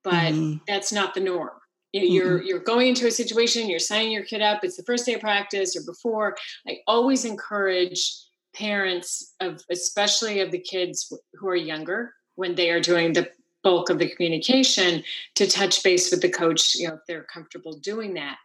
but 0.03 0.33
mm-hmm. 0.33 0.57
that's 0.67 0.91
not 0.91 1.13
the 1.13 1.21
norm. 1.21 1.49
You're 1.93 2.39
mm-hmm. 2.39 2.47
you're 2.47 2.59
going 2.59 2.87
into 2.87 3.07
a 3.07 3.11
situation, 3.11 3.69
you're 3.69 3.79
signing 3.79 4.11
your 4.11 4.25
kid 4.25 4.41
up. 4.41 4.63
It's 4.63 4.77
the 4.77 4.83
first 4.83 5.05
day 5.05 5.13
of 5.13 5.21
practice 5.21 5.75
or 5.75 5.81
before. 5.85 6.35
I 6.67 6.79
always 6.85 7.25
encourage 7.25 8.13
parents 8.53 9.33
of, 9.39 9.61
especially 9.71 10.41
of 10.41 10.51
the 10.51 10.59
kids 10.59 11.11
who 11.33 11.47
are 11.47 11.55
younger, 11.55 12.13
when 12.35 12.55
they 12.55 12.69
are 12.69 12.79
doing 12.79 13.13
the 13.13 13.29
bulk 13.67 13.89
of 13.89 13.99
the 13.99 14.07
communication 14.07 15.03
to 15.35 15.45
touch 15.45 15.83
base 15.83 16.09
with 16.09 16.21
the 16.21 16.29
coach 16.29 16.75
you 16.75 16.87
know 16.87 16.93
if 16.93 17.01
they're 17.05 17.23
comfortable 17.23 17.73
doing 17.73 18.13
that. 18.13 18.37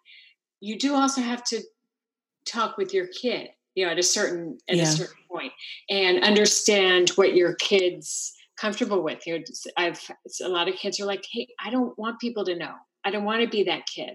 You 0.60 0.76
do 0.76 0.94
also 0.96 1.20
have 1.20 1.44
to 1.44 1.60
talk 2.44 2.76
with 2.76 2.92
your 2.92 3.06
kid 3.06 3.50
you 3.76 3.84
know 3.84 3.92
at 3.92 4.00
a 4.00 4.02
certain 4.02 4.58
at 4.68 4.76
yeah. 4.76 4.82
a 4.82 4.86
certain 4.86 5.22
point 5.30 5.52
and 5.88 6.24
understand 6.24 7.10
what 7.10 7.36
your 7.36 7.54
kids 7.54 8.32
comfortable 8.56 9.00
with. 9.00 9.24
You 9.28 9.38
know 9.38 9.44
i've 9.76 10.00
a 10.42 10.48
lot 10.48 10.68
of 10.68 10.74
kids 10.74 10.98
are 10.98 11.06
like 11.06 11.24
hey 11.30 11.46
i 11.64 11.70
don't 11.70 11.96
want 11.96 12.18
people 12.18 12.44
to 12.46 12.56
know. 12.56 12.74
I 13.04 13.10
don't 13.10 13.24
want 13.24 13.42
to 13.42 13.48
be 13.48 13.64
that 13.64 13.86
kid. 13.86 14.14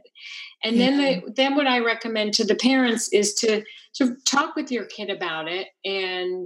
And 0.64 0.78
yeah. 0.78 0.86
then 0.86 0.98
the, 0.98 1.32
then 1.38 1.56
what 1.56 1.68
i 1.68 1.80
recommend 1.80 2.34
to 2.34 2.46
the 2.46 2.56
parents 2.56 3.08
is 3.14 3.34
to 3.36 3.64
to 3.94 4.18
talk 4.26 4.58
with 4.58 4.72
your 4.72 4.86
kid 4.86 5.10
about 5.10 5.48
it 5.48 5.68
and 5.86 6.46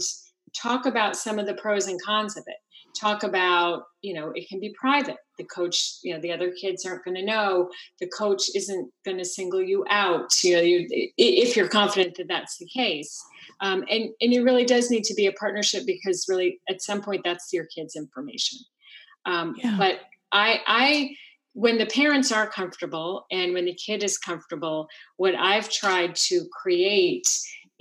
talk 0.53 0.85
about 0.85 1.15
some 1.15 1.39
of 1.39 1.47
the 1.47 1.55
pros 1.55 1.87
and 1.87 1.99
cons 2.03 2.37
of 2.37 2.43
it 2.45 2.57
talk 2.99 3.23
about 3.23 3.83
you 4.01 4.13
know 4.13 4.31
it 4.35 4.47
can 4.49 4.59
be 4.59 4.73
private. 4.79 5.17
The 5.37 5.45
coach 5.45 5.97
you 6.03 6.13
know 6.13 6.21
the 6.21 6.31
other 6.31 6.51
kids 6.51 6.85
aren't 6.85 7.05
going 7.05 7.15
to 7.15 7.25
know. 7.25 7.69
The 7.99 8.07
coach 8.07 8.43
isn't 8.55 8.91
going 9.05 9.17
to 9.17 9.25
single 9.25 9.61
you 9.61 9.85
out 9.89 10.31
you 10.43 10.55
know 10.55 10.61
you, 10.61 10.87
if 11.17 11.55
you're 11.55 11.67
confident 11.67 12.15
that 12.17 12.27
that's 12.27 12.57
the 12.57 12.67
case. 12.67 13.21
Um, 13.59 13.83
and 13.89 14.09
and 14.21 14.33
it 14.33 14.43
really 14.43 14.65
does 14.65 14.89
need 14.89 15.03
to 15.05 15.13
be 15.13 15.27
a 15.27 15.33
partnership 15.33 15.83
because 15.85 16.25
really 16.27 16.59
at 16.69 16.81
some 16.81 17.01
point 17.01 17.21
that's 17.23 17.51
your 17.53 17.65
kids 17.65 17.95
information. 17.95 18.59
Um, 19.25 19.55
yeah. 19.57 19.75
but 19.77 19.99
i 20.31 20.59
i 20.65 21.09
when 21.53 21.77
the 21.77 21.85
parents 21.85 22.31
are 22.31 22.47
comfortable 22.47 23.25
and 23.31 23.53
when 23.53 23.65
the 23.65 23.73
kid 23.73 24.03
is 24.03 24.17
comfortable 24.17 24.87
what 25.17 25.35
i've 25.35 25.69
tried 25.69 26.15
to 26.15 26.45
create 26.51 27.27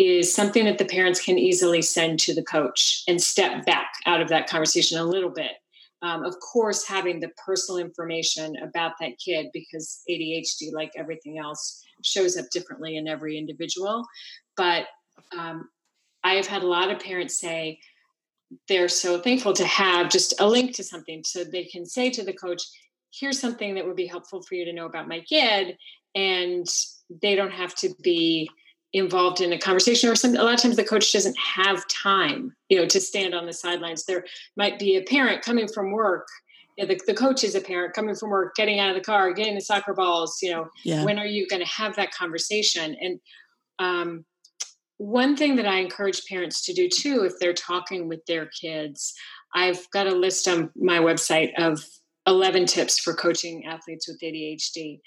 is 0.01 0.33
something 0.33 0.65
that 0.65 0.79
the 0.79 0.85
parents 0.87 1.23
can 1.23 1.39
easily 1.39 1.83
send 1.83 2.19
to 2.19 2.35
the 2.35 2.43
coach 2.43 3.03
and 3.07 3.21
step 3.21 3.67
back 3.67 3.93
out 4.07 4.23
of 4.23 4.29
that 4.29 4.49
conversation 4.49 4.99
a 4.99 5.05
little 5.05 5.29
bit. 5.29 5.53
Um, 6.01 6.25
of 6.25 6.35
course, 6.41 6.89
having 6.89 7.21
the 7.21 7.29
personal 7.45 7.79
information 7.79 8.57
about 8.63 8.93
that 8.99 9.19
kid 9.23 9.49
because 9.53 10.01
ADHD, 10.09 10.73
like 10.73 10.91
everything 10.97 11.37
else, 11.37 11.85
shows 12.03 12.39
up 12.39 12.47
differently 12.51 12.97
in 12.97 13.07
every 13.07 13.37
individual. 13.37 14.07
But 14.57 14.87
um, 15.37 15.69
I 16.25 16.33
have 16.33 16.47
had 16.47 16.63
a 16.63 16.67
lot 16.67 16.91
of 16.91 16.99
parents 16.99 17.39
say 17.39 17.79
they're 18.69 18.89
so 18.89 19.21
thankful 19.21 19.53
to 19.53 19.67
have 19.67 20.09
just 20.09 20.41
a 20.41 20.49
link 20.49 20.75
to 20.77 20.83
something 20.83 21.23
so 21.25 21.45
they 21.45 21.65
can 21.65 21.85
say 21.85 22.09
to 22.09 22.25
the 22.25 22.33
coach, 22.33 22.63
here's 23.13 23.39
something 23.39 23.75
that 23.75 23.87
would 23.87 23.97
be 23.97 24.07
helpful 24.07 24.43
for 24.43 24.55
you 24.55 24.65
to 24.65 24.73
know 24.73 24.87
about 24.87 25.09
my 25.09 25.21
kid. 25.21 25.77
And 26.15 26.67
they 27.21 27.35
don't 27.35 27.53
have 27.53 27.75
to 27.77 27.91
be 28.03 28.49
involved 28.93 29.41
in 29.41 29.53
a 29.53 29.59
conversation 29.59 30.11
or 30.11 30.17
some 30.17 30.35
a 30.35 30.43
lot 30.43 30.55
of 30.55 30.61
times 30.61 30.77
the 30.77 30.85
coach 30.85 31.13
doesn't 31.13 31.39
have 31.39 31.87
time 31.87 32.53
you 32.69 32.77
know 32.77 32.87
to 32.87 33.01
stand 33.01 33.35
on 33.35 33.47
the 33.47 33.53
sidelines. 33.53 34.05
There 34.05 34.25
might 34.57 34.79
be 34.79 34.97
a 34.97 35.03
parent 35.03 35.43
coming 35.43 35.69
from 35.69 35.93
work 35.93 36.27
you 36.77 36.87
know, 36.87 36.95
the, 36.95 37.01
the 37.07 37.15
coach 37.15 37.45
is 37.45 37.55
a 37.55 37.61
parent 37.61 37.95
coming 37.95 38.15
from 38.15 38.31
work 38.31 38.55
getting 38.55 38.79
out 38.79 38.91
of 38.91 38.97
the 38.97 39.03
car 39.03 39.33
getting 39.33 39.55
the 39.55 39.61
soccer 39.61 39.95
balls 39.95 40.39
you 40.43 40.51
know. 40.51 40.69
Yeah. 40.85 41.05
when 41.05 41.19
are 41.19 41.27
you 41.27 41.47
going 41.49 41.63
to 41.63 41.69
have 41.69 41.97
that 41.97 42.13
conversation? 42.13 42.97
And 43.01 43.21
um, 43.79 44.25
one 45.01 45.35
thing 45.35 45.57
that 45.57 45.67
i 45.67 45.77
encourage 45.77 46.27
parents 46.27 46.63
to 46.63 46.75
do 46.75 46.87
too 46.87 47.25
if 47.25 47.33
they're 47.39 47.55
talking 47.55 48.07
with 48.07 48.23
their 48.27 48.45
kids 48.61 49.15
i've 49.55 49.91
got 49.93 50.07
a 50.07 50.15
list 50.15 50.47
on 50.47 50.69
my 50.77 50.99
website 50.99 51.53
of 51.57 51.83
11 52.27 52.67
tips 52.67 52.99
for 52.99 53.15
coaching 53.15 53.65
athletes 53.65 54.07
with 54.07 54.21
adhd 54.21 55.01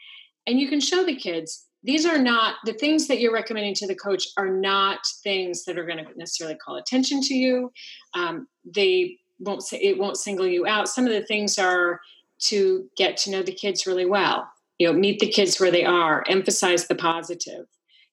and 0.48 0.60
you 0.60 0.68
can 0.68 0.80
show 0.80 1.06
the 1.06 1.16
kids 1.16 1.68
these 1.84 2.06
are 2.06 2.18
not 2.18 2.56
the 2.64 2.74
things 2.74 3.08
that 3.08 3.20
you're 3.20 3.34
recommending 3.34 3.76
to 3.76 3.88
the 3.88 3.96
coach 3.96 4.28
are 4.38 4.50
not 4.50 5.00
things 5.24 5.66
that 5.66 5.78
are 5.78 5.86
going 5.86 6.04
to 6.04 6.18
necessarily 6.18 6.56
call 6.56 6.78
attention 6.78 7.22
to 7.22 7.34
you. 7.34 7.72
Um, 8.14 8.48
they 8.64 9.18
won't 9.40 9.64
say 9.64 9.78
it 9.78 9.98
won't 9.98 10.18
single 10.18 10.48
you 10.48 10.66
out. 10.66 10.88
Some 10.88 11.06
of 11.06 11.12
the 11.12 11.24
things 11.24 11.60
are 11.60 12.00
to 12.46 12.90
get 12.98 13.18
to 13.18 13.32
know 13.32 13.44
the 13.44 13.54
kids 13.54 13.86
really 13.86 14.06
well. 14.06 14.48
You 14.80 14.88
know 14.88 14.98
meet 14.98 15.20
the 15.20 15.30
kids 15.30 15.60
where 15.60 15.72
they 15.72 15.84
are 15.84 16.24
emphasize 16.28 16.88
the 16.88 16.96
positive. 16.96 17.66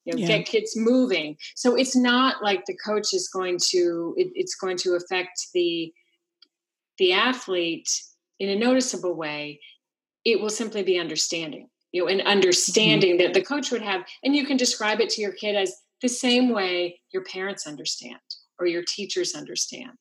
You 0.04 0.14
know 0.14 0.18
yeah. 0.18 0.38
get 0.38 0.46
kids 0.46 0.72
moving. 0.76 1.36
So 1.54 1.76
it's 1.76 1.96
not 1.96 2.42
like 2.42 2.64
the 2.66 2.76
coach 2.84 3.14
is 3.14 3.28
going 3.28 3.58
to 3.68 4.14
it, 4.16 4.28
it's 4.34 4.56
going 4.56 4.78
to 4.78 4.94
affect 4.94 5.46
the 5.54 5.92
the 6.98 7.12
athlete 7.12 7.88
in 8.40 8.48
a 8.50 8.56
noticeable 8.56 9.14
way. 9.14 9.60
It 10.24 10.40
will 10.40 10.50
simply 10.50 10.82
be 10.82 10.98
understanding 10.98 11.69
you 11.92 12.02
know, 12.02 12.08
and 12.08 12.22
understanding 12.22 13.16
mm-hmm. 13.16 13.22
that 13.24 13.34
the 13.34 13.42
coach 13.42 13.70
would 13.70 13.82
have, 13.82 14.02
and 14.22 14.34
you 14.34 14.46
can 14.46 14.56
describe 14.56 15.00
it 15.00 15.10
to 15.10 15.20
your 15.20 15.32
kid 15.32 15.56
as 15.56 15.74
the 16.02 16.08
same 16.08 16.50
way 16.50 17.00
your 17.12 17.24
parents 17.24 17.66
understand 17.66 18.20
or 18.58 18.66
your 18.66 18.84
teachers 18.86 19.34
understand, 19.34 19.98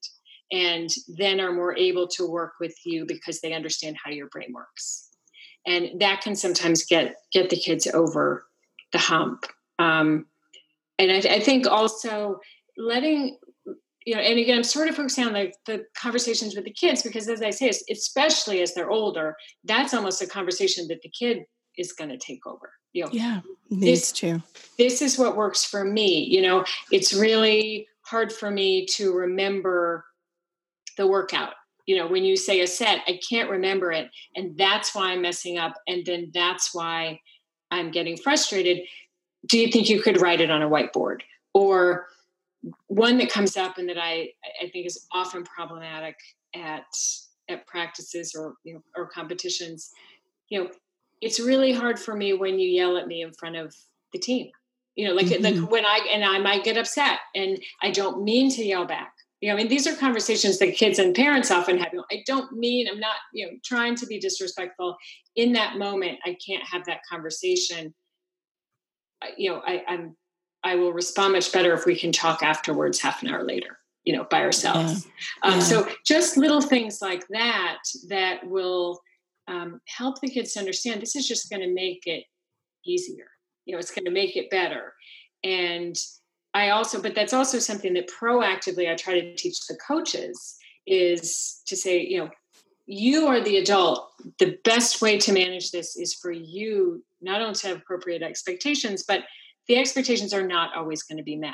and 0.52 0.90
then 1.08 1.40
are 1.40 1.54
more 1.54 1.76
able 1.78 2.08
to 2.08 2.30
work 2.30 2.54
with 2.60 2.76
you 2.86 3.06
because 3.06 3.40
they 3.42 3.54
understand 3.54 3.98
how 4.04 4.12
your 4.12 4.28
brain 4.28 4.54
works, 4.54 5.10
and 5.66 6.00
that 6.00 6.22
can 6.22 6.36
sometimes 6.36 6.86
get 6.86 7.16
get 7.32 7.50
the 7.50 7.58
kids 7.58 7.88
over 7.88 8.46
the 8.92 8.98
hump. 8.98 9.46
Um, 9.78 10.26
and 10.98 11.12
I, 11.12 11.36
I 11.36 11.40
think 11.40 11.68
also 11.68 12.40
letting 12.78 13.38
you 14.06 14.16
know, 14.16 14.22
and 14.22 14.40
again, 14.40 14.58
I'm 14.58 14.64
sort 14.64 14.88
of 14.88 14.96
focusing 14.96 15.26
on 15.26 15.34
the, 15.34 15.54
the 15.66 15.86
conversations 15.96 16.56
with 16.56 16.66
the 16.66 16.74
kids 16.74 17.04
because, 17.04 17.28
as 17.28 17.42
I 17.42 17.52
say, 17.52 17.72
especially 17.92 18.62
as 18.62 18.74
they're 18.74 18.90
older, 18.90 19.36
that's 19.66 19.94
almost 19.94 20.22
a 20.22 20.28
conversation 20.28 20.88
that 20.88 21.02
the 21.04 21.10
kid 21.10 21.44
is 21.80 21.94
going 21.94 22.10
to 22.10 22.18
take 22.18 22.46
over 22.46 22.72
you 22.94 23.04
know. 23.04 23.10
Yeah 23.12 23.42
needs 23.70 24.00
this, 24.00 24.12
to. 24.12 24.42
this 24.78 25.02
is 25.02 25.20
what 25.20 25.38
works 25.38 25.64
for 25.64 25.84
me 25.84 26.24
you 26.24 26.42
know. 26.42 26.66
It's 26.92 27.14
really 27.14 27.88
hard 28.02 28.34
for 28.34 28.50
me 28.50 28.86
to 28.88 29.14
remember 29.14 30.06
the 30.98 31.08
workout 31.08 31.54
you 31.86 31.96
know 31.96 32.08
when 32.08 32.26
you 32.26 32.36
say 32.36 32.62
a 32.62 32.68
set 32.68 33.00
i 33.08 33.20
can't 33.28 33.50
remember 33.50 33.92
it 33.92 34.10
and 34.36 34.58
that's 34.58 34.94
why 34.94 35.12
i'm 35.12 35.22
messing 35.22 35.58
up 35.58 35.74
and 35.88 36.06
then 36.06 36.30
that's 36.34 36.74
why 36.74 37.20
i'm 37.72 37.92
getting 37.92 38.18
frustrated. 38.18 38.84
Do 39.48 39.58
you 39.58 39.72
think 39.72 39.90
you 39.90 40.02
could 40.02 40.20
write 40.20 40.42
it 40.42 40.52
on 40.52 40.62
a 40.62 40.70
whiteboard? 40.70 41.22
Or 41.54 42.08
one 42.88 43.18
that 43.20 43.32
comes 43.32 43.56
up 43.56 43.78
and 43.78 43.88
that 43.88 43.98
i 43.98 44.30
i 44.62 44.68
think 44.72 44.86
is 44.86 45.08
often 45.14 45.44
problematic 45.44 46.16
at 46.56 46.84
at 47.50 47.66
practices 47.66 48.36
or 48.36 48.56
you 48.64 48.74
know 48.74 48.84
or 48.96 49.08
competitions 49.08 49.92
you 50.50 50.62
know 50.62 50.70
it's 51.22 51.40
really 51.40 51.74
hard 51.74 52.00
for 52.00 52.16
me 52.16 52.34
when 52.34 52.60
you 52.60 52.70
yell 52.70 52.98
at 52.98 53.08
me 53.08 53.22
in 53.22 53.34
front 53.34 53.56
of 53.56 53.76
the 54.14 54.20
team. 54.20 54.50
You 54.96 55.08
know, 55.08 55.14
like, 55.14 55.28
mm-hmm. 55.28 55.44
like 55.44 55.72
when 55.72 55.86
I 55.86 56.08
and 56.12 56.26
I 56.26 56.40
might 56.40 56.64
get 56.64 56.78
upset 56.78 57.20
and 57.34 57.58
I 57.82 57.92
don't 57.92 58.24
mean 58.24 58.52
to 58.52 58.64
yell 58.64 58.86
back. 58.86 59.14
You 59.40 59.48
know, 59.48 59.54
I 59.54 59.58
mean, 59.58 59.70
these 59.70 59.88
are 59.88 59.96
conversations 59.96 60.60
that 60.60 60.76
kids 60.76 61.00
and 61.00 61.16
parents 61.16 61.50
often 61.50 61.78
have. 61.78 61.94
I 62.12 62.24
don't 62.26 62.52
mean, 62.52 62.90
I'm 62.90 63.00
not, 63.00 63.16
you 63.34 63.46
know, 63.46 63.54
trying 63.64 63.96
to 63.96 64.06
be 64.06 64.20
disrespectful. 64.20 64.98
In 65.38 65.54
that 65.54 65.78
moment, 65.78 66.20
I 66.26 66.36
can't 66.46 66.64
have 66.64 66.84
that 66.86 67.00
conversation. 67.10 67.94
You 69.38 69.52
know, 69.52 69.62
I, 69.66 69.84
I'm, 69.88 70.18
I 70.64 70.76
will 70.76 70.92
respond 70.92 71.34
much 71.34 71.54
better 71.54 71.74
if 71.74 71.86
we 71.86 71.96
can 71.96 72.12
talk 72.12 72.44
afterwards, 72.44 73.00
half 73.00 73.24
an 73.24 73.30
hour 73.30 73.46
later. 73.46 73.78
You 74.04 74.18
know, 74.18 74.26
by 74.30 74.42
ourselves. 74.42 75.06
Yeah. 75.44 75.52
Um, 75.52 75.60
yeah. 75.60 75.60
So 75.60 75.88
just 76.06 76.36
little 76.36 76.62
things 76.62 77.02
like 77.02 77.28
that 77.30 77.78
that 78.08 78.46
will 78.46 79.00
um, 79.50 79.82
help 79.86 80.22
the 80.22 80.30
kids 80.30 80.54
to 80.54 80.60
understand 80.60 81.02
this 81.02 81.16
is 81.16 81.28
just 81.28 81.50
going 81.50 81.62
to 81.62 81.74
make 81.74 82.04
it 82.06 82.24
easier. 82.86 83.28
You 83.66 83.74
know, 83.74 83.80
it's 83.80 83.92
going 83.92 84.06
to 84.06 84.12
make 84.12 84.38
it 84.38 84.50
better. 84.50 84.94
And 85.44 85.96
I 86.54 86.70
also, 86.70 87.02
but 87.02 87.16
that's 87.16 87.34
also 87.34 87.60
something 87.60 87.94
that 87.94 88.10
proactively 88.10 88.90
I 88.90 88.96
try 88.96 89.20
to 89.20 89.36
teach 89.36 89.68
the 89.68 89.78
coaches 89.86 90.58
is 90.88 91.62
to 91.68 91.76
say, 91.76 92.02
you 92.02 92.20
know, 92.20 92.30
you 92.86 93.28
are 93.28 93.42
the 93.42 93.58
adult. 93.58 94.10
The 94.40 94.58
best 94.64 95.02
way 95.02 95.20
to 95.20 95.34
manage 95.34 95.72
this 95.72 95.96
is 95.96 96.16
for 96.16 96.32
you 96.32 97.04
not 97.22 97.42
only 97.42 97.54
to 97.54 97.68
have 97.68 97.78
appropriate 97.78 98.24
expectations, 98.24 99.04
but 99.08 99.22
the 99.68 99.78
expectations 99.78 100.34
are 100.34 100.46
not 100.46 100.76
always 100.76 101.04
going 101.04 101.18
to 101.18 101.24
be 101.24 101.36
met. 101.36 101.54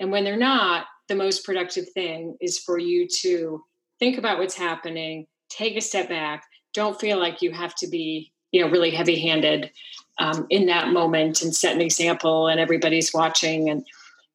And 0.00 0.10
when 0.10 0.24
they're 0.24 0.36
not, 0.36 0.86
the 1.08 1.14
most 1.14 1.44
productive 1.44 1.88
thing 1.90 2.36
is 2.40 2.58
for 2.58 2.78
you 2.78 3.06
to 3.20 3.62
think 4.00 4.18
about 4.18 4.38
what's 4.38 4.56
happening, 4.56 5.26
take 5.48 5.76
a 5.76 5.80
step 5.80 6.08
back, 6.08 6.44
don't 6.74 7.00
feel 7.00 7.18
like 7.18 7.42
you 7.42 7.52
have 7.52 7.74
to 7.76 7.86
be 7.86 8.32
you 8.52 8.60
know 8.60 8.70
really 8.70 8.90
heavy 8.90 9.18
handed 9.18 9.70
um, 10.18 10.46
in 10.50 10.66
that 10.66 10.88
moment 10.88 11.42
and 11.42 11.54
set 11.54 11.74
an 11.74 11.80
example 11.80 12.48
and 12.48 12.60
everybody's 12.60 13.12
watching 13.12 13.70
and 13.70 13.84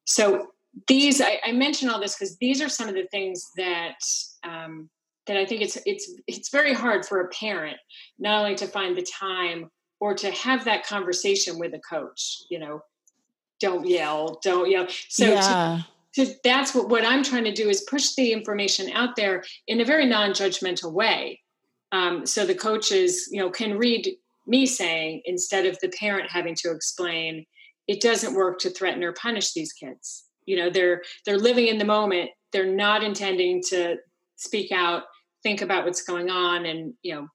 so 0.04 0.48
these 0.86 1.20
I, 1.20 1.40
I 1.46 1.52
mention 1.52 1.88
all 1.88 2.00
this 2.00 2.16
because 2.16 2.36
these 2.38 2.60
are 2.60 2.68
some 2.68 2.88
of 2.88 2.94
the 2.94 3.06
things 3.10 3.50
that 3.56 3.98
um, 4.44 4.88
that 5.26 5.36
I 5.36 5.46
think 5.46 5.62
it's 5.62 5.78
it's 5.86 6.10
it's 6.26 6.50
very 6.50 6.74
hard 6.74 7.04
for 7.04 7.20
a 7.20 7.28
parent 7.28 7.76
not 8.18 8.40
only 8.40 8.54
to 8.56 8.66
find 8.66 8.96
the 8.96 9.02
time 9.02 9.70
or 10.00 10.14
to 10.14 10.30
have 10.30 10.64
that 10.64 10.86
conversation 10.86 11.58
with 11.58 11.74
a 11.74 11.78
coach. 11.78 12.42
You 12.50 12.58
know, 12.58 12.82
don't 13.60 13.86
yell, 13.86 14.40
don't 14.42 14.70
yell. 14.70 14.86
So 15.08 15.26
yeah. 15.26 15.82
to, 16.14 16.26
to, 16.26 16.34
that's 16.42 16.74
what 16.74 16.88
what 16.88 17.04
I'm 17.04 17.22
trying 17.22 17.44
to 17.44 17.52
do 17.52 17.68
is 17.68 17.82
push 17.82 18.14
the 18.14 18.32
information 18.32 18.90
out 18.92 19.16
there 19.16 19.44
in 19.66 19.80
a 19.80 19.84
very 19.84 20.06
non-judgmental 20.06 20.92
way. 20.92 21.40
Um, 21.92 22.24
so 22.26 22.46
the 22.46 22.54
coaches, 22.54 23.28
you 23.30 23.40
know, 23.40 23.50
can 23.50 23.76
read 23.76 24.08
me 24.46 24.66
saying 24.66 25.22
instead 25.24 25.66
of 25.66 25.78
the 25.80 25.88
parent 25.88 26.30
having 26.30 26.54
to 26.56 26.70
explain, 26.70 27.44
it 27.88 28.00
doesn't 28.00 28.34
work 28.34 28.58
to 28.60 28.70
threaten 28.70 29.02
or 29.02 29.12
punish 29.12 29.52
these 29.52 29.72
kids. 29.72 30.24
You 30.46 30.56
know, 30.56 30.70
they're 30.70 31.02
they're 31.26 31.38
living 31.38 31.68
in 31.68 31.78
the 31.78 31.84
moment. 31.84 32.30
They're 32.52 32.74
not 32.74 33.02
intending 33.02 33.62
to 33.68 33.96
speak 34.36 34.72
out, 34.72 35.04
think 35.42 35.62
about 35.62 35.84
what's 35.84 36.02
going 36.02 36.30
on, 36.30 36.66
and 36.66 36.94
you 37.02 37.14
know, 37.14 37.28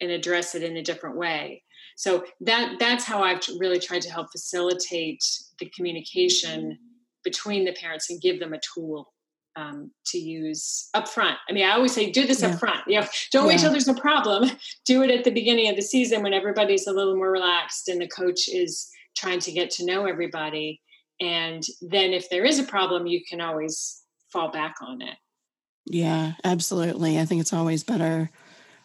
and 0.00 0.10
address 0.10 0.54
it 0.54 0.62
in 0.62 0.76
a 0.76 0.82
different 0.82 1.16
way. 1.16 1.62
So 1.96 2.24
that 2.40 2.76
that's 2.78 3.04
how 3.04 3.22
I've 3.22 3.40
really 3.58 3.78
tried 3.78 4.02
to 4.02 4.10
help 4.10 4.30
facilitate 4.32 5.24
the 5.58 5.70
communication 5.70 6.78
between 7.22 7.64
the 7.64 7.72
parents 7.72 8.10
and 8.10 8.20
give 8.20 8.38
them 8.38 8.52
a 8.52 8.60
tool 8.74 9.13
um, 9.56 9.90
to 10.06 10.18
use 10.18 10.88
up 10.94 11.08
front. 11.08 11.36
I 11.48 11.52
mean, 11.52 11.64
I 11.64 11.72
always 11.72 11.94
say, 11.94 12.10
do 12.10 12.26
this 12.26 12.42
yeah. 12.42 12.48
up 12.48 12.58
front. 12.58 12.80
You 12.86 13.00
know, 13.00 13.06
don't 13.32 13.44
yeah. 13.44 13.48
wait 13.48 13.60
till 13.60 13.70
there's 13.70 13.88
a 13.88 13.94
problem. 13.94 14.50
Do 14.86 15.02
it 15.02 15.10
at 15.10 15.24
the 15.24 15.30
beginning 15.30 15.68
of 15.68 15.76
the 15.76 15.82
season 15.82 16.22
when 16.22 16.34
everybody's 16.34 16.86
a 16.86 16.92
little 16.92 17.16
more 17.16 17.30
relaxed 17.30 17.88
and 17.88 18.00
the 18.00 18.08
coach 18.08 18.48
is 18.48 18.90
trying 19.16 19.40
to 19.40 19.52
get 19.52 19.70
to 19.70 19.86
know 19.86 20.06
everybody. 20.06 20.80
And 21.20 21.62
then 21.80 22.12
if 22.12 22.28
there 22.28 22.44
is 22.44 22.58
a 22.58 22.64
problem, 22.64 23.06
you 23.06 23.22
can 23.24 23.40
always 23.40 24.02
fall 24.32 24.50
back 24.50 24.74
on 24.82 25.00
it. 25.00 25.16
Yeah, 25.86 26.32
absolutely. 26.42 27.18
I 27.18 27.24
think 27.24 27.40
it's 27.40 27.52
always 27.52 27.84
better 27.84 28.30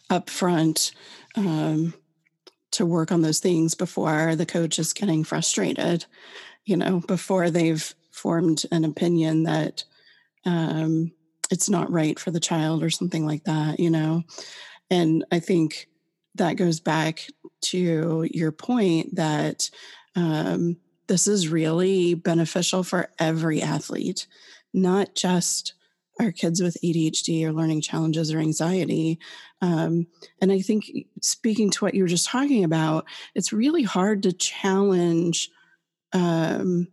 up 0.08 0.30
front 0.30 0.92
um, 1.36 1.94
to 2.72 2.86
work 2.86 3.10
on 3.10 3.22
those 3.22 3.40
things 3.40 3.74
before 3.74 4.36
the 4.36 4.46
coach 4.46 4.78
is 4.78 4.92
getting 4.92 5.24
frustrated, 5.24 6.04
you 6.64 6.76
know, 6.76 7.00
before 7.00 7.50
they've 7.50 7.94
formed 8.10 8.64
an 8.70 8.84
opinion 8.84 9.44
that 9.44 9.84
um, 10.44 11.12
it's 11.50 11.68
not 11.68 11.90
right 11.90 12.18
for 12.18 12.30
the 12.30 12.40
child 12.40 12.82
or 12.82 12.90
something 12.90 13.26
like 13.26 13.44
that, 13.44 13.80
you 13.80 13.90
know. 13.90 14.22
And 14.90 15.24
I 15.30 15.40
think 15.40 15.88
that 16.36 16.54
goes 16.54 16.80
back 16.80 17.26
to 17.62 18.26
your 18.30 18.52
point 18.52 19.16
that 19.16 19.70
um, 20.16 20.76
this 21.06 21.26
is 21.26 21.48
really 21.48 22.14
beneficial 22.14 22.82
for 22.82 23.10
every 23.18 23.62
athlete, 23.62 24.26
not 24.72 25.14
just 25.14 25.74
our 26.20 26.30
kids 26.30 26.62
with 26.62 26.76
ADHD 26.84 27.44
or 27.44 27.52
learning 27.52 27.80
challenges 27.80 28.32
or 28.32 28.38
anxiety. 28.38 29.18
Um, 29.62 30.06
and 30.40 30.52
I 30.52 30.60
think 30.60 31.06
speaking 31.22 31.70
to 31.70 31.84
what 31.84 31.94
you 31.94 32.02
were 32.02 32.08
just 32.08 32.28
talking 32.28 32.62
about, 32.62 33.06
it's 33.34 33.52
really 33.52 33.82
hard 33.82 34.22
to 34.24 34.32
challenge 34.32 35.50
um, 36.12 36.88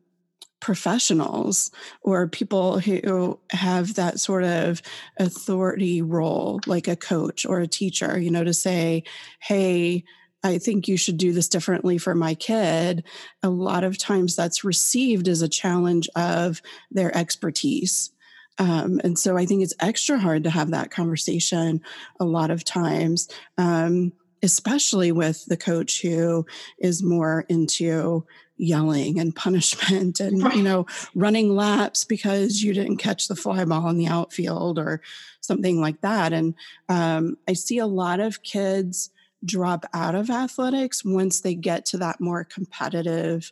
professionals 0.59 1.71
or 2.01 2.27
people 2.27 2.79
who 2.79 3.39
have 3.51 3.95
that 3.95 4.19
sort 4.19 4.43
of 4.43 4.81
authority 5.17 6.01
role, 6.01 6.59
like 6.65 6.87
a 6.87 6.95
coach 6.95 7.45
or 7.45 7.59
a 7.59 7.67
teacher, 7.67 8.19
you 8.19 8.31
know, 8.31 8.43
to 8.43 8.53
say, 8.53 9.03
hey, 9.39 10.03
I 10.43 10.57
think 10.57 10.87
you 10.87 10.97
should 10.97 11.17
do 11.17 11.33
this 11.33 11.49
differently 11.49 11.97
for 11.97 12.15
my 12.15 12.33
kid. 12.33 13.03
A 13.43 13.49
lot 13.49 13.83
of 13.83 13.97
times 13.97 14.35
that's 14.35 14.63
received 14.63 15.27
as 15.27 15.41
a 15.41 15.49
challenge 15.49 16.09
of 16.15 16.61
their 16.91 17.15
expertise. 17.15 18.11
Um, 18.59 18.99
and 19.03 19.17
so 19.17 19.37
I 19.37 19.45
think 19.45 19.63
it's 19.63 19.73
extra 19.79 20.17
hard 20.17 20.43
to 20.45 20.49
have 20.49 20.71
that 20.71 20.89
conversation 20.89 21.81
a 22.19 22.25
lot 22.25 22.49
of 22.49 22.63
times, 22.63 23.29
um, 23.57 24.13
especially 24.43 25.11
with 25.11 25.45
the 25.45 25.57
coach 25.57 26.01
who 26.01 26.45
is 26.79 27.03
more 27.03 27.45
into 27.49 28.25
yelling 28.57 29.19
and 29.19 29.35
punishment 29.35 30.19
and 30.19 30.43
right. 30.43 30.55
you 30.55 30.63
know 30.63 30.85
running 31.15 31.55
laps 31.55 32.03
because 32.03 32.61
you 32.61 32.73
didn't 32.73 32.97
catch 32.97 33.27
the 33.27 33.35
fly 33.35 33.63
ball 33.65 33.87
in 33.89 33.97
the 33.97 34.07
outfield 34.07 34.79
or 34.79 35.01
something 35.41 35.79
like 35.79 36.01
that 36.01 36.33
and 36.33 36.55
um, 36.89 37.37
i 37.47 37.53
see 37.53 37.77
a 37.77 37.87
lot 37.87 38.19
of 38.19 38.43
kids 38.43 39.11
drop 39.45 39.85
out 39.93 40.15
of 40.15 40.29
athletics 40.29 41.05
once 41.05 41.41
they 41.41 41.53
get 41.53 41.85
to 41.85 41.97
that 41.97 42.19
more 42.19 42.43
competitive 42.43 43.51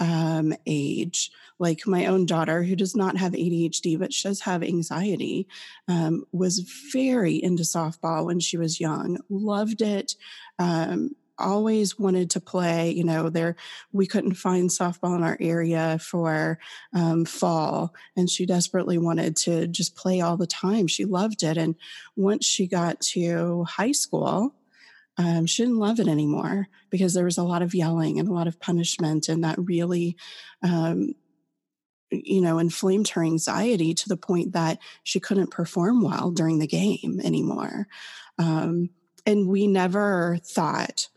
um, 0.00 0.54
age. 0.66 1.30
Like 1.58 1.86
my 1.86 2.06
own 2.06 2.24
daughter, 2.24 2.62
who 2.62 2.74
does 2.74 2.96
not 2.96 3.18
have 3.18 3.32
ADHD, 3.32 3.98
but 3.98 4.12
she 4.14 4.26
does 4.26 4.40
have 4.40 4.62
anxiety, 4.62 5.46
um, 5.88 6.24
was 6.32 6.60
very 6.92 7.40
into 7.40 7.62
softball 7.62 8.24
when 8.24 8.40
she 8.40 8.56
was 8.56 8.80
young, 8.80 9.18
loved 9.28 9.82
it. 9.82 10.14
Um, 10.58 11.10
always 11.38 11.98
wanted 11.98 12.28
to 12.28 12.38
play 12.38 12.90
you 12.90 13.02
know 13.02 13.30
there 13.30 13.56
we 13.92 14.06
couldn't 14.06 14.34
find 14.34 14.68
softball 14.68 15.16
in 15.16 15.22
our 15.22 15.38
area 15.40 15.98
for 15.98 16.58
um, 16.92 17.24
fall 17.24 17.94
and 18.14 18.28
she 18.28 18.44
desperately 18.44 18.98
wanted 18.98 19.34
to 19.36 19.66
just 19.66 19.96
play 19.96 20.20
all 20.20 20.36
the 20.36 20.46
time 20.46 20.86
she 20.86 21.06
loved 21.06 21.42
it 21.42 21.56
and 21.56 21.74
once 22.14 22.44
she 22.44 22.66
got 22.66 23.00
to 23.00 23.64
high 23.64 23.92
school 23.92 24.54
um, 25.20 25.44
she 25.44 25.62
didn't 25.62 25.78
love 25.78 26.00
it 26.00 26.08
anymore 26.08 26.66
because 26.88 27.12
there 27.12 27.26
was 27.26 27.36
a 27.36 27.42
lot 27.42 27.60
of 27.60 27.74
yelling 27.74 28.18
and 28.18 28.26
a 28.26 28.32
lot 28.32 28.46
of 28.46 28.58
punishment, 28.58 29.28
and 29.28 29.44
that 29.44 29.58
really, 29.58 30.16
um, 30.62 31.12
you 32.10 32.40
know, 32.40 32.58
inflamed 32.58 33.08
her 33.08 33.22
anxiety 33.22 33.92
to 33.92 34.08
the 34.08 34.16
point 34.16 34.52
that 34.52 34.78
she 35.02 35.20
couldn't 35.20 35.50
perform 35.50 36.00
well 36.00 36.30
during 36.30 36.58
the 36.58 36.66
game 36.66 37.20
anymore. 37.22 37.86
Um, 38.38 38.88
and 39.26 39.46
we 39.46 39.66
never 39.66 40.38
thought 40.42 41.08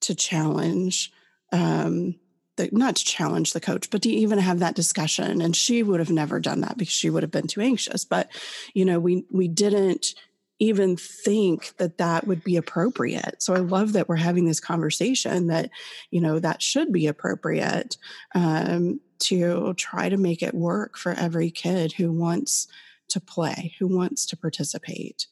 to 0.00 0.14
challenge 0.14 1.12
um, 1.52 2.14
the, 2.56 2.70
not 2.72 2.96
to 2.96 3.04
challenge 3.04 3.52
the 3.52 3.60
coach, 3.60 3.90
but 3.90 4.00
to 4.02 4.08
even 4.08 4.38
have 4.38 4.60
that 4.60 4.74
discussion. 4.74 5.42
And 5.42 5.54
she 5.54 5.82
would 5.82 6.00
have 6.00 6.10
never 6.10 6.40
done 6.40 6.62
that 6.62 6.78
because 6.78 6.94
she 6.94 7.10
would 7.10 7.22
have 7.22 7.30
been 7.30 7.46
too 7.46 7.60
anxious. 7.60 8.06
But 8.06 8.30
you 8.72 8.86
know, 8.86 8.98
we 8.98 9.26
we 9.30 9.48
didn't 9.48 10.14
even 10.60 10.94
think 10.96 11.76
that 11.78 11.98
that 11.98 12.26
would 12.26 12.44
be 12.44 12.56
appropriate. 12.56 13.42
So 13.42 13.54
I 13.54 13.58
love 13.58 13.94
that 13.94 14.08
we're 14.08 14.16
having 14.16 14.44
this 14.44 14.60
conversation 14.60 15.46
that, 15.46 15.70
you 16.10 16.20
know, 16.20 16.38
that 16.38 16.62
should 16.62 16.92
be 16.92 17.06
appropriate 17.06 17.96
um, 18.34 19.00
to 19.20 19.74
try 19.74 20.10
to 20.10 20.18
make 20.18 20.42
it 20.42 20.54
work 20.54 20.96
for 20.98 21.12
every 21.12 21.50
kid 21.50 21.92
who 21.92 22.12
wants 22.12 22.68
to 23.08 23.20
play, 23.20 23.74
who 23.78 23.88
wants 23.88 24.26
to 24.26 24.36
participate. 24.36 25.26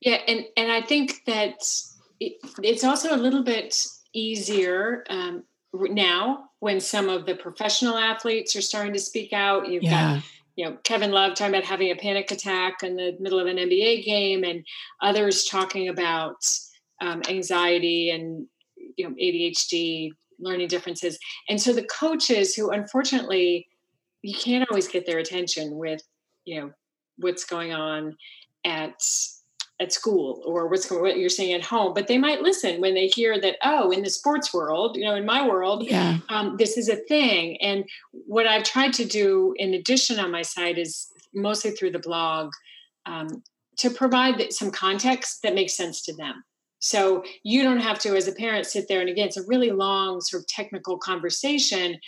Yeah, 0.00 0.18
and 0.26 0.46
and 0.56 0.72
I 0.72 0.82
think 0.82 1.24
that 1.26 1.62
it, 2.18 2.34
it's 2.62 2.82
also 2.82 3.14
a 3.14 3.18
little 3.18 3.44
bit 3.44 3.86
easier 4.12 5.04
um, 5.08 5.44
now 5.72 6.50
when 6.58 6.80
some 6.80 7.08
of 7.08 7.26
the 7.26 7.34
professional 7.34 7.96
athletes 7.96 8.56
are 8.56 8.62
starting 8.62 8.92
to 8.92 8.98
speak 8.98 9.32
out. 9.32 9.68
You've 9.68 9.84
yeah. 9.84 10.14
got 10.14 10.22
you 10.56 10.64
know 10.64 10.76
Kevin 10.84 11.12
Love 11.12 11.34
talking 11.34 11.54
about 11.54 11.64
having 11.64 11.90
a 11.90 11.96
panic 11.96 12.30
attack 12.30 12.82
in 12.82 12.96
the 12.96 13.16
middle 13.20 13.38
of 13.38 13.46
an 13.46 13.56
NBA 13.56 14.04
game, 14.04 14.44
and 14.44 14.64
others 15.00 15.44
talking 15.44 15.88
about 15.88 16.36
um, 17.00 17.22
anxiety 17.28 18.10
and 18.10 18.46
you 18.96 19.08
know 19.08 19.14
ADHD, 19.14 20.10
learning 20.38 20.68
differences, 20.68 21.18
and 21.48 21.60
so 21.60 21.72
the 21.72 21.84
coaches 21.84 22.54
who 22.54 22.70
unfortunately 22.70 23.66
you 24.22 24.34
can't 24.34 24.68
always 24.70 24.88
get 24.88 25.06
their 25.06 25.18
attention 25.18 25.76
with 25.76 26.02
you 26.44 26.60
know 26.60 26.70
what's 27.18 27.44
going 27.44 27.72
on 27.72 28.16
at 28.64 29.02
at 29.82 29.92
school 29.92 30.40
or 30.46 30.68
what's 30.68 30.88
what 30.90 31.18
you're 31.18 31.28
saying 31.28 31.52
at 31.52 31.64
home 31.64 31.92
but 31.92 32.06
they 32.06 32.16
might 32.16 32.40
listen 32.40 32.80
when 32.80 32.94
they 32.94 33.08
hear 33.08 33.40
that 33.40 33.56
oh 33.62 33.90
in 33.90 34.02
the 34.02 34.08
sports 34.08 34.54
world 34.54 34.96
you 34.96 35.04
know 35.04 35.14
in 35.14 35.26
my 35.26 35.46
world 35.46 35.84
yeah. 35.84 36.18
um, 36.28 36.56
this 36.56 36.78
is 36.78 36.88
a 36.88 36.96
thing 36.96 37.60
and 37.60 37.84
what 38.12 38.46
i've 38.46 38.62
tried 38.62 38.92
to 38.92 39.04
do 39.04 39.54
in 39.58 39.74
addition 39.74 40.18
on 40.20 40.30
my 40.30 40.42
site 40.42 40.78
is 40.78 41.08
mostly 41.34 41.72
through 41.72 41.90
the 41.90 41.98
blog 41.98 42.52
um, 43.06 43.42
to 43.76 43.90
provide 43.90 44.52
some 44.52 44.70
context 44.70 45.42
that 45.42 45.54
makes 45.54 45.74
sense 45.74 46.02
to 46.02 46.14
them 46.14 46.44
so 46.78 47.24
you 47.42 47.62
don't 47.62 47.80
have 47.80 47.98
to 47.98 48.16
as 48.16 48.28
a 48.28 48.32
parent 48.32 48.66
sit 48.66 48.86
there 48.88 49.00
and 49.00 49.10
again 49.10 49.26
it's 49.26 49.36
a 49.36 49.46
really 49.46 49.72
long 49.72 50.20
sort 50.20 50.42
of 50.42 50.46
technical 50.46 50.96
conversation 50.96 51.98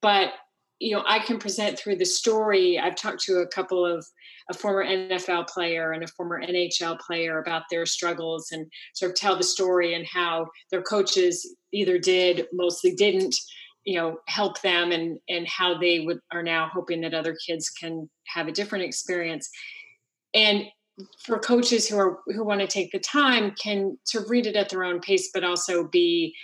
but 0.00 0.32
you 0.78 0.94
know 0.94 1.02
i 1.06 1.18
can 1.18 1.38
present 1.38 1.78
through 1.78 1.96
the 1.96 2.04
story 2.04 2.78
i've 2.78 2.96
talked 2.96 3.20
to 3.20 3.38
a 3.38 3.46
couple 3.46 3.84
of 3.84 4.04
a 4.50 4.54
former 4.54 4.84
NFL 4.84 5.48
player 5.48 5.92
and 5.92 6.02
a 6.02 6.08
former 6.08 6.40
NHL 6.42 6.98
player 7.00 7.38
about 7.38 7.64
their 7.70 7.84
struggles 7.84 8.50
and 8.50 8.66
sort 8.94 9.10
of 9.10 9.16
tell 9.16 9.36
the 9.36 9.44
story 9.44 9.94
and 9.94 10.06
how 10.06 10.46
their 10.70 10.82
coaches 10.82 11.56
either 11.72 11.98
did, 11.98 12.46
mostly 12.52 12.94
didn't, 12.94 13.34
you 13.84 13.98
know, 13.98 14.16
help 14.26 14.60
them 14.62 14.90
and 14.90 15.18
and 15.28 15.46
how 15.46 15.78
they 15.78 16.00
would 16.00 16.20
are 16.32 16.42
now 16.42 16.70
hoping 16.72 17.02
that 17.02 17.14
other 17.14 17.36
kids 17.46 17.68
can 17.68 18.08
have 18.26 18.48
a 18.48 18.52
different 18.52 18.84
experience. 18.84 19.48
And 20.32 20.64
for 21.24 21.38
coaches 21.38 21.86
who 21.88 21.98
are 21.98 22.18
who 22.26 22.44
want 22.44 22.60
to 22.60 22.66
take 22.66 22.90
the 22.90 22.98
time 22.98 23.54
can 23.62 23.98
sort 24.04 24.24
of 24.24 24.30
read 24.30 24.46
it 24.46 24.56
at 24.56 24.70
their 24.70 24.84
own 24.84 25.00
pace, 25.00 25.30
but 25.32 25.44
also 25.44 25.86
be 25.86 26.34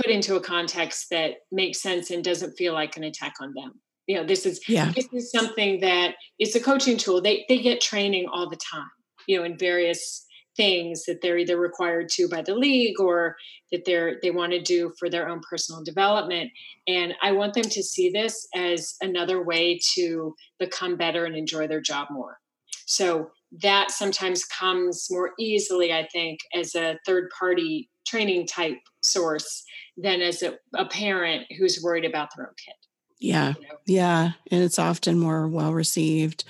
put 0.00 0.10
into 0.10 0.36
a 0.36 0.40
context 0.40 1.06
that 1.10 1.34
makes 1.50 1.82
sense 1.82 2.10
and 2.10 2.24
doesn't 2.24 2.56
feel 2.56 2.72
like 2.72 2.96
an 2.96 3.04
attack 3.04 3.34
on 3.40 3.52
them. 3.54 3.80
You 4.06 4.16
know 4.16 4.24
this 4.24 4.46
is 4.46 4.60
yeah. 4.68 4.90
this 4.94 5.08
is 5.12 5.30
something 5.30 5.80
that 5.80 6.14
it's 6.38 6.54
a 6.56 6.60
coaching 6.60 6.96
tool. 6.96 7.20
They 7.20 7.44
they 7.48 7.58
get 7.58 7.80
training 7.80 8.26
all 8.32 8.48
the 8.48 8.56
time 8.56 8.90
you 9.26 9.38
know 9.38 9.44
in 9.44 9.56
various 9.56 10.26
things 10.56 11.04
that 11.04 11.22
they're 11.22 11.38
either 11.38 11.56
required 11.56 12.08
to 12.08 12.28
by 12.28 12.42
the 12.42 12.54
league 12.54 12.98
or 12.98 13.36
that 13.70 13.84
they're 13.84 14.18
they 14.22 14.30
want 14.30 14.52
to 14.52 14.60
do 14.60 14.92
for 14.98 15.08
their 15.08 15.28
own 15.28 15.40
personal 15.48 15.82
development. 15.84 16.50
And 16.88 17.14
i 17.22 17.30
want 17.32 17.54
them 17.54 17.64
to 17.64 17.82
see 17.82 18.10
this 18.10 18.48
as 18.54 18.96
another 19.00 19.42
way 19.42 19.78
to 19.94 20.34
become 20.58 20.96
better 20.96 21.24
and 21.24 21.36
enjoy 21.36 21.68
their 21.68 21.80
job 21.80 22.08
more. 22.10 22.38
So 22.86 23.30
that 23.62 23.90
sometimes 23.90 24.44
comes 24.44 25.08
more 25.10 25.32
easily 25.38 25.92
i 25.92 26.06
think 26.12 26.38
as 26.54 26.76
a 26.76 26.96
third 27.04 27.28
party 27.36 27.89
training 28.10 28.46
type 28.46 28.78
source 29.02 29.64
than 29.96 30.20
as 30.20 30.42
a, 30.42 30.58
a 30.74 30.86
parent 30.86 31.46
who's 31.58 31.80
worried 31.82 32.04
about 32.04 32.28
their 32.36 32.46
own 32.46 32.54
kid 32.56 32.74
yeah. 33.20 33.48
You 33.48 33.68
know? 33.68 33.76
Yeah. 33.86 34.30
And 34.50 34.62
it's 34.64 34.78
often 34.78 35.18
more 35.18 35.46
well 35.46 35.72
received 35.72 36.44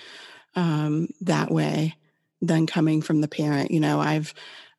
um, 0.55 1.09
that 1.21 1.51
way 1.51 1.97
than 2.41 2.67
coming 2.67 3.03
from 3.03 3.21
the 3.21 3.29
parent. 3.29 3.71
You 3.71 3.81
know, 3.81 4.01
I've, 4.01 4.33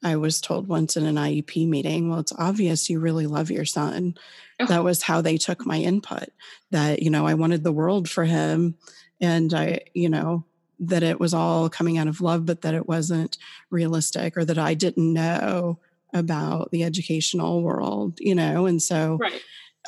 I 0.04 0.16
was 0.16 0.42
told 0.42 0.68
once 0.68 0.98
in 0.98 1.06
an 1.06 1.16
IEP 1.16 1.68
meeting, 1.68 2.10
well, 2.10 2.20
it's 2.20 2.34
obvious 2.38 2.90
you 2.90 3.00
really 3.00 3.28
love 3.28 3.52
your 3.52 3.66
son. 3.66 4.16
Oh. 4.60 4.66
That 4.66 4.84
was 4.84 5.04
how 5.04 5.22
they 5.22 5.38
took 5.38 5.66
my 5.66 5.78
input 5.78 6.30
that, 6.72 7.04
you 7.04 7.10
know, 7.10 7.28
I 7.28 7.36
wanted 7.36 7.64
the 7.64 7.72
world 7.72 8.10
for 8.10 8.24
him. 8.24 8.76
And 9.20 9.54
I, 9.54 9.82
you 9.94 10.10
know, 10.10 10.46
that 10.80 11.04
it 11.04 11.20
was 11.20 11.34
all 11.34 11.70
coming 11.70 12.00
out 12.00 12.08
of 12.08 12.22
love, 12.22 12.48
but 12.48 12.62
that 12.62 12.74
it 12.74 12.88
wasn't 12.88 13.38
realistic 13.70 14.36
or 14.36 14.46
that 14.46 14.58
I 14.58 14.74
didn't 14.74 15.14
know 15.14 15.78
about 16.14 16.72
the 16.72 16.84
educational 16.84 17.62
world, 17.62 18.18
you 18.20 18.36
know? 18.36 18.66
And 18.66 18.82
so, 18.82 19.18
right 19.22 19.42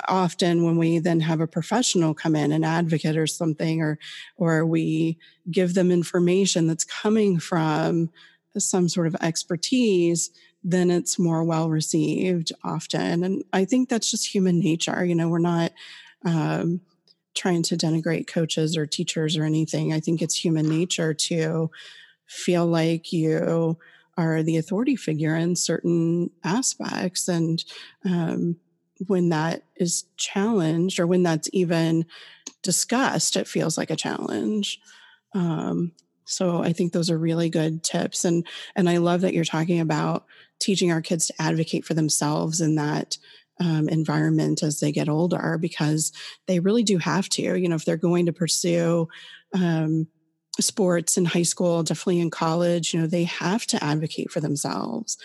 often 0.08 0.64
when 0.64 0.78
we 0.78 1.00
then 1.00 1.20
have 1.20 1.40
a 1.40 1.48
professional 1.48 2.14
come 2.14 2.36
in 2.36 2.52
an 2.52 2.64
advocate 2.64 3.18
or 3.18 3.28
something 3.28 3.82
or 3.82 4.00
or 4.38 4.66
we 4.66 5.18
give 5.52 5.74
them 5.74 5.92
information 5.92 6.68
that's 6.68 6.84
coming 6.84 7.40
from 7.40 8.10
some 8.58 8.90
sort 8.90 9.08
of 9.08 9.16
expertise 9.22 10.32
then 10.64 10.90
it's 10.90 11.20
more 11.20 11.44
well 11.44 11.70
received 11.70 12.52
often 12.64 13.24
and 13.24 13.44
i 13.54 13.64
think 13.64 13.90
that's 13.90 14.10
just 14.10 14.34
human 14.34 14.60
nature 14.60 15.06
you 15.06 15.16
know 15.16 15.30
we're 15.30 15.38
not 15.40 15.72
um, 16.26 16.80
trying 17.36 17.62
to 17.62 17.76
denigrate 17.76 18.28
coaches 18.28 18.78
or 18.78 18.86
teachers 18.86 19.38
or 19.38 19.44
anything 19.44 19.94
i 19.94 20.00
think 20.00 20.22
it's 20.22 20.44
human 20.44 20.68
nature 20.68 21.14
to 21.14 21.70
feel 22.26 22.66
like 22.66 23.14
you 23.14 23.78
are 24.18 24.44
the 24.44 24.58
authority 24.58 24.96
figure 24.96 25.36
in 25.36 25.56
certain 25.56 26.30
aspects 26.44 27.28
and 27.28 27.64
um, 28.06 28.58
when 29.08 29.30
that 29.30 29.64
is 29.76 30.06
challenged 30.18 31.00
or 31.00 31.08
when 31.08 31.24
that's 31.24 31.50
even 31.54 32.06
discussed, 32.62 33.36
it 33.36 33.48
feels 33.48 33.78
like 33.78 33.92
a 33.92 33.96
challenge. 33.96 34.80
Um, 35.34 35.92
so 36.26 36.64
I 36.64 36.74
think 36.74 36.94
those 36.94 37.10
are 37.10 37.18
really 37.18 37.50
good 37.50 37.84
tips, 37.84 38.24
and 38.24 38.48
and 38.76 38.90
I 38.90 38.98
love 38.98 39.22
that 39.22 39.34
you're 39.34 39.44
talking 39.44 39.80
about 39.80 40.26
teaching 40.60 40.92
our 40.92 41.02
kids 41.02 41.28
to 41.28 41.42
advocate 41.42 41.84
for 41.84 41.94
themselves 41.94 42.62
in 42.62 42.76
that 42.76 43.18
um, 43.60 43.90
environment 43.90 44.64
as 44.64 44.80
they 44.80 44.92
get 44.92 45.10
older, 45.10 45.58
because 45.60 46.14
they 46.48 46.60
really 46.60 46.84
do 46.84 46.98
have 46.98 47.28
to. 47.30 47.58
You 47.58 47.68
know, 47.68 47.76
if 47.76 47.84
they're 47.84 47.98
going 47.98 48.28
to 48.28 48.34
pursue 48.34 49.10
um, 49.54 50.08
sports 50.60 51.18
in 51.18 51.26
high 51.26 51.44
school, 51.44 51.82
definitely 51.84 52.20
in 52.20 52.30
college, 52.30 52.94
you 52.94 53.02
know, 53.02 53.08
they 53.08 53.24
have 53.24 53.66
to 53.68 53.84
advocate 53.84 54.32
for 54.32 54.40
themselves. 54.40 55.18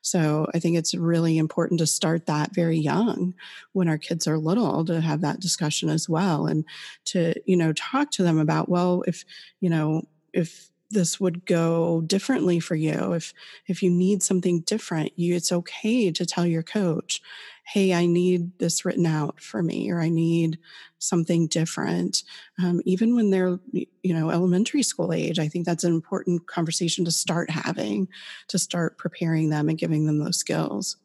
So 0.00 0.46
I 0.54 0.60
think 0.60 0.76
it's 0.76 0.94
really 0.94 1.38
important 1.38 1.80
to 1.80 1.86
start 1.86 2.26
that 2.26 2.54
very 2.54 2.78
young 2.78 3.34
when 3.72 3.88
our 3.88 3.98
kids 3.98 4.26
are 4.26 4.38
little 4.38 4.84
to 4.84 5.00
have 5.00 5.22
that 5.22 5.40
discussion 5.40 5.88
as 5.88 6.08
well 6.08 6.46
and 6.46 6.64
to, 7.06 7.34
you 7.46 7.56
know, 7.56 7.72
talk 7.72 8.10
to 8.12 8.22
them 8.22 8.38
about, 8.38 8.68
well, 8.68 9.02
if, 9.06 9.24
you 9.60 9.68
know, 9.70 10.02
if 10.32 10.70
this 10.90 11.18
would 11.18 11.44
go 11.46 12.00
differently 12.02 12.60
for 12.60 12.76
you 12.76 13.12
if 13.12 13.34
if 13.66 13.82
you 13.82 13.90
need 13.90 14.22
something 14.22 14.60
different 14.60 15.10
you 15.18 15.34
it's 15.34 15.50
okay 15.50 16.12
to 16.12 16.24
tell 16.24 16.46
your 16.46 16.62
coach 16.62 17.20
hey 17.66 17.92
i 17.92 18.06
need 18.06 18.56
this 18.58 18.84
written 18.84 19.06
out 19.06 19.40
for 19.40 19.62
me 19.62 19.90
or 19.90 20.00
i 20.00 20.08
need 20.08 20.58
something 20.98 21.46
different 21.46 22.22
um, 22.62 22.80
even 22.84 23.14
when 23.14 23.30
they're 23.30 23.58
you 23.72 24.14
know 24.14 24.30
elementary 24.30 24.82
school 24.82 25.12
age 25.12 25.38
i 25.38 25.48
think 25.48 25.66
that's 25.66 25.84
an 25.84 25.92
important 25.92 26.46
conversation 26.46 27.04
to 27.04 27.10
start 27.10 27.50
having 27.50 28.08
to 28.48 28.58
start 28.58 28.98
preparing 28.98 29.50
them 29.50 29.68
and 29.68 29.78
giving 29.78 30.06
them 30.06 30.18
those 30.18 30.38
skills. 30.38 30.96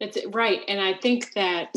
That's 0.00 0.18
right 0.32 0.60
and 0.68 0.80
i 0.80 0.94
think 0.94 1.32
that 1.34 1.74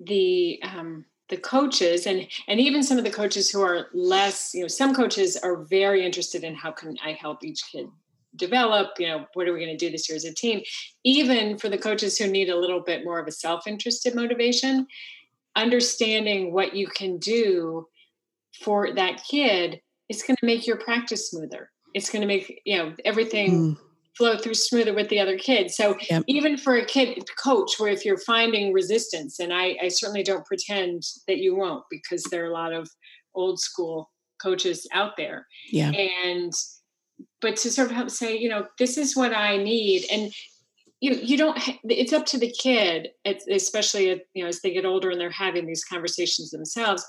the 0.00 0.60
um, 0.62 1.04
the 1.28 1.36
coaches 1.36 2.06
and 2.06 2.26
and 2.46 2.60
even 2.60 2.82
some 2.82 2.98
of 2.98 3.04
the 3.04 3.10
coaches 3.10 3.50
who 3.50 3.60
are 3.60 3.88
less 3.92 4.54
you 4.54 4.62
know 4.62 4.68
some 4.68 4.94
coaches 4.94 5.36
are 5.36 5.56
very 5.64 6.04
interested 6.04 6.44
in 6.44 6.54
how 6.54 6.70
can 6.70 6.96
i 7.04 7.12
help 7.12 7.44
each 7.44 7.64
kid 7.70 7.88
develop 8.36 8.90
you 8.98 9.06
know 9.08 9.24
what 9.34 9.48
are 9.48 9.52
we 9.52 9.64
going 9.64 9.76
to 9.76 9.86
do 9.86 9.90
this 9.90 10.08
year 10.08 10.16
as 10.16 10.24
a 10.24 10.34
team 10.34 10.60
even 11.04 11.58
for 11.58 11.68
the 11.68 11.78
coaches 11.78 12.18
who 12.18 12.26
need 12.26 12.48
a 12.48 12.56
little 12.56 12.80
bit 12.80 13.04
more 13.04 13.18
of 13.18 13.26
a 13.26 13.32
self-interested 13.32 14.14
motivation 14.14 14.86
understanding 15.56 16.52
what 16.52 16.74
you 16.74 16.86
can 16.86 17.18
do 17.18 17.86
for 18.62 18.94
that 18.94 19.22
kid 19.28 19.80
is 20.08 20.22
going 20.22 20.36
to 20.36 20.46
make 20.46 20.66
your 20.66 20.78
practice 20.78 21.30
smoother 21.30 21.70
it's 21.94 22.10
going 22.10 22.20
to 22.20 22.28
make 22.28 22.60
you 22.64 22.76
know 22.76 22.92
everything 23.04 23.76
mm 23.76 23.78
flow 24.18 24.36
through 24.36 24.54
smoother 24.54 24.92
with 24.92 25.08
the 25.08 25.20
other 25.20 25.38
kids. 25.38 25.76
So 25.76 25.96
yep. 26.10 26.24
even 26.26 26.58
for 26.58 26.76
a 26.76 26.84
kid 26.84 27.22
coach, 27.42 27.78
where 27.78 27.90
if 27.90 28.04
you're 28.04 28.18
finding 28.18 28.72
resistance, 28.72 29.38
and 29.38 29.54
I, 29.54 29.76
I 29.80 29.88
certainly 29.88 30.24
don't 30.24 30.44
pretend 30.44 31.04
that 31.28 31.38
you 31.38 31.56
won't, 31.56 31.84
because 31.88 32.24
there 32.24 32.42
are 32.44 32.50
a 32.50 32.52
lot 32.52 32.72
of 32.72 32.90
old 33.36 33.60
school 33.60 34.10
coaches 34.42 34.86
out 34.92 35.12
there. 35.16 35.46
Yeah. 35.70 35.90
And 35.90 36.52
but 37.40 37.56
to 37.58 37.70
sort 37.70 37.90
of 37.90 37.96
help 37.96 38.10
say, 38.10 38.36
you 38.36 38.48
know, 38.48 38.66
this 38.78 38.98
is 38.98 39.16
what 39.16 39.32
I 39.32 39.56
need, 39.56 40.04
and 40.10 40.32
you 41.00 41.14
you 41.14 41.36
don't. 41.36 41.58
It's 41.84 42.12
up 42.12 42.26
to 42.26 42.38
the 42.38 42.50
kid, 42.50 43.08
especially 43.50 44.22
you 44.34 44.42
know 44.42 44.48
as 44.48 44.60
they 44.60 44.72
get 44.72 44.84
older 44.84 45.10
and 45.10 45.20
they're 45.20 45.30
having 45.30 45.66
these 45.66 45.84
conversations 45.84 46.50
themselves. 46.50 47.04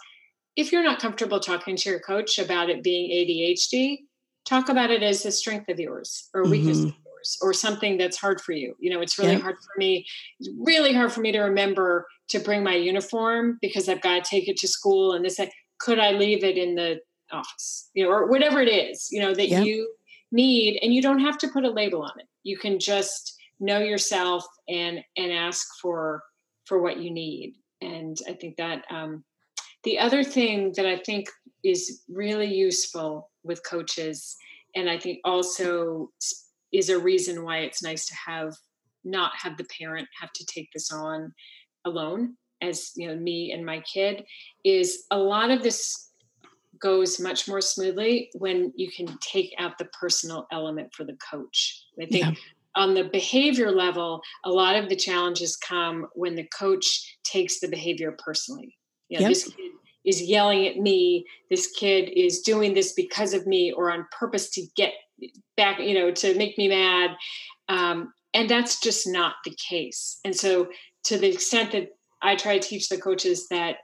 If 0.55 0.71
you're 0.71 0.83
not 0.83 0.99
comfortable 0.99 1.39
talking 1.39 1.75
to 1.77 1.89
your 1.89 1.99
coach 1.99 2.37
about 2.37 2.69
it 2.69 2.83
being 2.83 3.09
ADHD, 3.11 3.99
talk 4.45 4.69
about 4.69 4.91
it 4.91 5.03
as 5.03 5.25
a 5.25 5.31
strength 5.31 5.69
of 5.69 5.79
yours 5.79 6.29
or 6.33 6.41
a 6.41 6.49
weakness 6.49 6.79
mm-hmm. 6.79 6.87
of 6.87 6.95
yours 7.05 7.37
or 7.41 7.53
something 7.53 7.97
that's 7.97 8.17
hard 8.17 8.41
for 8.41 8.51
you. 8.51 8.75
You 8.79 8.89
know, 8.89 8.99
it's 8.99 9.17
really 9.17 9.39
hard 9.39 9.55
for 9.55 9.77
me, 9.77 10.05
it's 10.39 10.49
really 10.59 10.93
hard 10.93 11.13
for 11.13 11.21
me 11.21 11.31
to 11.31 11.39
remember 11.39 12.07
to 12.29 12.39
bring 12.39 12.63
my 12.63 12.75
uniform 12.75 13.57
because 13.61 13.87
I've 13.87 14.01
got 14.01 14.23
to 14.23 14.29
take 14.29 14.47
it 14.47 14.57
to 14.57 14.67
school 14.67 15.13
and 15.13 15.23
this 15.23 15.39
could 15.79 15.99
I 15.99 16.11
leave 16.11 16.43
it 16.43 16.57
in 16.57 16.75
the 16.75 16.99
office, 17.31 17.89
you 17.93 18.03
know, 18.03 18.11
or 18.11 18.27
whatever 18.27 18.61
it 18.61 18.67
is, 18.67 19.07
you 19.11 19.21
know, 19.21 19.33
that 19.33 19.49
you 19.49 19.89
need 20.31 20.79
and 20.81 20.93
you 20.93 21.01
don't 21.01 21.19
have 21.19 21.37
to 21.39 21.47
put 21.49 21.65
a 21.65 21.69
label 21.69 22.03
on 22.03 22.19
it. 22.19 22.27
You 22.43 22.57
can 22.57 22.79
just 22.79 23.35
know 23.59 23.79
yourself 23.79 24.45
and 24.67 24.99
and 25.17 25.31
ask 25.31 25.67
for 25.81 26.23
for 26.65 26.81
what 26.81 26.99
you 26.99 27.11
need. 27.11 27.55
And 27.81 28.17
I 28.27 28.33
think 28.33 28.57
that 28.57 28.83
um 28.89 29.23
the 29.83 29.99
other 29.99 30.23
thing 30.23 30.73
that 30.75 30.85
I 30.85 30.97
think 30.97 31.29
is 31.63 32.03
really 32.09 32.53
useful 32.53 33.29
with 33.43 33.65
coaches 33.65 34.37
and 34.75 34.89
i 34.89 34.97
think 34.97 35.19
also 35.23 36.09
is 36.71 36.89
a 36.89 36.99
reason 36.99 37.43
why 37.43 37.59
it's 37.59 37.83
nice 37.83 38.05
to 38.05 38.15
have 38.15 38.55
not 39.03 39.31
have 39.35 39.57
the 39.57 39.67
parent 39.77 40.07
have 40.19 40.31
to 40.33 40.45
take 40.45 40.69
this 40.73 40.91
on 40.91 41.33
alone 41.85 42.35
as 42.61 42.91
you 42.95 43.07
know 43.07 43.15
me 43.15 43.51
and 43.51 43.65
my 43.65 43.79
kid 43.81 44.23
is 44.63 45.05
a 45.11 45.17
lot 45.17 45.51
of 45.51 45.63
this 45.63 46.08
goes 46.81 47.19
much 47.19 47.47
more 47.47 47.61
smoothly 47.61 48.29
when 48.35 48.71
you 48.75 48.89
can 48.91 49.07
take 49.19 49.53
out 49.59 49.77
the 49.77 49.85
personal 49.85 50.47
element 50.51 50.93
for 50.93 51.03
the 51.03 51.17
coach 51.31 51.83
i 52.01 52.05
think 52.05 52.25
yeah. 52.25 52.33
on 52.75 52.93
the 52.93 53.03
behavior 53.05 53.71
level 53.71 54.21
a 54.45 54.51
lot 54.51 54.75
of 54.75 54.89
the 54.89 54.95
challenges 54.95 55.55
come 55.57 56.07
when 56.13 56.35
the 56.35 56.47
coach 56.57 57.17
takes 57.23 57.59
the 57.59 57.67
behavior 57.67 58.15
personally 58.23 58.77
you 59.09 59.17
know, 59.17 59.23
yep. 59.23 59.29
this 59.29 59.43
kid 59.45 59.71
is 60.05 60.21
yelling 60.21 60.67
at 60.67 60.77
me 60.77 61.25
this 61.49 61.71
kid 61.71 62.09
is 62.15 62.41
doing 62.41 62.73
this 62.73 62.93
because 62.93 63.33
of 63.33 63.45
me 63.45 63.71
or 63.71 63.91
on 63.91 64.05
purpose 64.17 64.49
to 64.49 64.65
get 64.75 64.93
back 65.57 65.79
you 65.79 65.93
know 65.93 66.11
to 66.11 66.35
make 66.35 66.57
me 66.57 66.67
mad 66.67 67.11
um, 67.67 68.13
and 68.33 68.49
that's 68.49 68.79
just 68.79 69.07
not 69.07 69.35
the 69.43 69.55
case 69.69 70.19
and 70.23 70.35
so 70.35 70.67
to 71.03 71.17
the 71.17 71.27
extent 71.27 71.71
that 71.71 71.89
i 72.21 72.35
try 72.35 72.57
to 72.57 72.67
teach 72.67 72.87
the 72.89 72.97
coaches 72.97 73.47
that 73.49 73.77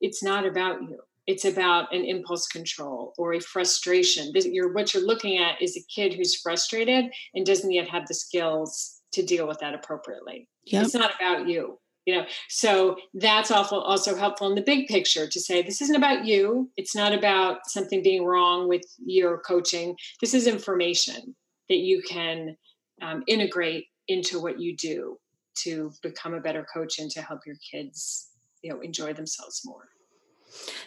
it's 0.00 0.22
not 0.22 0.46
about 0.46 0.82
you 0.82 0.98
it's 1.28 1.44
about 1.44 1.94
an 1.94 2.06
impulse 2.06 2.46
control 2.48 3.12
or 3.18 3.34
a 3.34 3.40
frustration. 3.40 4.32
You're, 4.34 4.72
what 4.72 4.94
you're 4.94 5.06
looking 5.06 5.36
at 5.36 5.60
is 5.60 5.76
a 5.76 5.82
kid 5.94 6.14
who's 6.14 6.34
frustrated 6.34 7.04
and 7.34 7.44
doesn't 7.44 7.70
yet 7.70 7.86
have 7.86 8.08
the 8.08 8.14
skills 8.14 9.02
to 9.12 9.22
deal 9.22 9.46
with 9.46 9.58
that 9.58 9.74
appropriately. 9.74 10.48
Yep. 10.64 10.84
it's 10.84 10.94
not 10.94 11.14
about 11.14 11.46
you 11.46 11.78
you 12.06 12.14
know? 12.14 12.24
So 12.48 12.96
that's 13.12 13.50
awful 13.50 13.82
also 13.82 14.16
helpful 14.16 14.48
in 14.48 14.54
the 14.54 14.62
big 14.62 14.86
picture 14.86 15.28
to 15.28 15.40
say 15.40 15.60
this 15.60 15.82
isn't 15.82 15.94
about 15.94 16.24
you. 16.24 16.70
It's 16.78 16.96
not 16.96 17.12
about 17.12 17.58
something 17.66 18.02
being 18.02 18.24
wrong 18.24 18.66
with 18.66 18.80
your 19.04 19.40
coaching. 19.40 19.94
This 20.22 20.32
is 20.32 20.46
information 20.46 21.36
that 21.68 21.76
you 21.76 22.02
can 22.08 22.56
um, 23.02 23.24
integrate 23.26 23.88
into 24.08 24.40
what 24.40 24.58
you 24.58 24.74
do 24.74 25.18
to 25.64 25.92
become 26.02 26.32
a 26.32 26.40
better 26.40 26.66
coach 26.72 26.98
and 26.98 27.10
to 27.10 27.20
help 27.20 27.40
your 27.44 27.56
kids 27.70 28.30
you 28.62 28.72
know 28.72 28.80
enjoy 28.80 29.12
themselves 29.12 29.60
more 29.66 29.88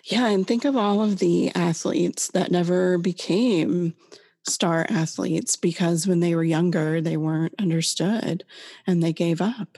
yeah 0.05 0.27
and 0.27 0.47
think 0.47 0.65
of 0.65 0.75
all 0.75 1.01
of 1.01 1.19
the 1.19 1.51
athletes 1.55 2.27
that 2.29 2.51
never 2.51 2.97
became 2.97 3.93
star 4.43 4.85
athletes 4.89 5.55
because 5.55 6.07
when 6.07 6.19
they 6.19 6.35
were 6.35 6.43
younger 6.43 7.01
they 7.01 7.17
weren't 7.17 7.53
understood 7.59 8.43
and 8.87 9.01
they 9.01 9.13
gave 9.13 9.41
up 9.41 9.77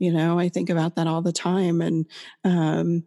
you 0.00 0.10
know, 0.10 0.38
I 0.38 0.48
think 0.48 0.70
about 0.70 0.96
that 0.96 1.06
all 1.06 1.22
the 1.22 1.30
time. 1.30 1.80
And 1.80 2.06
um, 2.42 3.04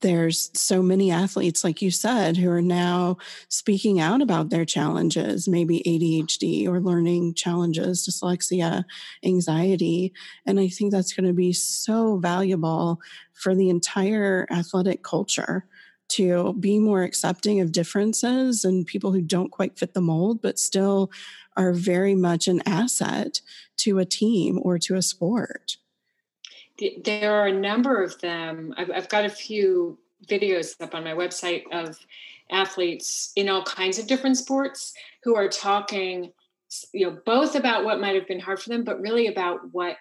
there's 0.00 0.50
so 0.54 0.82
many 0.82 1.10
athletes, 1.10 1.64
like 1.64 1.80
you 1.80 1.90
said, 1.90 2.36
who 2.36 2.50
are 2.50 2.62
now 2.62 3.16
speaking 3.48 3.98
out 3.98 4.20
about 4.20 4.50
their 4.50 4.64
challenges, 4.64 5.48
maybe 5.48 5.82
ADHD 5.86 6.68
or 6.68 6.80
learning 6.80 7.34
challenges, 7.34 8.06
dyslexia, 8.06 8.84
anxiety. 9.24 10.12
And 10.44 10.60
I 10.60 10.68
think 10.68 10.92
that's 10.92 11.12
going 11.12 11.26
to 11.26 11.32
be 11.32 11.52
so 11.52 12.18
valuable 12.18 13.00
for 13.32 13.54
the 13.54 13.70
entire 13.70 14.46
athletic 14.50 15.02
culture 15.02 15.66
to 16.08 16.52
be 16.54 16.78
more 16.78 17.02
accepting 17.02 17.60
of 17.60 17.72
differences 17.72 18.64
and 18.64 18.86
people 18.86 19.12
who 19.12 19.22
don't 19.22 19.50
quite 19.50 19.78
fit 19.78 19.94
the 19.94 20.00
mold, 20.00 20.40
but 20.40 20.58
still 20.58 21.10
are 21.56 21.72
very 21.72 22.14
much 22.14 22.46
an 22.46 22.62
asset 22.66 23.40
to 23.78 23.98
a 23.98 24.04
team 24.04 24.60
or 24.62 24.78
to 24.78 24.94
a 24.94 25.02
sport 25.02 25.78
there 27.04 27.34
are 27.34 27.46
a 27.46 27.52
number 27.52 28.02
of 28.02 28.20
them. 28.20 28.74
I've, 28.76 28.90
I've 28.90 29.08
got 29.08 29.24
a 29.24 29.30
few 29.30 29.98
videos 30.28 30.80
up 30.80 30.94
on 30.94 31.04
my 31.04 31.12
website 31.12 31.64
of 31.72 31.98
athletes 32.50 33.32
in 33.36 33.48
all 33.48 33.62
kinds 33.64 33.98
of 33.98 34.06
different 34.06 34.36
sports 34.36 34.92
who 35.24 35.34
are 35.34 35.48
talking 35.48 36.32
you 36.92 37.06
know 37.06 37.18
both 37.26 37.54
about 37.54 37.84
what 37.84 38.00
might 38.00 38.14
have 38.14 38.26
been 38.26 38.40
hard 38.40 38.60
for 38.60 38.70
them 38.70 38.84
but 38.84 39.00
really 39.00 39.26
about 39.26 39.60
what 39.72 39.96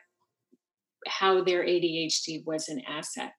how 1.08 1.44
their 1.44 1.64
ADHD 1.64 2.46
was 2.46 2.70
an 2.70 2.82
asset. 2.88 3.34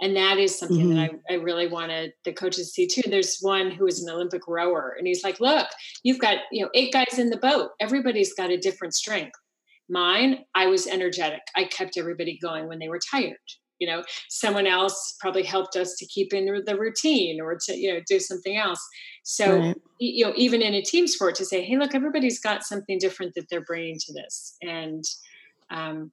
And 0.00 0.16
that 0.16 0.38
is 0.38 0.58
something 0.58 0.88
mm-hmm. 0.88 0.96
that 0.96 1.20
I, 1.30 1.34
I 1.34 1.36
really 1.36 1.68
wanted 1.68 2.12
the 2.24 2.32
coaches 2.32 2.72
to 2.72 2.72
see 2.72 2.86
too. 2.86 3.08
There's 3.08 3.38
one 3.40 3.70
who 3.70 3.86
is 3.86 4.02
an 4.02 4.10
Olympic 4.12 4.48
rower, 4.48 4.96
and 4.98 5.06
he's 5.06 5.22
like, 5.22 5.38
Look, 5.38 5.68
you've 6.02 6.18
got, 6.18 6.38
you 6.50 6.64
know, 6.64 6.70
eight 6.74 6.92
guys 6.92 7.18
in 7.18 7.30
the 7.30 7.36
boat. 7.36 7.70
Everybody's 7.78 8.34
got 8.34 8.50
a 8.50 8.56
different 8.56 8.94
strength. 8.94 9.38
Mine, 9.88 10.44
I 10.54 10.66
was 10.66 10.86
energetic. 10.86 11.40
I 11.56 11.64
kept 11.64 11.96
everybody 11.96 12.38
going 12.40 12.68
when 12.68 12.78
they 12.78 12.88
were 12.88 13.00
tired. 13.10 13.36
You 13.78 13.86
know, 13.86 14.02
someone 14.28 14.66
else 14.66 15.16
probably 15.20 15.44
helped 15.44 15.76
us 15.76 15.94
to 15.98 16.06
keep 16.06 16.34
in 16.34 16.46
the 16.66 16.76
routine 16.76 17.40
or 17.40 17.56
to, 17.66 17.76
you 17.76 17.94
know, 17.94 18.00
do 18.08 18.18
something 18.18 18.56
else. 18.56 18.84
So, 19.22 19.58
right. 19.58 19.76
you 20.00 20.26
know, 20.26 20.32
even 20.36 20.62
in 20.62 20.74
a 20.74 20.82
team 20.82 21.06
sport 21.06 21.36
to 21.36 21.44
say, 21.44 21.62
hey, 21.62 21.76
look, 21.76 21.94
everybody's 21.94 22.40
got 22.40 22.64
something 22.64 22.98
different 22.98 23.34
that 23.36 23.46
they're 23.48 23.64
bringing 23.64 23.96
to 24.00 24.12
this. 24.12 24.56
And 24.62 25.04
um, 25.70 26.10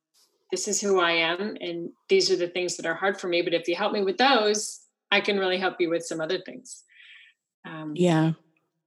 this 0.51 0.67
is 0.67 0.79
who 0.79 0.99
I 0.99 1.11
am. 1.11 1.57
And 1.59 1.89
these 2.07 2.29
are 2.29 2.35
the 2.35 2.49
things 2.49 2.77
that 2.77 2.85
are 2.85 2.93
hard 2.93 3.19
for 3.19 3.27
me. 3.27 3.41
But 3.41 3.55
if 3.55 3.67
you 3.67 3.75
help 3.75 3.93
me 3.93 4.03
with 4.03 4.17
those, 4.17 4.81
I 5.11 5.19
can 5.21 5.39
really 5.39 5.57
help 5.57 5.77
you 5.79 5.89
with 5.89 6.05
some 6.05 6.21
other 6.21 6.39
things. 6.45 6.83
Um, 7.65 7.93
yeah. 7.95 8.33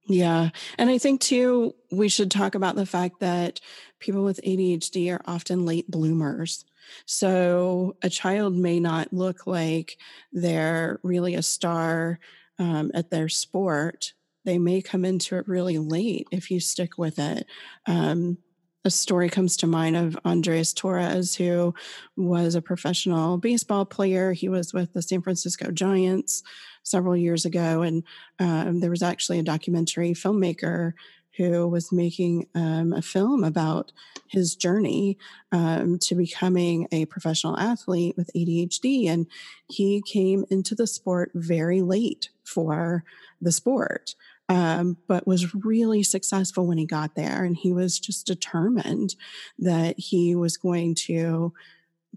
Yeah. 0.07 0.49
And 0.77 0.89
I 0.89 0.97
think 0.97 1.21
too, 1.21 1.75
we 1.91 2.07
should 2.07 2.31
talk 2.31 2.55
about 2.55 2.75
the 2.75 2.85
fact 2.85 3.19
that 3.19 3.59
people 3.99 4.23
with 4.23 4.39
ADHD 4.45 5.13
are 5.13 5.21
often 5.25 5.65
late 5.65 5.89
bloomers. 5.89 6.65
So 7.05 7.95
a 8.01 8.09
child 8.09 8.55
may 8.55 8.79
not 8.79 9.13
look 9.13 9.45
like 9.45 9.97
they're 10.31 10.99
really 11.03 11.35
a 11.35 11.43
star 11.43 12.19
um, 12.57 12.91
at 12.93 13.09
their 13.09 13.29
sport. 13.29 14.13
They 14.45 14.57
may 14.57 14.81
come 14.81 15.05
into 15.05 15.37
it 15.37 15.47
really 15.47 15.77
late 15.77 16.27
if 16.31 16.49
you 16.49 16.59
stick 16.59 16.97
with 16.97 17.19
it. 17.19 17.45
Um, 17.85 18.37
a 18.85 18.89
story 18.89 19.29
comes 19.29 19.57
to 19.57 19.67
mind 19.67 19.97
of 19.97 20.17
Andres 20.23 20.73
Torres, 20.73 21.35
who 21.35 21.73
was 22.15 22.55
a 22.55 22.61
professional 22.61 23.37
baseball 23.37 23.85
player. 23.85 24.31
He 24.31 24.47
was 24.47 24.73
with 24.73 24.93
the 24.93 25.01
San 25.01 25.21
Francisco 25.21 25.69
Giants 25.69 26.43
several 26.83 27.17
years 27.17 27.45
ago, 27.45 27.81
and 27.81 28.03
um, 28.39 28.79
there 28.79 28.89
was 28.89 29.03
actually 29.03 29.39
a 29.39 29.43
documentary 29.43 30.11
filmmaker 30.11 30.93
who 31.37 31.67
was 31.67 31.91
making 31.91 32.47
um, 32.53 32.93
a 32.93 33.01
film 33.01 33.43
about 33.43 33.91
his 34.27 34.55
journey 34.55 35.17
um, 35.51 35.97
to 35.99 36.15
becoming 36.15 36.87
a 36.91 37.05
professional 37.05 37.57
athlete 37.57 38.15
with 38.17 38.29
ADHD. 38.35 39.07
And 39.07 39.27
he 39.67 40.03
came 40.05 40.45
into 40.49 40.75
the 40.75 40.87
sport 40.87 41.31
very 41.33 41.81
late 41.81 42.29
for 42.43 43.03
the 43.41 43.51
sport 43.51 44.15
um, 44.49 44.97
but 45.07 45.27
was 45.27 45.53
really 45.53 46.01
successful 46.01 46.65
when 46.65 46.79
he 46.79 46.85
got 46.85 47.15
there. 47.15 47.43
And 47.43 47.55
he 47.55 47.71
was 47.71 47.99
just 47.99 48.25
determined 48.25 49.15
that 49.59 49.97
he 49.97 50.35
was 50.35 50.57
going 50.57 50.95
to 51.05 51.53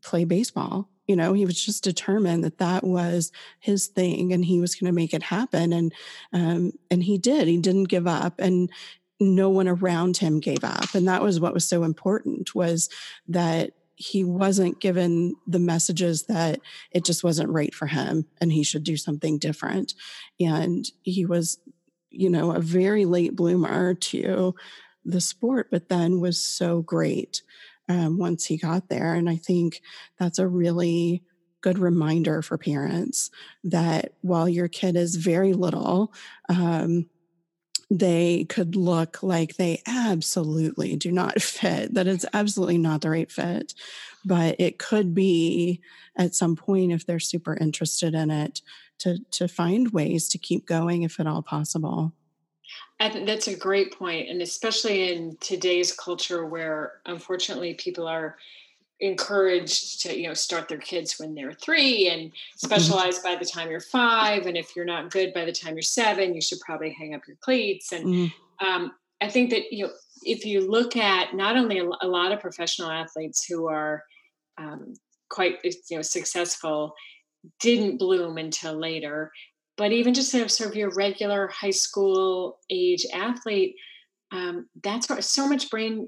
play 0.03 0.25
baseball. 0.25 0.89
You 1.07 1.15
know, 1.17 1.35
he 1.35 1.45
was 1.45 1.63
just 1.63 1.85
determined 1.85 2.43
that 2.45 2.59
that 2.59 2.85
was 2.85 3.33
his 3.61 3.89
thing, 3.89 4.33
and 4.33 4.45
he 4.45 4.61
was 4.61 4.75
going 4.75 4.89
to 4.89 4.95
make 4.95 5.13
it 5.13 5.25
happen. 5.25 5.73
And 5.73 5.93
um, 6.33 6.73
and 6.91 7.03
he 7.03 7.19
did. 7.19 7.49
He 7.49 7.59
didn't 7.59 7.85
give 7.85 8.07
up, 8.07 8.39
and 8.39 8.71
no 9.23 9.49
one 9.49 9.69
around 9.69 10.19
him 10.19 10.41
gave 10.41 10.65
up. 10.65 10.95
And 10.95 11.09
that 11.09 11.23
was 11.23 11.41
what 11.41 11.55
was 11.55 11.67
so 11.67 11.85
important 11.85 12.55
was 12.55 12.89
that 13.29 13.73
he 13.95 14.25
wasn't 14.25 14.81
given 14.81 15.35
the 15.47 15.59
messages 15.59 16.25
that 16.25 16.61
it 16.91 17.05
just 17.05 17.23
wasn't 17.23 17.51
right 17.51 17.75
for 17.75 17.87
him 17.87 18.27
and 18.41 18.53
he 18.53 18.65
should 18.65 18.83
do 18.83 18.97
something 18.97 19.39
different. 19.39 19.95
And 20.41 20.85
he 21.03 21.25
was 21.25 21.59
you 22.13 22.31
know, 22.31 22.53
a 22.53 22.61
very 22.61 23.05
late 23.05 23.35
bloomer 23.35 23.95
to 23.95 24.55
the 25.05 25.21
sport, 25.21 25.69
but 25.71 25.89
then 25.89 26.21
was 26.21 26.43
so 26.43 26.83
great 26.83 27.43
um, 27.89 28.19
once 28.19 28.45
he 28.45 28.57
got 28.57 28.89
there. 28.89 29.15
And 29.15 29.29
I 29.29 29.37
think 29.37 29.81
that's 30.19 30.39
a 30.39 30.47
really 30.47 31.25
good 31.61 31.79
reminder 31.79 32.43
for 32.43 32.59
parents 32.59 33.31
that 33.65 34.15
while 34.21 34.49
your 34.49 34.69
kid 34.69 34.97
is 34.97 35.17
very 35.17 35.53
little, 35.53 36.13
um, 36.49 37.07
they 37.93 38.47
could 38.49 38.75
look 38.75 39.23
like 39.23 39.57
they 39.57 39.83
absolutely 39.87 40.97
do 40.97 41.13
not 41.13 41.43
fit, 41.43 41.93
that 41.95 42.07
it's 42.07 42.25
absolutely 42.33 42.79
not 42.79 43.03
the 43.03 43.11
right 43.11 43.31
fit. 43.31 43.75
But 44.25 44.57
it 44.59 44.79
could 44.79 45.15
be 45.15 45.81
at 46.17 46.35
some 46.35 46.57
point 46.57 46.93
if 46.93 47.05
they're 47.05 47.21
super 47.21 47.55
interested 47.55 48.15
in 48.15 48.31
it 48.31 48.63
to 48.99 49.19
to 49.33 49.49
find 49.49 49.93
ways 49.93 50.29
to 50.31 50.39
keep 50.39 50.67
going 50.67 51.03
if 51.03 51.21
at 51.21 51.27
all 51.27 51.43
possible. 51.43 52.13
I 52.99 53.11
think 53.11 53.27
that's 53.27 53.49
a 53.49 53.57
great 53.57 53.93
point, 53.99 54.31
and 54.31 54.41
especially 54.41 55.13
in 55.13 55.37
today's 55.41 55.93
culture 55.93 56.47
where 56.47 57.01
unfortunately 57.05 57.75
people 57.75 58.07
are 58.07 58.37
encouraged 59.03 60.01
to 60.01 60.19
you 60.19 60.29
know 60.29 60.33
start 60.33 60.69
their 60.69 60.79
kids 60.79 61.19
when 61.19 61.35
they're 61.35 61.53
three 61.53 62.09
and 62.09 62.31
mm-hmm. 62.31 62.67
specialize 62.67 63.19
by 63.19 63.35
the 63.35 63.45
time 63.45 63.69
you're 63.69 63.81
five 63.81 64.47
and 64.47 64.57
if 64.57 64.75
you're 64.77 64.85
not 64.85 65.11
good 65.11 65.35
by 65.35 65.45
the 65.45 65.53
time 65.53 65.75
you're 65.75 65.83
seven 65.83 66.35
you 66.35 66.41
should 66.41 66.61
probably 66.61 66.91
hang 66.91 67.13
up 67.13 67.23
your 67.27 67.37
cleats 67.41 67.91
and 67.91 68.07
mm. 68.07 68.33
um, 68.65 68.93
i 69.21 69.29
think 69.29 69.51
that 69.51 69.73
you 69.73 69.85
know 69.85 69.93
if 70.25 70.47
you 70.47 70.61
look 70.71 70.97
at 70.97 71.35
not 71.35 71.57
only 71.57 71.81
a, 71.81 72.07
lot 72.07 72.31
of 72.31 72.39
professional 72.39 72.89
athletes 72.89 73.45
who 73.45 73.67
are 73.67 74.05
um, 74.57 74.95
quite 75.29 75.57
you 75.65 75.97
know 75.97 76.03
successful 76.03 76.95
didn't 77.59 77.99
bloom 77.99 78.39
until 78.39 78.75
later 78.75 79.33
but 79.77 79.91
even 79.91 80.15
just 80.15 80.31
sort 80.31 80.71
of 80.71 80.77
your 80.77 80.91
regular 80.91 81.49
high 81.49 81.71
school 81.71 82.61
age 82.71 83.05
athlete 83.13 83.75
um, 84.31 84.69
that's 84.85 85.09
where 85.09 85.21
so 85.21 85.49
much 85.49 85.69
brain 85.71 86.07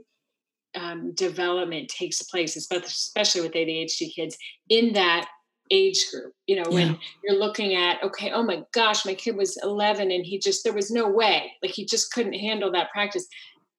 um, 0.75 1.13
development 1.15 1.89
takes 1.89 2.23
place 2.23 2.57
especially 2.57 3.41
with 3.41 3.53
adhd 3.53 4.15
kids 4.15 4.37
in 4.69 4.93
that 4.93 5.29
age 5.71 6.07
group 6.11 6.33
you 6.47 6.57
know 6.57 6.71
when 6.71 6.99
you're 7.23 7.39
looking 7.39 7.75
at 7.75 8.03
okay 8.03 8.31
oh 8.33 8.43
my 8.43 8.63
gosh 8.73 9.07
my 9.07 9.15
kid 9.15 9.37
was 9.37 9.59
11 9.63 10.11
and 10.11 10.27
he 10.27 10.39
just 10.39 10.63
there 10.63 10.75
was 10.75 10.91
no 10.91 11.09
way 11.09 11.53
like 11.63 11.73
he 11.73 11.87
just 11.87 12.13
couldn't 12.13 12.35
handle 12.35 12.71
that 12.73 12.91
practice. 12.91 13.27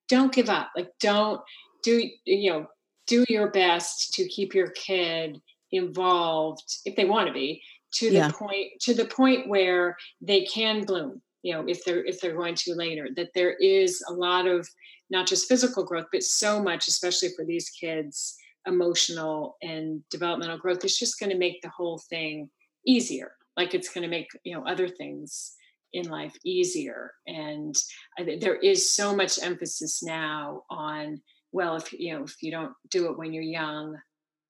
Don't 0.10 0.34
give 0.34 0.50
up 0.50 0.72
like 0.76 0.90
don't 1.00 1.42
do 1.84 2.10
you 2.26 2.52
know 2.52 2.68
do 3.08 3.24
your 3.30 3.52
best 3.52 4.14
to 4.14 4.28
keep 4.28 4.54
your 4.54 4.70
kid 4.72 5.40
involved 5.72 6.64
if 6.86 6.96
they 6.96 7.06
want 7.06 7.28
to 7.28 7.34
be 7.34 7.62
to 7.94 8.10
the 8.10 8.16
yeah. 8.16 8.32
point 8.32 8.72
to 8.82 8.94
the 8.94 9.06
point 9.06 9.48
where 9.48 9.96
they 10.22 10.46
can 10.46 10.86
bloom 10.86 11.22
you 11.46 11.54
know 11.54 11.64
if 11.68 11.84
they're 11.86 12.04
if 12.06 12.20
they're 12.20 12.36
going 12.36 12.56
to 12.56 12.74
later 12.74 13.08
that 13.16 13.30
there 13.36 13.54
is 13.54 14.04
a 14.10 14.14
lot 14.14 14.48
of 14.48 14.68
not 15.10 15.28
just 15.28 15.48
physical 15.48 15.84
growth 15.84 16.08
but 16.12 16.24
so 16.24 16.62
much 16.62 16.88
especially 16.88 17.30
for 17.36 17.46
these 17.46 17.70
kids 17.70 18.36
emotional 18.68 19.58
and 19.62 20.02
developmental 20.10 20.58
growth 20.58 20.84
is 20.84 20.98
just 20.98 21.20
going 21.20 21.30
to 21.30 21.38
make 21.38 21.62
the 21.62 21.70
whole 21.70 22.02
thing 22.10 22.50
easier. 22.86 23.32
Like 23.58 23.74
it's 23.74 23.90
going 23.90 24.04
to 24.04 24.10
make 24.10 24.28
you 24.44 24.56
know 24.56 24.66
other 24.66 24.88
things 24.88 25.54
in 25.94 26.10
life 26.10 26.34
easier. 26.44 27.12
And 27.28 27.76
there 28.18 28.56
is 28.56 28.94
so 28.94 29.16
much 29.16 29.42
emphasis 29.42 30.04
now 30.04 30.64
on 30.70 31.22
well 31.52 31.76
if 31.76 31.94
you 31.94 32.14
know 32.14 32.24
if 32.24 32.36
you 32.42 32.52
don't 32.52 32.74
do 32.92 33.10
it 33.10 33.18
when 33.18 33.34
you're 33.34 33.44
young 33.44 33.98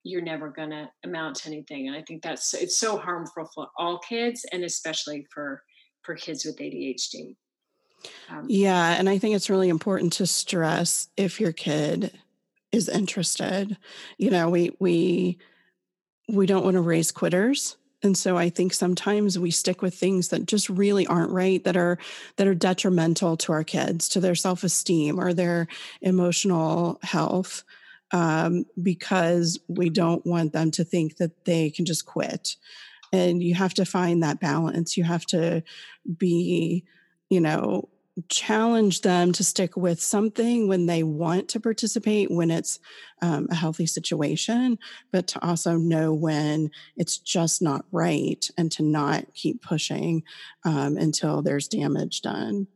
you're 0.07 0.21
never 0.21 0.51
going 0.51 0.69
to 0.69 0.87
amount 1.03 1.35
to 1.35 1.47
anything. 1.47 1.87
And 1.87 1.95
i 1.95 2.01
think 2.03 2.23
that's 2.23 2.53
it's 2.53 2.79
so 2.79 2.97
harmful 2.97 3.49
for 3.53 3.67
all 3.77 3.99
kids 3.99 4.45
and 4.51 4.63
especially 4.63 5.25
for 5.33 5.61
for 6.05 6.15
kids 6.15 6.45
with 6.45 6.57
adhd 6.57 7.35
um, 8.29 8.45
yeah 8.47 8.95
and 8.97 9.09
i 9.09 9.17
think 9.17 9.35
it's 9.35 9.49
really 9.49 9.69
important 9.69 10.13
to 10.13 10.25
stress 10.25 11.07
if 11.17 11.39
your 11.39 11.51
kid 11.51 12.11
is 12.71 12.89
interested 12.89 13.77
you 14.17 14.29
know 14.29 14.49
we 14.49 14.71
we 14.79 15.37
we 16.29 16.45
don't 16.45 16.63
want 16.63 16.75
to 16.75 16.81
raise 16.81 17.11
quitters 17.11 17.77
and 18.03 18.17
so 18.17 18.37
i 18.37 18.49
think 18.49 18.73
sometimes 18.73 19.39
we 19.39 19.51
stick 19.51 19.81
with 19.81 19.95
things 19.95 20.29
that 20.29 20.45
just 20.45 20.69
really 20.69 21.07
aren't 21.07 21.31
right 21.31 21.63
that 21.63 21.77
are 21.77 21.97
that 22.35 22.47
are 22.47 22.55
detrimental 22.55 23.37
to 23.37 23.51
our 23.51 23.63
kids 23.63 24.09
to 24.09 24.19
their 24.19 24.35
self-esteem 24.35 25.19
or 25.19 25.33
their 25.33 25.67
emotional 26.01 26.99
health 27.01 27.63
um, 28.11 28.65
because 28.81 29.59
we 29.67 29.89
don't 29.89 30.25
want 30.25 30.53
them 30.53 30.71
to 30.71 30.83
think 30.83 31.17
that 31.17 31.45
they 31.45 31.69
can 31.69 31.85
just 31.85 32.05
quit. 32.05 32.55
And 33.15 33.41
you 33.41 33.55
have 33.55 33.73
to 33.75 33.85
find 33.85 34.21
that 34.23 34.39
balance. 34.39 34.97
You 34.97 35.03
have 35.03 35.25
to 35.27 35.63
be, 36.17 36.83
you 37.29 37.39
know, 37.39 37.89
challenge 38.29 39.01
them 39.01 39.33
to 39.33 39.43
stick 39.43 39.75
with 39.75 40.01
something 40.01 40.67
when 40.67 40.85
they 40.85 41.03
want 41.03 41.49
to 41.49 41.59
participate, 41.59 42.31
when 42.31 42.49
it's 42.49 42.79
um, 43.21 43.47
a 43.51 43.55
healthy 43.55 43.85
situation, 43.85 44.79
but 45.11 45.27
to 45.27 45.45
also 45.45 45.75
know 45.75 46.13
when 46.13 46.71
it's 46.95 47.17
just 47.17 47.61
not 47.61 47.85
right 47.91 48.49
and 48.57 48.71
to 48.71 48.83
not 48.83 49.33
keep 49.33 49.61
pushing 49.61 50.23
um, 50.63 50.97
until 50.97 51.41
there's 51.41 51.67
damage 51.67 52.21
done. 52.21 52.67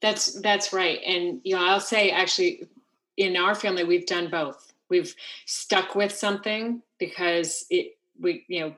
That's 0.00 0.40
that's 0.40 0.72
right, 0.72 1.00
and 1.06 1.40
you 1.42 1.56
know 1.56 1.64
I'll 1.64 1.80
say 1.80 2.10
actually 2.10 2.68
in 3.16 3.36
our 3.36 3.54
family 3.54 3.82
we've 3.82 4.06
done 4.06 4.28
both 4.30 4.70
we've 4.90 5.14
stuck 5.46 5.94
with 5.94 6.12
something 6.12 6.82
because 6.98 7.64
it 7.70 7.92
we 8.18 8.44
you 8.48 8.60
know 8.60 8.74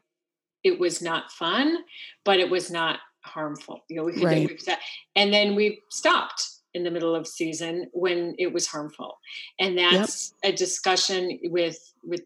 it 0.64 0.78
was 0.78 1.02
not 1.02 1.30
fun 1.32 1.78
but 2.24 2.38
it 2.38 2.50
was 2.50 2.70
not 2.70 2.98
harmful 3.24 3.80
you 3.88 3.96
know 3.96 4.04
we 4.04 4.12
could 4.12 4.24
right. 4.24 4.78
and 5.16 5.32
then 5.32 5.54
we 5.54 5.80
stopped 5.90 6.48
in 6.74 6.84
the 6.84 6.90
middle 6.90 7.14
of 7.14 7.26
season 7.26 7.86
when 7.92 8.34
it 8.38 8.52
was 8.52 8.66
harmful 8.66 9.18
and 9.60 9.76
that's 9.76 10.34
yep. 10.42 10.52
a 10.52 10.56
discussion 10.56 11.38
with 11.44 11.78
with 12.02 12.22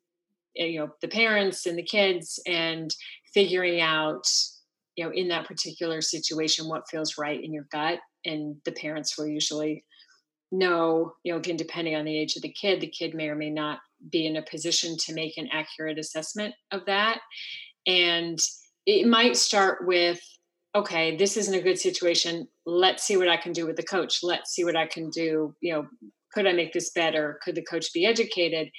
eh, 0.57 0.67
you 0.67 0.79
know 0.79 0.89
the 1.03 1.09
parents 1.09 1.67
and 1.67 1.79
the 1.79 1.83
kids 1.83 2.41
and 2.47 2.95
figuring 3.35 3.81
out 3.81 4.27
you 4.97 5.05
know 5.05 5.13
in 5.13 5.29
that 5.29 5.47
particular 5.47 6.01
situation 6.01 6.69
what 6.69 6.89
feels 6.89 7.19
right 7.19 7.43
in 7.43 7.53
your 7.53 7.67
gut 7.71 7.99
and 8.25 8.57
the 8.65 8.73
parents 8.73 9.19
will 9.19 9.27
usually 9.27 9.85
know 10.53 11.13
you 11.25 11.33
know 11.33 11.39
again 11.39 11.57
depending 11.57 11.97
on 11.97 12.05
the 12.05 12.17
age 12.17 12.37
of 12.37 12.43
the 12.43 12.53
kid 12.53 12.81
the 12.81 12.87
kid 12.87 13.15
may 13.15 13.29
or 13.29 13.35
may 13.35 13.51
not 13.51 13.81
be 14.11 14.27
in 14.27 14.37
a 14.37 14.43
position 14.43 14.97
to 14.97 15.15
make 15.15 15.37
an 15.37 15.49
accurate 15.53 15.99
assessment 15.99 16.55
of 16.71 16.85
that 16.87 17.19
and 17.87 18.39
it 18.87 19.07
might 19.07 19.37
start 19.37 19.87
with 19.87 20.21
okay 20.75 21.17
this 21.17 21.37
isn't 21.37 21.55
a 21.55 21.63
good 21.63 21.79
situation. 21.79 22.47
Let's 22.67 23.05
see 23.05 23.17
what 23.17 23.29
i 23.29 23.37
can 23.37 23.53
do 23.53 23.67
with 23.67 23.77
the 23.77 23.83
coach. 23.83 24.21
Let's 24.23 24.53
see 24.53 24.65
what 24.65 24.77
i 24.77 24.87
can 24.87 25.11
do 25.11 25.55
you 25.61 25.73
know 25.73 25.87
could 26.33 26.47
i 26.47 26.53
make 26.53 26.73
this 26.73 26.91
better? 26.91 27.39
Could 27.43 27.55
the 27.55 27.65
coach 27.65 27.93
be 27.93 28.05
educated? 28.05 28.71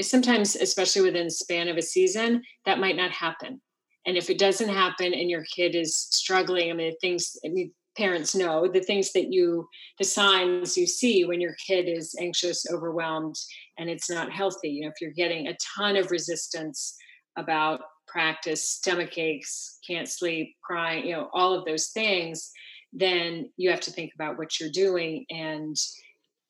Sometimes 0.00 0.56
especially 0.56 1.02
within 1.02 1.26
the 1.26 1.30
span 1.30 1.68
of 1.68 1.76
a 1.76 1.82
season 1.82 2.42
that 2.64 2.80
might 2.80 2.96
not 2.96 3.10
happen. 3.10 3.60
And 4.06 4.16
if 4.16 4.28
it 4.28 4.38
doesn't 4.38 4.68
happen 4.68 5.14
and 5.14 5.30
your 5.30 5.44
kid 5.54 5.74
is 5.74 5.96
struggling, 5.96 6.70
I 6.70 6.74
mean, 6.74 6.90
the 6.90 6.96
things, 7.00 7.36
I 7.44 7.48
mean, 7.48 7.72
parents 7.96 8.34
know 8.34 8.68
the 8.70 8.80
things 8.80 9.12
that 9.12 9.32
you, 9.32 9.66
the 9.98 10.04
signs 10.04 10.76
you 10.76 10.86
see 10.86 11.24
when 11.24 11.40
your 11.40 11.54
kid 11.66 11.88
is 11.88 12.14
anxious, 12.20 12.66
overwhelmed, 12.72 13.36
and 13.78 13.88
it's 13.88 14.10
not 14.10 14.32
healthy. 14.32 14.70
You 14.70 14.82
know, 14.82 14.88
if 14.88 15.00
you're 15.00 15.12
getting 15.12 15.46
a 15.46 15.56
ton 15.76 15.96
of 15.96 16.10
resistance 16.10 16.96
about 17.36 17.80
practice, 18.14 18.70
stomach 18.70 19.18
aches, 19.18 19.80
can't 19.84 20.08
sleep, 20.08 20.54
crying, 20.62 21.04
you 21.04 21.12
know, 21.12 21.28
all 21.34 21.52
of 21.52 21.64
those 21.64 21.88
things, 21.88 22.52
then 22.92 23.50
you 23.56 23.68
have 23.70 23.80
to 23.80 23.90
think 23.90 24.12
about 24.14 24.38
what 24.38 24.60
you're 24.60 24.70
doing. 24.70 25.26
And, 25.30 25.76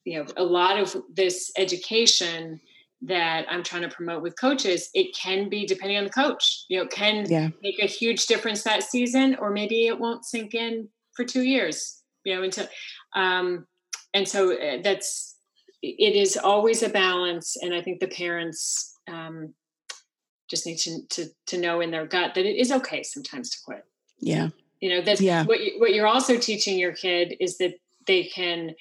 you 0.03 0.19
know, 0.19 0.27
a 0.37 0.43
lot 0.43 0.79
of 0.79 0.95
this 1.11 1.51
education 1.57 2.61
that 3.01 3.47
I'm 3.49 3.63
trying 3.63 3.81
to 3.81 3.89
promote 3.89 4.21
with 4.21 4.39
coaches, 4.39 4.89
it 4.93 5.07
can 5.19 5.49
be 5.49 5.65
depending 5.65 5.97
on 5.97 6.03
the 6.03 6.11
coach. 6.11 6.65
You 6.69 6.79
know, 6.79 6.85
can 6.85 7.25
yeah. 7.27 7.49
make 7.63 7.79
a 7.81 7.87
huge 7.87 8.27
difference 8.27 8.61
that 8.63 8.83
season, 8.83 9.35
or 9.39 9.49
maybe 9.49 9.87
it 9.87 9.99
won't 9.99 10.23
sink 10.23 10.53
in 10.53 10.87
for 11.15 11.25
two 11.25 11.43
years. 11.43 12.03
You 12.23 12.35
know, 12.35 12.43
until 12.43 12.67
um, 13.15 13.65
and 14.13 14.27
so 14.27 14.53
uh, 14.53 14.77
that's 14.83 15.35
it 15.81 16.15
is 16.15 16.37
always 16.37 16.83
a 16.83 16.89
balance, 16.89 17.57
and 17.61 17.73
I 17.73 17.81
think 17.81 17.99
the 17.99 18.07
parents 18.07 18.95
um, 19.07 19.53
just 20.49 20.65
need 20.65 20.77
to, 20.77 21.05
to 21.09 21.25
to 21.47 21.57
know 21.57 21.81
in 21.81 21.91
their 21.91 22.05
gut 22.05 22.35
that 22.35 22.45
it 22.45 22.55
is 22.55 22.71
okay 22.71 23.03
sometimes 23.03 23.49
to 23.51 23.57
quit. 23.65 23.85
Yeah, 24.19 24.49
you 24.79 24.89
know 24.89 25.01
that's 25.01 25.21
yeah. 25.21 25.43
what 25.43 25.61
you, 25.61 25.79
what 25.79 25.93
you're 25.93 26.07
also 26.07 26.37
teaching 26.37 26.77
your 26.77 26.93
kid 26.93 27.35
is 27.39 27.57
that 27.57 27.75
they 28.07 28.23
can 28.25 28.75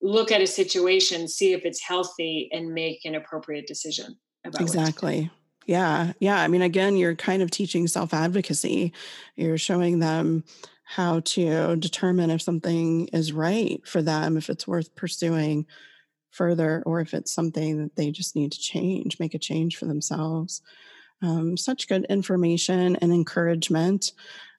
look 0.00 0.30
at 0.30 0.40
a 0.40 0.46
situation, 0.46 1.28
see 1.28 1.52
if 1.52 1.64
it's 1.64 1.82
healthy, 1.82 2.48
and 2.52 2.72
make 2.72 3.04
an 3.04 3.14
appropriate 3.14 3.66
decision 3.66 4.16
about 4.44 4.60
exactly. 4.62 5.30
Yeah. 5.66 6.12
Yeah. 6.18 6.40
I 6.40 6.48
mean, 6.48 6.62
again, 6.62 6.96
you're 6.96 7.14
kind 7.14 7.42
of 7.42 7.50
teaching 7.50 7.86
self 7.86 8.14
advocacy. 8.14 8.92
You're 9.36 9.58
showing 9.58 9.98
them 9.98 10.44
how 10.84 11.20
to 11.20 11.76
determine 11.76 12.30
if 12.30 12.40
something 12.40 13.08
is 13.08 13.34
right 13.34 13.86
for 13.86 14.00
them, 14.00 14.38
if 14.38 14.48
it's 14.48 14.66
worth 14.66 14.94
pursuing 14.94 15.66
further, 16.30 16.82
or 16.86 17.00
if 17.00 17.14
it's 17.14 17.32
something 17.32 17.82
that 17.82 17.96
they 17.96 18.10
just 18.10 18.36
need 18.36 18.52
to 18.52 18.60
change, 18.60 19.18
make 19.18 19.34
a 19.34 19.38
change 19.38 19.76
for 19.76 19.86
themselves. 19.86 20.62
Um, 21.22 21.56
such 21.56 21.88
good 21.88 22.06
information 22.08 22.96
and 22.96 23.12
encouragement. 23.12 24.12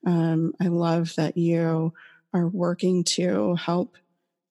Um, 0.05 0.53
I 0.61 0.67
love 0.67 1.13
that 1.15 1.38
you 1.38 1.93
are 2.34 2.47
working 2.47 3.03
to 3.03 3.55
help 3.55 3.97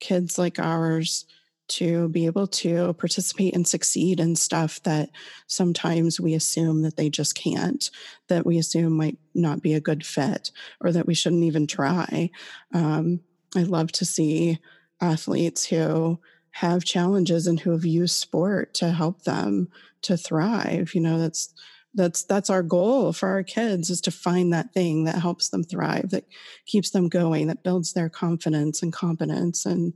kids 0.01 0.39
like 0.39 0.59
ours 0.59 1.27
to 1.69 2.09
be 2.09 2.25
able 2.25 2.47
to 2.47 2.95
participate 2.95 3.55
and 3.55 3.69
succeed 3.69 4.21
in 4.21 4.35
stuff 4.35 4.83
that 4.85 5.11
sometimes 5.47 6.19
we 6.19 6.33
assume 6.33 6.81
that 6.81 6.97
they 6.97 7.11
just 7.11 7.35
can't, 7.35 7.91
that 8.29 8.47
we 8.47 8.57
assume 8.57 8.97
might 8.97 9.19
not 9.35 9.61
be 9.61 9.75
a 9.75 9.81
good 9.81 10.05
fit, 10.05 10.51
or 10.81 10.93
that 10.93 11.07
we 11.07 11.15
shouldn't 11.15 11.45
even 11.45 11.67
try. 11.67 12.31
Um, 12.73 13.21
I 13.55 13.65
love 13.65 13.93
to 13.93 14.07
see 14.07 14.59
athletes 15.01 15.67
who 15.67 16.19
have 16.53 16.85
challenges 16.85 17.47
and 17.47 17.61
who 17.61 17.71
have 17.71 17.85
used 17.85 18.17
sport 18.17 18.75
to 18.75 18.91
help 18.91 19.23
them 19.25 19.69
to 20.03 20.17
thrive. 20.17 20.95
You 20.95 21.01
know, 21.01 21.19
that's 21.19 21.55
that's 21.95 22.23
that's 22.25 22.51
our 22.51 22.63
goal 22.63 23.13
for 23.13 23.29
our 23.29 23.43
kids 23.43 23.91
is 23.91 24.01
to 24.03 24.11
find 24.11 24.53
that 24.53 24.73
thing 24.73 25.05
that 25.05 25.17
helps 25.17 25.49
them 25.49 25.65
thrive 25.65 26.11
that 26.11 26.25
keeps 26.67 26.91
them 26.91 27.09
going 27.09 27.47
that 27.47 27.63
builds 27.63 27.93
their 27.93 28.09
confidence 28.09 28.83
and 28.83 28.93
competence 28.93 29.65
and 29.65 29.95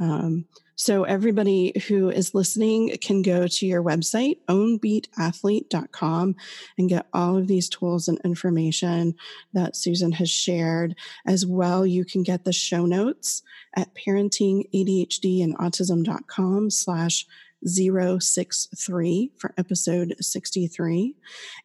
um, 0.00 0.44
so 0.80 1.04
everybody 1.04 1.74
who 1.88 2.08
is 2.08 2.34
listening 2.34 2.96
can 3.02 3.20
go 3.20 3.46
to 3.46 3.66
your 3.66 3.82
website 3.82 4.38
ownbeatathlete.com 4.48 6.34
and 6.78 6.88
get 6.88 7.06
all 7.12 7.36
of 7.36 7.48
these 7.48 7.68
tools 7.68 8.08
and 8.08 8.18
information 8.24 9.14
that 9.52 9.76
susan 9.76 10.10
has 10.10 10.30
shared 10.30 10.94
as 11.26 11.44
well 11.44 11.84
you 11.84 12.02
can 12.02 12.22
get 12.22 12.44
the 12.44 12.52
show 12.52 12.86
notes 12.86 13.42
at 13.76 13.94
parentingadhd 13.94 15.44
and 15.44 15.54
autism.com 15.58 16.70
slash 16.70 17.26
063 17.62 19.32
for 19.36 19.52
episode 19.58 20.14
63. 20.18 21.14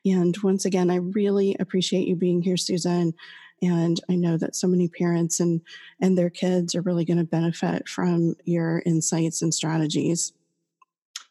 And 0.03 0.37
once 0.43 0.65
again, 0.65 0.91
I 0.91 0.95
really 0.95 1.55
appreciate 1.57 2.05
you 2.05 2.17
being 2.17 2.41
here, 2.41 2.57
Susan. 2.57 3.13
And 3.61 3.99
I 4.09 4.15
know 4.15 4.37
that 4.37 4.55
so 4.55 4.67
many 4.67 4.87
parents 4.87 5.39
and, 5.39 5.61
and 5.99 6.17
their 6.17 6.29
kids 6.29 6.75
are 6.75 6.81
really 6.81 7.05
going 7.05 7.17
to 7.17 7.23
benefit 7.23 7.87
from 7.87 8.35
your 8.43 8.83
insights 8.85 9.41
and 9.41 9.53
strategies. 9.53 10.33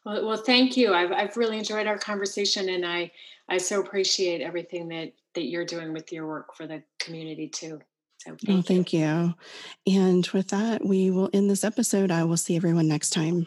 Well, 0.05 0.25
well, 0.25 0.37
thank 0.37 0.77
you. 0.77 0.93
I've, 0.93 1.11
I've 1.11 1.37
really 1.37 1.57
enjoyed 1.57 1.87
our 1.87 1.97
conversation 1.97 2.69
and 2.69 2.85
I, 2.85 3.11
I 3.49 3.57
so 3.57 3.79
appreciate 3.81 4.41
everything 4.41 4.87
that, 4.89 5.13
that 5.33 5.45
you're 5.45 5.65
doing 5.65 5.93
with 5.93 6.11
your 6.11 6.27
work 6.27 6.55
for 6.55 6.67
the 6.67 6.83
community 6.99 7.47
too. 7.47 7.79
So 8.17 8.35
thank, 8.43 8.59
oh, 8.59 8.61
thank 8.61 8.93
you. 8.93 9.35
you. 9.85 9.95
And 9.95 10.27
with 10.27 10.49
that, 10.49 10.83
we 10.83 11.11
will 11.11 11.29
end 11.33 11.49
this 11.49 11.63
episode. 11.63 12.11
I 12.11 12.23
will 12.23 12.37
see 12.37 12.55
everyone 12.55 12.87
next 12.87 13.11
time. 13.11 13.45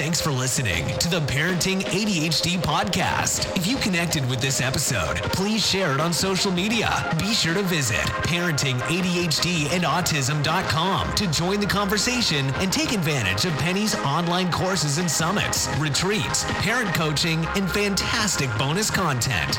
Thanks 0.00 0.16
for 0.18 0.30
listening 0.30 0.96
to 0.96 1.10
the 1.10 1.20
Parenting 1.20 1.82
ADHD 1.82 2.56
podcast. 2.56 3.54
If 3.54 3.66
you 3.66 3.76
connected 3.76 4.26
with 4.30 4.40
this 4.40 4.62
episode, 4.62 5.18
please 5.24 5.62
share 5.64 5.92
it 5.92 6.00
on 6.00 6.14
social 6.14 6.50
media. 6.50 7.14
Be 7.18 7.34
sure 7.34 7.52
to 7.52 7.62
visit 7.62 8.00
parentingadhdandautism.com 8.24 11.14
to 11.16 11.30
join 11.30 11.60
the 11.60 11.66
conversation 11.66 12.46
and 12.54 12.72
take 12.72 12.92
advantage 12.92 13.44
of 13.44 13.52
Penny's 13.58 13.94
online 13.96 14.50
courses 14.50 14.96
and 14.96 15.10
summits, 15.10 15.68
retreats, 15.76 16.46
parent 16.62 16.94
coaching, 16.94 17.44
and 17.54 17.70
fantastic 17.70 18.48
bonus 18.56 18.90
content. 18.90 19.58